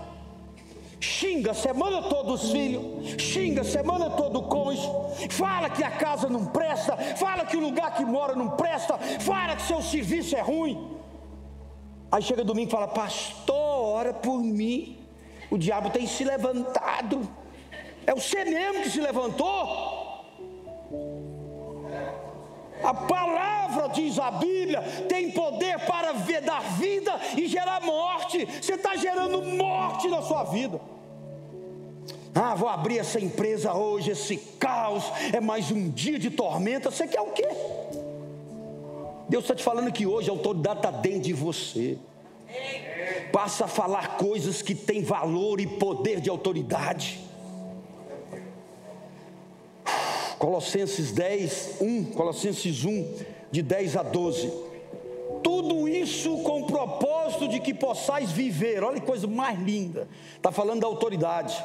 Xinga 0.99 1.53
semana 1.53 2.01
toda 2.03 2.31
os 2.31 2.51
filhos, 2.51 3.21
xinga 3.21 3.63
semana 3.63 4.09
toda 4.09 4.39
o 4.39 4.43
cônjuge, 4.43 4.89
fala 5.29 5.69
que 5.69 5.83
a 5.83 5.91
casa 5.91 6.29
não 6.29 6.45
presta, 6.45 6.97
fala 7.17 7.45
que 7.45 7.57
o 7.57 7.59
lugar 7.59 7.93
que 7.95 8.03
mora 8.03 8.35
não 8.35 8.49
presta, 8.51 8.97
fala 9.19 9.55
que 9.55 9.61
seu 9.63 9.81
serviço 9.81 10.35
é 10.35 10.41
ruim. 10.41 10.95
Aí 12.11 12.21
chega 12.21 12.43
domingo 12.43 12.69
e 12.69 12.71
fala: 12.71 12.87
Pastor, 12.87 13.55
ora 13.55 14.13
por 14.13 14.39
mim. 14.41 14.97
O 15.51 15.57
diabo 15.57 15.89
tem 15.89 16.07
se 16.07 16.23
levantado. 16.23 17.29
É 18.07 18.13
você 18.13 18.45
mesmo 18.45 18.83
que 18.83 18.89
se 18.89 19.01
levantou. 19.01 19.95
A 22.83 22.93
palavra, 22.93 23.87
diz 23.89 24.19
a 24.19 24.29
Bíblia, 24.31 24.81
tem 25.09 25.31
poder 25.31 25.79
para 25.79 26.13
dar 26.41 26.61
vida 26.77 27.19
e 27.35 27.47
gerar 27.47 27.81
morte. 27.81 28.45
Você 28.45 28.73
está 28.73 28.95
gerando 28.95 29.41
morte 29.41 30.07
na 30.07 30.21
sua 30.21 30.43
vida. 30.43 30.79
Ah, 32.33 32.53
vou 32.53 32.67
abrir 32.67 32.99
essa 32.99 33.19
empresa 33.19 33.73
hoje, 33.73 34.11
esse 34.11 34.35
caos, 34.59 35.05
é 35.33 35.39
mais 35.39 35.71
um 35.71 35.89
dia 35.89 36.19
de 36.19 36.29
tormenta. 36.29 36.91
Você 36.91 37.07
quer 37.07 37.21
o 37.21 37.31
quê? 37.31 37.47
Deus 39.29 39.45
está 39.45 39.55
te 39.55 39.63
falando 39.63 39.91
que 39.91 40.05
hoje 40.05 40.29
a 40.29 40.33
autoridade 40.33 40.79
está 40.79 40.91
dentro 40.91 41.21
de 41.21 41.33
você. 41.33 41.97
Passa 43.31 43.65
a 43.65 43.67
falar 43.67 44.17
coisas 44.17 44.61
que 44.61 44.75
têm 44.75 45.01
valor 45.01 45.59
e 45.59 45.65
poder 45.65 46.19
de 46.19 46.29
autoridade. 46.29 47.19
Colossenses 50.37 51.11
10, 51.11 51.77
1, 51.81 52.03
Colossenses 52.13 52.83
1, 52.83 53.13
de 53.51 53.61
10 53.61 53.97
a 53.97 54.03
12. 54.03 54.51
Tudo 55.43 55.87
isso 55.87 56.37
com 56.39 56.61
o 56.61 56.67
propósito 56.67 57.47
de 57.47 57.59
que 57.59 57.73
possais 57.73 58.31
viver, 58.31 58.83
olha 58.83 58.99
que 58.99 59.05
coisa 59.05 59.27
mais 59.27 59.59
linda, 59.59 60.07
está 60.35 60.51
falando 60.51 60.81
da 60.81 60.87
autoridade, 60.87 61.55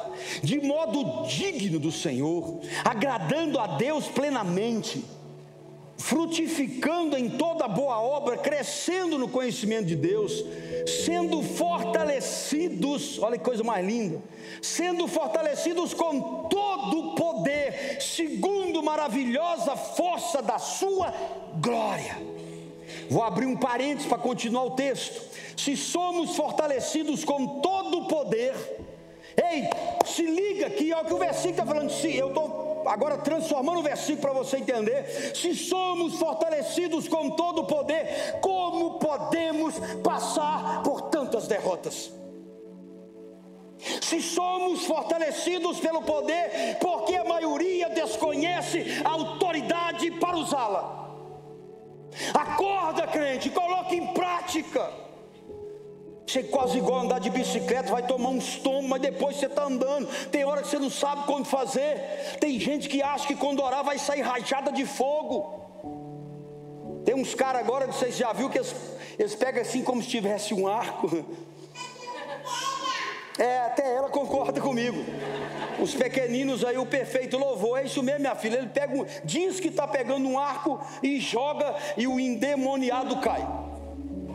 de 0.43 0.59
modo 0.61 1.25
digno 1.27 1.79
do 1.79 1.91
Senhor, 1.91 2.59
agradando 2.85 3.59
a 3.59 3.67
Deus 3.67 4.07
plenamente 4.07 5.03
frutificando 6.01 7.15
em 7.15 7.29
toda 7.29 7.67
boa 7.67 8.01
obra, 8.01 8.35
crescendo 8.35 9.17
no 9.17 9.29
conhecimento 9.29 9.85
de 9.85 9.95
Deus, 9.95 10.43
sendo 11.05 11.41
fortalecidos, 11.43 13.19
olha 13.19 13.37
que 13.37 13.43
coisa 13.43 13.63
mais 13.63 13.85
linda, 13.85 14.19
sendo 14.61 15.07
fortalecidos 15.07 15.93
com 15.93 16.47
todo 16.49 16.99
o 16.99 17.15
poder, 17.15 17.60
maravilhosa 18.91 19.75
força 19.77 20.41
da 20.41 20.59
sua 20.59 21.13
glória. 21.61 22.17
Vou 23.09 23.23
abrir 23.23 23.45
um 23.45 23.55
parênteses 23.55 24.07
para 24.07 24.17
continuar 24.17 24.65
o 24.65 24.71
texto. 24.71 25.21
Se 25.55 25.77
somos 25.77 26.35
fortalecidos 26.35 27.23
com 27.23 27.61
todo 27.61 27.99
o 27.99 28.07
poder, 28.07 28.53
ei, 29.37 29.69
se 30.05 30.25
liga 30.25 30.67
aqui, 30.67 30.91
olha 30.91 31.03
o 31.03 31.05
que 31.05 31.13
o 31.13 31.17
versículo 31.17 31.51
está 31.51 31.65
falando, 31.65 31.89
se 31.89 32.15
eu 32.15 32.27
estou 32.27 32.83
agora 32.85 33.17
transformando 33.17 33.79
o 33.79 33.83
versículo 33.83 34.21
para 34.21 34.33
você 34.33 34.57
entender, 34.57 35.33
se 35.35 35.55
somos 35.55 36.15
fortalecidos 36.15 37.07
com 37.07 37.29
todo 37.29 37.61
o 37.61 37.67
poder, 37.67 38.39
como 38.41 38.99
podemos 38.99 39.75
passar 40.03 40.83
por 40.83 41.03
tantas 41.03 41.47
derrotas? 41.47 42.20
Se 44.01 44.21
somos 44.21 44.85
fortalecidos 44.85 45.79
pelo 45.79 46.01
poder, 46.01 46.77
porque 46.79 47.15
a 47.15 47.23
maioria 47.23 47.89
desconhece 47.89 49.01
a 49.03 49.09
autoridade 49.09 50.11
para 50.11 50.37
usá-la. 50.37 51.01
Acorda, 52.33 53.07
crente, 53.07 53.49
coloque 53.49 53.95
em 53.95 54.07
prática. 54.13 54.91
Você 56.27 56.43
quase 56.43 56.77
igual 56.77 57.01
andar 57.01 57.19
de 57.19 57.29
bicicleta, 57.29 57.91
vai 57.91 58.05
tomar 58.05 58.29
uns 58.29 58.57
tomos, 58.57 58.89
mas 58.89 59.01
depois 59.01 59.35
você 59.35 59.47
está 59.47 59.63
andando. 59.63 60.07
Tem 60.29 60.45
hora 60.45 60.61
que 60.61 60.67
você 60.69 60.79
não 60.79 60.89
sabe 60.89 61.25
quando 61.25 61.45
fazer. 61.45 62.37
Tem 62.39 62.59
gente 62.59 62.87
que 62.87 63.01
acha 63.01 63.27
que 63.27 63.35
quando 63.35 63.61
orar 63.61 63.83
vai 63.83 63.97
sair 63.97 64.21
rajada 64.21 64.71
de 64.71 64.85
fogo. 64.85 65.59
Tem 67.03 67.15
uns 67.15 67.33
caras 67.33 67.61
agora, 67.61 67.87
vocês 67.87 68.15
já 68.15 68.31
viu 68.31 68.49
que 68.49 68.59
eles, 68.59 68.73
eles 69.17 69.35
pegam 69.35 69.61
assim 69.61 69.83
como 69.83 70.01
se 70.01 70.07
tivesse 70.07 70.53
um 70.53 70.67
arco. 70.67 71.25
É, 73.37 73.59
até 73.59 73.95
ela 73.95 74.09
concorda 74.09 74.59
comigo. 74.59 75.03
Os 75.79 75.95
pequeninos 75.95 76.63
aí, 76.63 76.77
o 76.77 76.85
perfeito 76.85 77.37
louvor, 77.37 77.79
é 77.79 77.85
isso 77.85 78.03
mesmo, 78.03 78.21
minha 78.21 78.35
filha. 78.35 78.57
Ele 78.57 78.67
pega, 78.67 78.95
um, 78.95 79.05
diz 79.23 79.59
que 79.59 79.69
está 79.69 79.87
pegando 79.87 80.27
um 80.27 80.37
arco 80.37 80.79
e 81.01 81.19
joga 81.19 81.75
e 81.97 82.07
o 82.07 82.19
endemoniado 82.19 83.17
cai. 83.19 83.47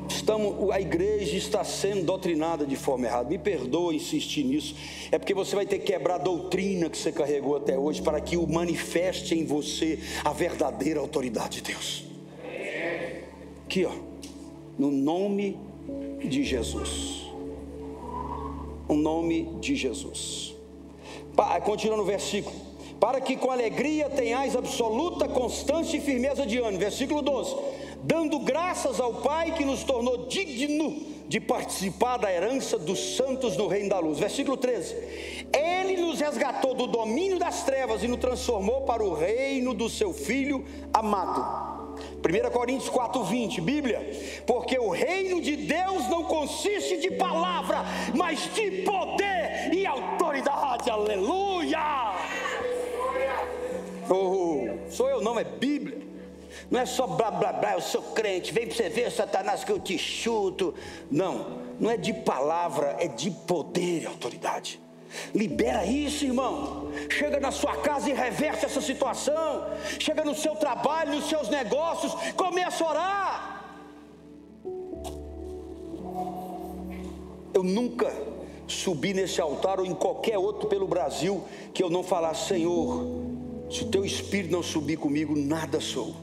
Estamos, 0.08 0.70
a 0.70 0.80
igreja 0.80 1.36
está 1.36 1.62
sendo 1.64 2.04
doutrinada 2.04 2.64
de 2.64 2.76
forma 2.76 3.06
errada. 3.06 3.28
Me 3.28 3.38
perdoa 3.38 3.94
insistir 3.94 4.44
nisso. 4.44 4.74
É 5.10 5.18
porque 5.18 5.34
você 5.34 5.54
vai 5.54 5.66
ter 5.66 5.78
que 5.78 5.92
quebrar 5.92 6.16
a 6.16 6.18
doutrina 6.18 6.88
que 6.88 6.96
você 6.96 7.12
carregou 7.12 7.56
até 7.56 7.78
hoje 7.78 8.00
para 8.02 8.20
que 8.20 8.36
o 8.36 8.46
manifeste 8.46 9.34
em 9.34 9.44
você 9.44 9.98
a 10.24 10.32
verdadeira 10.32 11.00
autoridade 11.00 11.60
de 11.60 11.72
Deus. 11.72 12.04
Aqui, 13.64 13.84
ó. 13.84 13.92
No 14.78 14.90
nome 14.90 15.58
de 16.24 16.44
Jesus. 16.44 17.25
O 18.88 18.94
nome 18.94 19.56
de 19.60 19.74
Jesus. 19.74 20.54
Continua 21.64 21.96
no 21.96 22.04
versículo. 22.04 22.54
Para 22.98 23.20
que 23.20 23.36
com 23.36 23.50
alegria 23.50 24.08
tenhais 24.08 24.56
absoluta 24.56 25.28
constância 25.28 25.96
e 25.96 26.00
firmeza 26.00 26.46
de 26.46 26.58
ânimo. 26.58 26.78
Versículo 26.78 27.20
12 27.20 27.54
dando 28.06 28.38
graças 28.38 29.00
ao 29.00 29.14
Pai 29.14 29.52
que 29.52 29.64
nos 29.64 29.82
tornou 29.82 30.26
digno 30.26 30.96
de 31.28 31.40
participar 31.40 32.18
da 32.18 32.32
herança 32.32 32.78
dos 32.78 33.16
santos 33.16 33.56
no 33.56 33.66
reino 33.66 33.88
da 33.88 33.98
luz. 33.98 34.18
Versículo 34.18 34.56
13. 34.56 34.94
Ele 35.52 36.00
nos 36.00 36.20
resgatou 36.20 36.74
do 36.74 36.86
domínio 36.86 37.38
das 37.38 37.64
trevas 37.64 38.04
e 38.04 38.08
nos 38.08 38.20
transformou 38.20 38.82
para 38.82 39.02
o 39.02 39.12
reino 39.12 39.74
do 39.74 39.88
seu 39.88 40.12
filho 40.12 40.64
amado. 40.94 41.65
1 42.26 42.50
Coríntios 42.50 42.90
4:20, 42.90 43.60
Bíblia, 43.60 44.00
porque 44.46 44.78
o 44.78 44.90
reino 44.90 45.40
de 45.40 45.56
Deus 45.56 46.08
não 46.08 46.24
consiste 46.24 46.98
de 46.98 47.12
palavra, 47.12 47.84
mas 48.14 48.52
de 48.52 48.82
poder 48.82 49.72
e 49.72 49.86
autoridade. 49.86 50.90
Aleluia! 50.90 52.14
Oh, 54.10 54.90
sou 54.90 55.08
eu 55.08 55.20
não, 55.20 55.38
é 55.38 55.44
Bíblia. 55.44 56.06
Não 56.70 56.80
é 56.80 56.86
só 56.86 57.06
blá 57.06 57.30
blá 57.30 57.52
blá, 57.52 57.74
eu 57.74 57.80
sou 57.80 58.02
crente, 58.02 58.52
vem 58.52 58.66
para 58.66 58.76
você 58.76 58.88
ver, 58.88 59.10
Satanás, 59.12 59.62
que 59.62 59.70
eu 59.70 59.78
te 59.78 59.96
chuto. 59.96 60.74
Não, 61.10 61.60
não 61.78 61.90
é 61.90 61.96
de 61.96 62.12
palavra, 62.12 62.96
é 62.98 63.06
de 63.06 63.30
poder 63.30 64.02
e 64.02 64.06
autoridade. 64.06 64.80
Libera 65.34 65.84
isso, 65.84 66.24
irmão. 66.24 66.90
Chega 67.10 67.38
na 67.40 67.50
sua 67.50 67.76
casa 67.76 68.10
e 68.10 68.12
reverte 68.12 68.64
essa 68.64 68.80
situação. 68.80 69.64
Chega 69.98 70.24
no 70.24 70.34
seu 70.34 70.54
trabalho, 70.56 71.14
nos 71.14 71.28
seus 71.28 71.48
negócios, 71.48 72.12
começa 72.34 72.84
a 72.84 72.88
orar. 72.88 73.64
Eu 77.54 77.62
nunca 77.62 78.12
subi 78.68 79.14
nesse 79.14 79.40
altar 79.40 79.80
ou 79.80 79.86
em 79.86 79.94
qualquer 79.94 80.38
outro 80.38 80.68
pelo 80.68 80.86
Brasil 80.86 81.42
que 81.72 81.82
eu 81.82 81.88
não 81.88 82.02
falasse, 82.02 82.48
Senhor, 82.48 83.06
se 83.70 83.84
o 83.84 83.88
teu 83.88 84.04
espírito 84.04 84.52
não 84.52 84.62
subir 84.62 84.96
comigo, 84.96 85.34
nada 85.36 85.80
sou. 85.80 86.14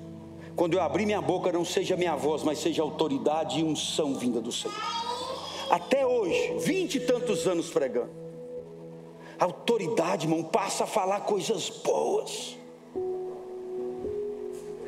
Quando 0.55 0.75
eu 0.75 0.81
abrir 0.81 1.05
minha 1.05 1.21
boca, 1.21 1.51
não 1.51 1.65
seja 1.65 1.97
minha 1.97 2.15
voz, 2.15 2.43
mas 2.43 2.59
seja 2.59 2.84
autoridade 2.84 3.59
e 3.59 3.63
unção 3.63 4.13
vinda 4.13 4.39
do 4.39 4.51
Senhor. 4.51 4.77
Até 5.69 6.05
hoje, 6.05 6.57
vinte 6.59 6.95
e 6.95 6.99
tantos 6.99 7.47
anos 7.47 7.69
pregando. 7.71 8.22
Autoridade, 9.39 10.25
irmão, 10.25 10.43
passa 10.43 10.84
a 10.84 10.88
falar 10.88 11.21
coisas 11.21 11.69
boas. 11.69 12.57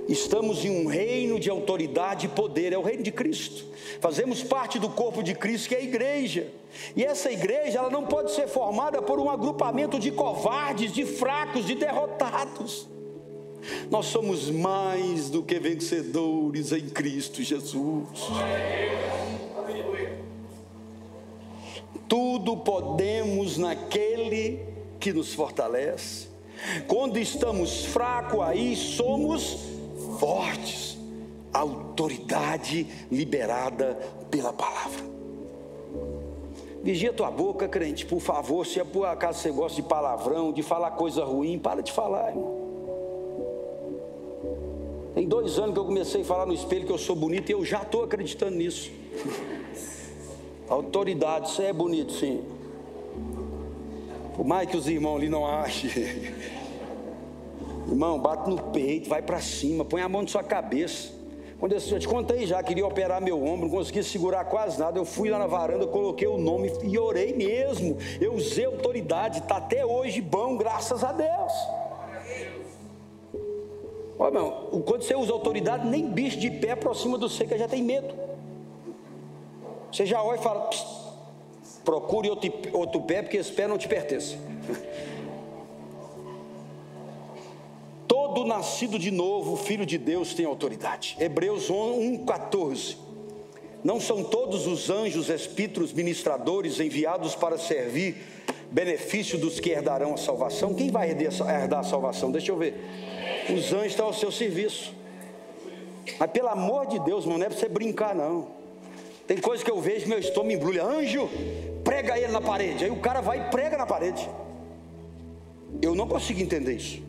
Estamos 0.08 0.64
em 0.64 0.86
um 0.86 0.88
reino 0.88 1.40
de 1.40 1.50
autoridade 1.50 2.28
e 2.28 2.30
poder, 2.30 2.72
é 2.72 2.78
o 2.78 2.84
reino 2.84 3.02
de 3.02 3.12
Cristo. 3.12 3.66
Fazemos 4.00 4.44
parte 4.44 4.78
do 4.78 4.90
corpo 4.90 5.24
de 5.24 5.34
Cristo, 5.34 5.70
que 5.70 5.76
é 5.76 5.80
a 5.80 5.84
igreja. 5.84 6.52
E 6.96 7.04
essa 7.04 7.32
igreja, 7.32 7.80
ela 7.80 7.90
não 7.90 8.06
pode 8.06 8.32
ser 8.32 8.48
formada 8.48 9.02
por 9.02 9.20
um 9.20 9.30
agrupamento 9.30 10.00
de 10.00 10.12
covardes, 10.12 10.92
de 10.92 11.06
fracos, 11.06 11.66
de 11.66 11.74
derrotados. 11.74 12.88
Nós 13.90 14.06
somos 14.06 14.50
mais 14.50 15.30
do 15.30 15.42
que 15.42 15.58
vencedores 15.60 16.72
em 16.72 16.88
Cristo 16.90 17.42
Jesus. 17.42 18.30
Tudo 22.08 22.58
podemos 22.58 23.58
naquele 23.58 24.60
que 25.00 25.14
nos 25.14 25.34
fortalece. 25.34 26.28
Quando 26.88 27.18
estamos 27.18 27.86
fracos, 27.86 28.42
aí 28.42 28.76
somos 28.76 29.58
fortes. 30.20 30.98
Autoridade 31.54 32.88
liberada 33.12 33.96
pela 34.30 34.52
palavra. 34.52 35.04
Vigia 36.84 37.12
tua 37.12 37.32
boca, 37.32 37.68
crente, 37.68 38.06
por 38.06 38.20
favor. 38.20 38.66
Se 38.66 38.80
é 38.80 38.84
por 38.84 39.06
acaso 39.06 39.40
você 39.40 39.52
gosta 39.52 39.82
de 39.82 39.88
palavrão, 39.88 40.52
de 40.52 40.62
falar 40.62 40.92
coisa 40.92 41.24
ruim, 41.24 41.58
para 41.58 41.82
de 41.82 41.92
falar, 41.92 42.30
irmão. 42.30 42.66
Tem 45.16 45.28
dois 45.28 45.58
anos 45.58 45.74
que 45.74 45.80
eu 45.80 45.86
comecei 45.86 46.22
a 46.22 46.26
falar 46.26 46.46
no 46.46 46.54
espelho 46.54 46.86
que 46.86 46.92
eu 46.92 46.98
sou 46.98 47.16
bonito 47.16 47.50
e 47.50 47.54
eu 47.54 47.64
já 47.64 47.82
estou 47.82 48.04
acreditando 48.04 48.58
nisso. 48.58 48.92
Autoridade, 50.68 51.52
você 51.52 51.64
é 51.64 51.74
bonito, 51.74 52.14
sim. 52.14 52.44
Por 54.36 54.46
mais 54.46 54.70
que 54.70 54.76
os 54.76 54.88
irmãos 54.88 55.18
ali 55.18 55.30
não 55.30 55.46
achem. 55.46 55.90
Irmão, 57.88 58.20
bate 58.20 58.50
no 58.50 58.58
peito, 58.58 59.08
vai 59.08 59.22
para 59.22 59.40
cima, 59.40 59.86
põe 59.86 60.02
a 60.02 60.10
mão 60.10 60.24
na 60.24 60.28
sua 60.28 60.44
cabeça. 60.44 61.14
Quando 61.60 61.74
eu, 61.74 61.80
eu 61.80 62.00
te 62.00 62.08
contei 62.08 62.46
já, 62.46 62.62
queria 62.62 62.86
operar 62.86 63.22
meu 63.22 63.42
ombro, 63.42 63.68
não 63.68 63.70
consegui 63.70 64.04
segurar 64.04 64.44
quase 64.46 64.80
nada. 64.80 65.00
Eu 65.00 65.06
fui 65.06 65.30
lá 65.30 65.40
na 65.40 65.48
varanda, 65.48 65.88
coloquei 65.88 66.28
o 66.28 66.38
nome 66.38 66.72
e 66.84 66.98
orei 66.98 67.34
mesmo. 67.34 67.98
Eu 68.20 68.34
usei 68.34 68.66
autoridade, 68.66 69.40
está 69.40 69.58
até 69.58 69.86
hoje 69.86 70.20
bom, 70.20 70.58
graças 70.58 71.04
a 71.04 71.12
Deus. 71.12 71.54
Olha, 74.18 74.32
meu, 74.32 74.52
quando 74.86 75.04
você 75.04 75.16
usa 75.16 75.32
autoridade, 75.32 75.88
nem 75.88 76.10
bicho 76.10 76.40
de 76.40 76.50
pé 76.50 76.72
aproxima 76.72 77.18
do 77.18 77.30
você, 77.30 77.46
que 77.46 77.58
já 77.58 77.68
tem 77.68 77.84
medo. 77.84 78.14
Você 79.96 80.06
já 80.06 80.22
olha 80.22 80.38
e 80.38 80.44
fala: 80.44 80.70
procure 81.86 82.30
outro, 82.30 82.52
outro 82.74 83.02
pé, 83.02 83.22
porque 83.22 83.38
esse 83.38 83.54
pé 83.54 83.66
não 83.66 83.78
te 83.78 83.88
pertence. 83.88 84.38
todo 88.06 88.44
nascido 88.46 89.00
de 89.00 89.10
novo, 89.10 89.56
filho 89.56 89.86
de 89.86 89.98
Deus, 89.98 90.34
tem 90.34 90.46
autoridade. 90.46 91.16
Hebreus 91.18 91.72
1,14. 91.72 92.98
Não 93.82 94.02
são 94.02 94.22
todos 94.22 94.68
os 94.68 94.90
anjos 94.90 95.30
espíritos 95.30 95.94
ministradores 95.94 96.82
enviados 96.82 97.34
para 97.34 97.58
servir 97.58 98.18
benefício 98.70 99.38
dos 99.38 99.62
que 99.62 99.70
herdarão 99.70 100.14
a 100.14 100.18
salvação? 100.18 100.74
Quem 100.74 100.92
vai 100.92 101.12
herdar 101.12 101.80
a 101.80 101.84
salvação? 101.84 102.32
Deixa 102.32 102.52
eu 102.52 102.58
ver. 102.58 102.76
Os 103.50 103.72
anjos 103.72 103.92
estão 103.92 104.08
ao 104.08 104.14
seu 104.14 104.32
serviço. 104.32 104.94
Mas 106.20 106.32
pelo 106.32 106.50
amor 106.50 106.88
de 106.88 107.00
Deus, 107.00 107.26
não 107.26 107.36
é 107.42 107.48
para 107.48 107.58
você 107.58 107.70
brincar, 107.70 108.14
não. 108.14 108.55
Tem 109.28 109.38
coisa 109.38 109.64
que 109.64 109.72
eu 109.72 109.82
vejo, 109.82 110.08
meu 110.08 110.20
estômago 110.20 110.54
embrulha. 110.54 110.84
Anjo, 110.84 111.30
prega 111.84 112.18
ele 112.18 112.32
na 112.32 112.42
parede. 112.42 112.84
Aí 112.84 112.92
o 112.92 113.00
cara 113.00 113.22
vai 113.22 113.40
e 113.40 113.44
prega 113.50 113.78
na 113.78 113.86
parede. 113.86 114.30
Eu 115.82 115.96
não 115.96 116.08
consigo 116.08 116.40
entender 116.40 116.76
isso. 116.76 117.04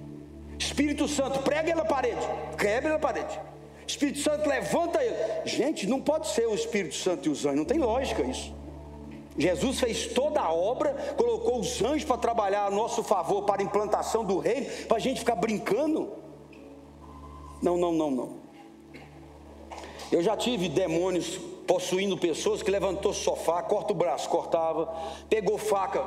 Espírito 0.58 1.06
Santo, 1.06 1.40
prega 1.40 1.70
ele 1.70 1.78
na 1.78 1.84
parede. 1.84 2.26
Quebra 2.56 2.88
ele 2.88 2.94
na 2.94 2.98
parede. 2.98 3.38
Espírito 3.86 4.18
Santo, 4.18 4.48
levanta 4.48 5.02
ele. 5.04 5.16
Gente, 5.44 5.86
não 5.86 6.00
pode 6.00 6.28
ser 6.28 6.46
o 6.48 6.54
Espírito 6.54 6.94
Santo 6.94 7.28
e 7.28 7.30
os 7.30 7.44
anjos. 7.44 7.58
Não 7.58 7.64
tem 7.64 7.78
lógica 7.78 8.22
isso. 8.22 8.54
Jesus 9.38 9.78
fez 9.78 10.06
toda 10.06 10.40
a 10.40 10.50
obra, 10.50 10.94
colocou 11.16 11.60
os 11.60 11.82
anjos 11.82 12.04
para 12.04 12.16
trabalhar 12.16 12.66
a 12.66 12.70
nosso 12.70 13.04
favor 13.04 13.42
para 13.42 13.60
a 13.60 13.64
implantação 13.64 14.24
do 14.24 14.38
reino, 14.38 14.66
para 14.88 14.96
a 14.96 15.00
gente 15.00 15.20
ficar 15.20 15.36
brincando. 15.36 16.10
Não, 17.62 17.76
não, 17.76 17.92
não, 17.92 18.10
não. 18.10 18.36
Eu 20.10 20.22
já 20.22 20.36
tive 20.36 20.68
demônios 20.68 21.38
possuindo 21.66 22.16
pessoas 22.16 22.62
que 22.62 22.70
levantou 22.70 23.12
sofá, 23.12 23.62
corta 23.62 23.92
o 23.92 23.96
braço, 23.96 24.28
cortava, 24.28 24.94
pegou 25.28 25.58
faca, 25.58 26.04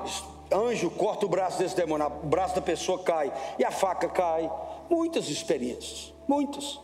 anjo 0.52 0.90
corta 0.90 1.26
o 1.26 1.30
braço 1.30 1.60
desse 1.60 1.76
demônio, 1.76 2.08
o 2.24 2.28
braço 2.28 2.56
da 2.56 2.62
pessoa 2.62 3.00
cai 3.00 3.32
e 3.58 3.64
a 3.64 3.72
faca 3.72 4.08
cai. 4.08 4.50
Muitas 4.90 5.30
experiências, 5.30 6.14
muitas. 6.28 6.80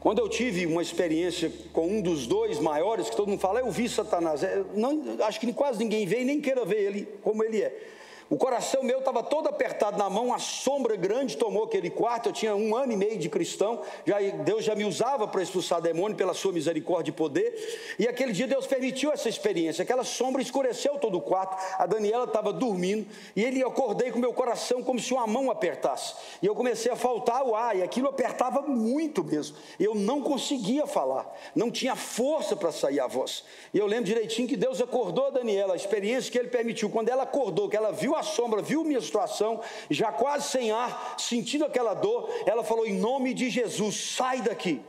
Quando 0.00 0.18
eu 0.18 0.28
tive 0.28 0.64
uma 0.64 0.80
experiência 0.80 1.52
com 1.72 1.86
um 1.86 2.00
dos 2.00 2.26
dois 2.26 2.58
maiores, 2.58 3.10
que 3.10 3.16
todo 3.16 3.28
mundo 3.28 3.40
fala, 3.40 3.60
eu 3.60 3.70
vi 3.70 3.88
Satanás. 3.88 4.42
É, 4.42 4.62
não, 4.74 5.22
acho 5.24 5.38
que 5.38 5.52
quase 5.52 5.78
ninguém 5.78 6.06
vê 6.06 6.22
e 6.22 6.24
nem 6.24 6.40
queira 6.40 6.64
ver 6.64 6.80
ele 6.80 7.08
como 7.22 7.44
ele 7.44 7.62
é. 7.62 7.99
O 8.30 8.36
coração 8.36 8.84
meu 8.84 9.00
estava 9.00 9.24
todo 9.24 9.48
apertado 9.48 9.98
na 9.98 10.08
mão, 10.08 10.26
uma 10.26 10.38
sombra 10.38 10.94
grande 10.94 11.36
tomou 11.36 11.64
aquele 11.64 11.90
quarto. 11.90 12.28
Eu 12.28 12.32
tinha 12.32 12.54
um 12.54 12.76
ano 12.76 12.92
e 12.92 12.96
meio 12.96 13.18
de 13.18 13.28
cristão, 13.28 13.82
já, 14.06 14.20
Deus 14.20 14.64
já 14.64 14.76
me 14.76 14.84
usava 14.84 15.26
para 15.26 15.42
expulsar 15.42 15.80
demônio 15.80 16.16
pela 16.16 16.32
sua 16.32 16.52
misericórdia 16.52 17.10
e 17.10 17.12
poder. 17.12 17.52
E 17.98 18.06
aquele 18.06 18.32
dia 18.32 18.46
Deus 18.46 18.68
permitiu 18.68 19.10
essa 19.10 19.28
experiência. 19.28 19.82
Aquela 19.82 20.04
sombra 20.04 20.40
escureceu 20.40 20.96
todo 20.98 21.18
o 21.18 21.20
quarto. 21.20 21.56
A 21.76 21.86
Daniela 21.86 22.22
estava 22.22 22.52
dormindo 22.52 23.04
e 23.34 23.42
ele 23.42 23.64
acordei 23.64 24.12
com 24.12 24.20
meu 24.20 24.32
coração 24.32 24.80
como 24.80 25.00
se 25.00 25.12
uma 25.12 25.26
mão 25.26 25.50
apertasse. 25.50 26.14
E 26.40 26.46
eu 26.46 26.54
comecei 26.54 26.92
a 26.92 26.94
faltar 26.94 27.42
o 27.42 27.56
ar 27.56 27.76
e 27.76 27.82
aquilo 27.82 28.08
apertava 28.08 28.62
muito 28.62 29.24
mesmo. 29.24 29.56
Eu 29.76 29.92
não 29.92 30.22
conseguia 30.22 30.86
falar, 30.86 31.28
não 31.52 31.68
tinha 31.68 31.96
força 31.96 32.54
para 32.54 32.70
sair 32.70 33.00
a 33.00 33.08
voz. 33.08 33.42
E 33.74 33.78
eu 33.78 33.86
lembro 33.88 34.04
direitinho 34.04 34.46
que 34.46 34.56
Deus 34.56 34.80
acordou 34.80 35.26
a 35.26 35.30
Daniela, 35.30 35.72
a 35.72 35.76
experiência 35.76 36.30
que 36.30 36.38
Ele 36.38 36.48
permitiu. 36.48 36.88
Quando 36.88 37.08
ela 37.08 37.24
acordou, 37.24 37.68
que 37.68 37.76
ela 37.76 37.90
viu 37.90 38.14
a 38.14 38.19
sombra, 38.22 38.62
viu 38.62 38.84
minha 38.84 39.00
situação, 39.00 39.60
já 39.88 40.12
quase 40.12 40.48
sem 40.48 40.70
ar, 40.70 41.14
sentindo 41.18 41.64
aquela 41.64 41.94
dor, 41.94 42.28
ela 42.46 42.62
falou: 42.62 42.86
em 42.86 42.94
nome 42.94 43.34
de 43.34 43.50
Jesus, 43.50 44.14
sai 44.16 44.40
daqui. 44.40 44.80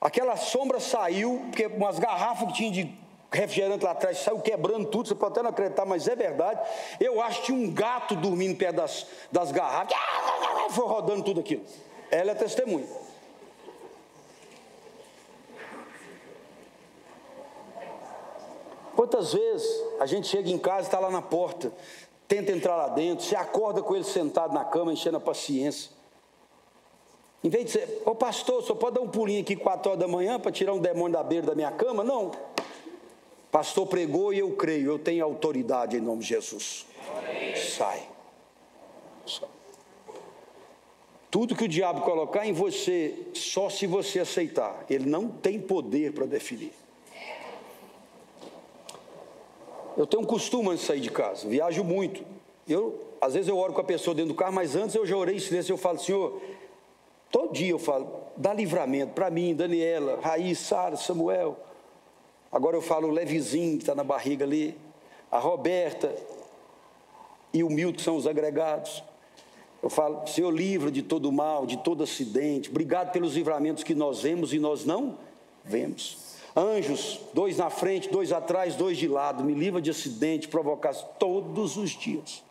Aquela 0.00 0.36
sombra 0.36 0.80
saiu, 0.80 1.42
porque 1.46 1.66
umas 1.66 1.98
garrafas 1.98 2.48
que 2.48 2.54
tinha 2.54 2.70
de 2.70 3.04
refrigerante 3.32 3.84
lá 3.84 3.92
atrás 3.92 4.18
saiu 4.18 4.40
quebrando 4.40 4.86
tudo, 4.86 5.08
você 5.08 5.14
pode 5.14 5.32
até 5.32 5.42
não 5.42 5.50
acreditar, 5.50 5.84
mas 5.84 6.06
é 6.06 6.14
verdade. 6.14 6.60
Eu 7.00 7.20
acho 7.20 7.40
que 7.40 7.46
tinha 7.46 7.58
um 7.58 7.72
gato 7.72 8.14
dormindo 8.14 8.56
perto 8.56 8.76
das, 8.76 9.06
das 9.32 9.50
garrafas, 9.50 9.96
foi 10.70 10.86
rodando 10.86 11.22
tudo 11.22 11.40
aquilo. 11.40 11.64
Ela 12.10 12.32
é 12.32 12.34
testemunha. 12.34 12.86
Quantas 18.94 19.32
vezes 19.32 19.66
a 19.98 20.06
gente 20.06 20.28
chega 20.28 20.48
em 20.48 20.58
casa 20.58 20.82
e 20.82 20.84
está 20.84 21.00
lá 21.00 21.10
na 21.10 21.20
porta, 21.20 21.72
tenta 22.34 22.50
entrar 22.50 22.76
lá 22.76 22.88
dentro, 22.88 23.24
você 23.24 23.36
acorda 23.36 23.80
com 23.80 23.94
ele 23.94 24.04
sentado 24.04 24.52
na 24.52 24.64
cama, 24.64 24.92
enchendo 24.92 25.18
a 25.18 25.20
paciência. 25.20 25.92
Em 27.44 27.48
vez 27.48 27.66
de 27.66 27.70
ser, 27.72 28.02
ô 28.04 28.14
pastor, 28.14 28.62
só 28.62 28.74
pode 28.74 28.96
dar 28.96 29.02
um 29.02 29.08
pulinho 29.08 29.40
aqui 29.40 29.54
quatro 29.54 29.90
horas 29.90 30.00
da 30.00 30.08
manhã 30.08 30.40
para 30.40 30.50
tirar 30.50 30.72
um 30.72 30.80
demônio 30.80 31.12
da 31.12 31.22
beira 31.22 31.46
da 31.46 31.54
minha 31.54 31.70
cama? 31.70 32.02
Não. 32.02 32.32
Pastor 33.52 33.86
pregou 33.86 34.32
e 34.32 34.40
eu 34.40 34.56
creio, 34.56 34.90
eu 34.90 34.98
tenho 34.98 35.24
autoridade 35.24 35.96
em 35.96 36.00
nome 36.00 36.22
de 36.22 36.28
Jesus. 36.28 36.86
Sai. 37.76 38.08
Sai. 39.26 39.48
Tudo 41.30 41.54
que 41.54 41.64
o 41.64 41.68
diabo 41.68 42.00
colocar 42.00 42.46
em 42.46 42.52
você, 42.52 43.14
só 43.34 43.68
se 43.68 43.86
você 43.86 44.20
aceitar, 44.20 44.84
ele 44.88 45.08
não 45.08 45.28
tem 45.28 45.60
poder 45.60 46.12
para 46.12 46.26
definir. 46.26 46.72
Eu 49.96 50.06
tenho 50.06 50.22
um 50.22 50.26
costume 50.26 50.74
de 50.74 50.82
sair 50.82 51.00
de 51.00 51.10
casa, 51.10 51.48
viajo 51.48 51.84
muito. 51.84 52.24
Eu, 52.68 53.00
às 53.20 53.34
vezes 53.34 53.48
eu 53.48 53.56
oro 53.56 53.72
com 53.72 53.80
a 53.80 53.84
pessoa 53.84 54.14
dentro 54.14 54.32
do 54.32 54.36
carro, 54.36 54.52
mas 54.52 54.74
antes 54.74 54.94
eu 54.94 55.06
já 55.06 55.16
orei 55.16 55.36
em 55.36 55.38
silêncio, 55.40 55.72
eu 55.72 55.76
falo, 55.76 55.98
Senhor, 55.98 56.40
todo 57.30 57.52
dia 57.52 57.70
eu 57.70 57.78
falo, 57.78 58.08
dá 58.36 58.52
livramento 58.52 59.12
para 59.12 59.30
mim, 59.30 59.54
Daniela, 59.54 60.18
Raiz, 60.20 60.58
Sara, 60.58 60.96
Samuel. 60.96 61.56
Agora 62.50 62.76
eu 62.76 62.82
falo 62.82 63.08
o 63.08 63.10
Levizinho, 63.10 63.76
que 63.76 63.82
está 63.82 63.94
na 63.94 64.04
barriga 64.04 64.44
ali, 64.44 64.76
a 65.30 65.38
Roberta 65.38 66.14
e 67.52 67.62
o 67.62 67.70
Milton, 67.70 67.96
que 67.96 68.02
são 68.02 68.16
os 68.16 68.26
agregados. 68.26 69.02
Eu 69.82 69.90
falo, 69.90 70.26
Senhor, 70.26 70.50
livra 70.50 70.90
de 70.90 71.02
todo 71.02 71.30
mal, 71.30 71.66
de 71.66 71.76
todo 71.76 72.02
acidente. 72.02 72.70
Obrigado 72.70 73.12
pelos 73.12 73.34
livramentos 73.34 73.84
que 73.84 73.94
nós 73.94 74.22
vemos 74.22 74.52
e 74.52 74.58
nós 74.58 74.84
não 74.84 75.18
vemos. 75.62 76.23
Anjos, 76.56 77.20
dois 77.32 77.58
na 77.58 77.68
frente, 77.68 78.08
dois 78.08 78.30
atrás, 78.32 78.76
dois 78.76 78.96
de 78.96 79.08
lado, 79.08 79.42
me 79.42 79.54
livra 79.54 79.80
de 79.80 79.90
acidente, 79.90 80.46
provocação, 80.46 81.08
todos 81.18 81.76
os 81.76 81.90
dias. 81.90 82.44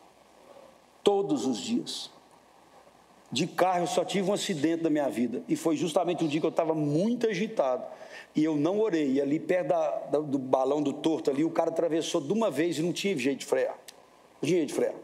Todos 1.02 1.46
os 1.46 1.58
dias. 1.58 2.10
De 3.32 3.46
carro 3.46 3.84
eu 3.84 3.86
só 3.86 4.04
tive 4.04 4.30
um 4.30 4.34
acidente 4.34 4.82
na 4.82 4.90
minha 4.90 5.08
vida, 5.08 5.42
e 5.48 5.56
foi 5.56 5.74
justamente 5.74 6.22
um 6.22 6.28
dia 6.28 6.38
que 6.38 6.46
eu 6.46 6.50
estava 6.50 6.74
muito 6.74 7.26
agitado, 7.26 7.84
e 8.36 8.44
eu 8.44 8.56
não 8.56 8.78
orei, 8.80 9.12
e 9.12 9.20
ali 9.20 9.40
perto 9.40 9.68
da, 9.68 9.90
da, 9.90 10.18
do 10.18 10.38
balão 10.38 10.82
do 10.82 10.92
torto 10.92 11.30
ali, 11.30 11.42
o 11.42 11.50
cara 11.50 11.70
atravessou 11.70 12.20
de 12.20 12.32
uma 12.32 12.50
vez 12.50 12.78
e 12.78 12.82
não 12.82 12.92
tinha 12.92 13.16
jeito 13.16 13.40
de 13.40 13.46
frear. 13.46 13.78
Não 14.40 14.46
tinha 14.46 14.58
jeito 14.58 14.68
de 14.68 14.74
frear. 14.74 14.94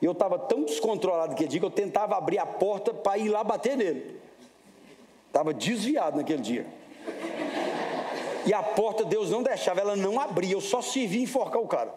E 0.00 0.04
eu 0.04 0.12
estava 0.12 0.38
tão 0.38 0.64
descontrolado 0.64 1.32
aquele 1.32 1.48
dia 1.48 1.60
que 1.60 1.66
eu 1.66 1.70
tentava 1.70 2.16
abrir 2.16 2.38
a 2.38 2.46
porta 2.46 2.94
para 2.94 3.18
ir 3.18 3.28
lá 3.28 3.42
bater 3.42 3.76
nele. 3.76 4.16
Estava 5.26 5.52
desviado 5.52 6.18
naquele 6.18 6.42
dia. 6.42 6.81
E 8.46 8.52
a 8.52 8.62
porta 8.62 9.04
Deus 9.04 9.30
não 9.30 9.42
deixava, 9.42 9.80
ela 9.80 9.96
não 9.96 10.20
abria, 10.20 10.52
eu 10.52 10.60
só 10.60 10.82
servia 10.82 11.22
enforcar 11.22 11.60
o 11.60 11.66
cara. 11.66 11.94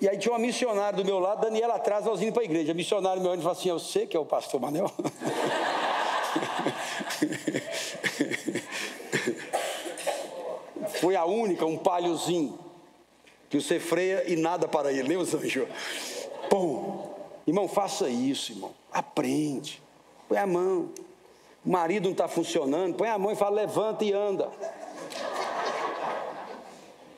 E 0.00 0.08
aí 0.08 0.18
tinha 0.18 0.32
uma 0.32 0.38
missionária 0.38 0.96
do 0.96 1.04
meu 1.04 1.18
lado, 1.18 1.42
Daniela 1.42 1.74
atrás, 1.74 2.04
nós 2.04 2.20
indo 2.20 2.32
para 2.32 2.42
a 2.42 2.44
igreja. 2.44 2.72
A 2.72 2.74
missionária 2.74 3.22
meu 3.22 3.32
e 3.34 3.38
falou 3.38 3.52
assim: 3.52 3.68
Eu 3.68 3.78
sei 3.78 4.06
que 4.06 4.16
é 4.16 4.20
o 4.20 4.24
pastor 4.24 4.60
Manel. 4.60 4.90
Foi 11.00 11.14
a 11.16 11.24
única, 11.24 11.64
um 11.64 11.76
palhozinho, 11.76 12.58
que 13.48 13.60
você 13.60 13.78
freia 13.78 14.24
e 14.30 14.36
nada 14.36 14.66
para 14.66 14.92
ele, 14.92 15.02
lembra, 15.08 15.24
Sancho? 15.26 15.68
Pum! 16.50 17.14
Irmão, 17.46 17.68
faça 17.68 18.08
isso, 18.08 18.52
irmão. 18.52 18.72
Aprende. 18.92 19.82
Põe 20.28 20.38
a 20.38 20.46
mão. 20.46 20.90
O 21.64 21.70
marido 21.70 22.04
não 22.04 22.12
está 22.12 22.26
funcionando, 22.28 22.94
põe 22.94 23.08
a 23.08 23.18
mão 23.18 23.32
e 23.32 23.36
fala: 23.36 23.56
levanta 23.56 24.04
e 24.04 24.12
anda. 24.12 24.50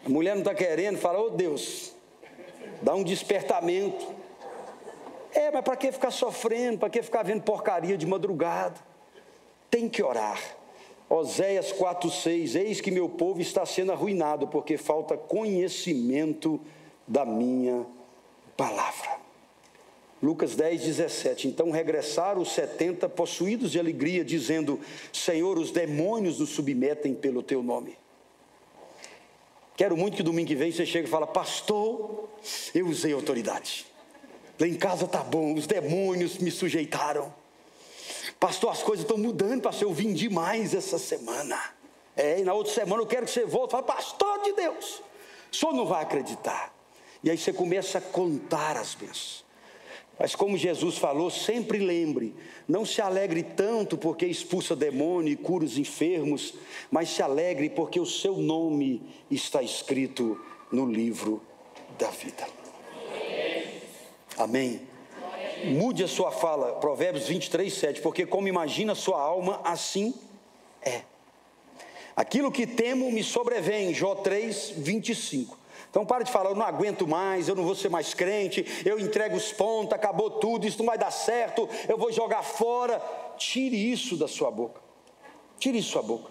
A 0.06 0.08
mulher 0.08 0.34
não 0.34 0.42
está 0.42 0.54
querendo, 0.54 0.98
fala, 0.98 1.18
ô 1.18 1.26
oh, 1.26 1.30
Deus, 1.30 1.92
dá 2.80 2.94
um 2.94 3.02
despertamento. 3.02 4.06
É, 5.34 5.50
mas 5.50 5.64
para 5.64 5.74
que 5.74 5.90
ficar 5.90 6.12
sofrendo? 6.12 6.78
Para 6.78 6.88
que 6.88 7.02
ficar 7.02 7.24
vendo 7.24 7.42
porcaria 7.42 7.98
de 7.98 8.06
madrugada? 8.06 8.76
Tem 9.68 9.88
que 9.88 10.00
orar. 10.04 10.40
Oséias 11.10 11.72
4,6: 11.72 12.54
Eis 12.54 12.80
que 12.80 12.92
meu 12.92 13.08
povo 13.08 13.40
está 13.40 13.66
sendo 13.66 13.90
arruinado, 13.90 14.46
porque 14.46 14.78
falta 14.78 15.16
conhecimento 15.16 16.60
da 17.06 17.24
minha 17.24 17.84
palavra. 18.56 19.18
Lucas 20.22 20.54
10, 20.54 20.82
17. 20.82 21.48
Então 21.48 21.72
regressaram 21.72 22.40
os 22.40 22.52
setenta 22.52 23.08
possuídos 23.08 23.72
de 23.72 23.80
alegria, 23.80 24.24
dizendo: 24.24 24.78
Senhor, 25.12 25.58
os 25.58 25.72
demônios 25.72 26.38
nos 26.38 26.50
submetem 26.50 27.12
pelo 27.12 27.42
teu 27.42 27.60
nome. 27.60 27.98
Quero 29.76 29.96
muito 29.96 30.16
que 30.16 30.22
domingo 30.22 30.48
que 30.48 30.54
vem 30.54 30.72
você 30.72 30.86
chegue 30.86 31.06
e 31.06 31.10
fale, 31.10 31.26
pastor, 31.26 32.28
eu 32.74 32.86
usei 32.86 33.12
autoridade. 33.12 33.86
Lá 34.58 34.66
em 34.66 34.74
casa 34.74 35.06
tá 35.06 35.22
bom, 35.22 35.54
os 35.54 35.66
demônios 35.66 36.38
me 36.38 36.50
sujeitaram. 36.50 37.32
Pastor, 38.40 38.70
as 38.70 38.82
coisas 38.82 39.04
estão 39.04 39.18
mudando, 39.18 39.62
pastor, 39.62 39.88
eu 39.88 39.92
vim 39.92 40.14
demais 40.14 40.74
essa 40.74 40.98
semana. 40.98 41.60
É, 42.16 42.40
e 42.40 42.42
na 42.42 42.54
outra 42.54 42.72
semana 42.72 43.02
eu 43.02 43.06
quero 43.06 43.26
que 43.26 43.32
você 43.32 43.44
volte 43.44 43.72
fale, 43.72 43.84
pastor 43.84 44.42
de 44.42 44.52
Deus, 44.52 45.02
o 45.52 45.56
senhor 45.56 45.74
não 45.74 45.84
vai 45.84 46.02
acreditar. 46.02 46.74
E 47.22 47.30
aí 47.30 47.36
você 47.36 47.52
começa 47.52 47.98
a 47.98 48.00
contar 48.00 48.76
as 48.78 48.94
bênçãos. 48.94 49.45
Mas 50.18 50.34
como 50.34 50.56
Jesus 50.56 50.96
falou, 50.96 51.30
sempre 51.30 51.78
lembre, 51.78 52.34
não 52.66 52.86
se 52.86 53.02
alegre 53.02 53.42
tanto 53.42 53.98
porque 53.98 54.26
expulsa 54.26 54.74
demônio 54.74 55.32
e 55.32 55.36
cura 55.36 55.64
os 55.64 55.76
enfermos, 55.76 56.54
mas 56.90 57.10
se 57.10 57.22
alegre 57.22 57.68
porque 57.68 58.00
o 58.00 58.06
seu 58.06 58.36
nome 58.36 59.02
está 59.30 59.62
escrito 59.62 60.40
no 60.72 60.86
livro 60.90 61.42
da 61.98 62.08
vida. 62.08 62.46
Amém. 64.38 64.80
Mude 65.64 66.04
a 66.04 66.08
sua 66.08 66.30
fala, 66.30 66.74
Provérbios 66.74 67.28
23, 67.28 67.72
7, 67.72 68.00
porque 68.00 68.26
como 68.26 68.48
imagina 68.48 68.94
sua 68.94 69.20
alma, 69.20 69.60
assim 69.64 70.14
é. 70.82 71.02
Aquilo 72.14 72.50
que 72.50 72.66
temo 72.66 73.10
me 73.10 73.22
sobrevém, 73.22 73.92
Jó 73.92 74.14
3, 74.14 74.74
25. 74.76 75.58
Então 75.96 76.04
para 76.04 76.24
de 76.24 76.30
falar, 76.30 76.50
eu 76.50 76.54
não 76.54 76.66
aguento 76.66 77.08
mais, 77.08 77.48
eu 77.48 77.54
não 77.54 77.64
vou 77.64 77.74
ser 77.74 77.88
mais 77.88 78.12
crente, 78.12 78.62
eu 78.84 79.00
entrego 79.00 79.34
os 79.34 79.50
pontos, 79.50 79.94
acabou 79.94 80.28
tudo, 80.28 80.66
isso 80.66 80.76
não 80.76 80.84
vai 80.84 80.98
dar 80.98 81.10
certo, 81.10 81.66
eu 81.88 81.96
vou 81.96 82.12
jogar 82.12 82.42
fora. 82.42 83.00
Tire 83.38 83.90
isso 83.90 84.14
da 84.14 84.28
sua 84.28 84.50
boca. 84.50 84.78
Tire 85.58 85.78
isso 85.78 85.88
da 85.88 85.92
sua 85.92 86.02
boca. 86.02 86.30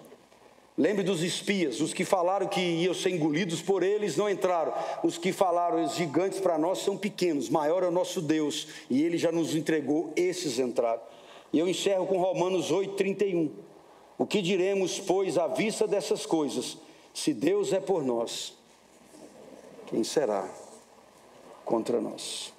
Lembre 0.78 1.02
dos 1.02 1.20
espias, 1.20 1.80
os 1.80 1.92
que 1.92 2.04
falaram 2.04 2.46
que 2.46 2.60
iam 2.60 2.94
ser 2.94 3.10
engolidos 3.10 3.60
por 3.60 3.82
eles 3.82 4.16
não 4.16 4.30
entraram. 4.30 4.72
Os 5.02 5.18
que 5.18 5.32
falaram, 5.32 5.82
os 5.82 5.96
gigantes 5.96 6.38
para 6.38 6.56
nós 6.56 6.78
são 6.78 6.96
pequenos, 6.96 7.48
maior 7.48 7.82
é 7.82 7.88
o 7.88 7.90
nosso 7.90 8.20
Deus, 8.20 8.68
e 8.88 9.02
ele 9.02 9.18
já 9.18 9.32
nos 9.32 9.56
entregou, 9.56 10.12
esses 10.14 10.60
entraram. 10.60 11.02
E 11.52 11.58
eu 11.58 11.66
encerro 11.66 12.06
com 12.06 12.18
Romanos 12.18 12.70
8,31. 12.70 13.50
O 14.16 14.26
que 14.26 14.40
diremos, 14.40 15.00
pois, 15.00 15.36
à 15.36 15.48
vista 15.48 15.88
dessas 15.88 16.24
coisas? 16.24 16.78
Se 17.12 17.34
Deus 17.34 17.72
é 17.72 17.80
por 17.80 18.04
nós, 18.04 18.55
quem 19.86 20.02
será 20.02 20.46
contra 21.64 22.00
nós? 22.00 22.55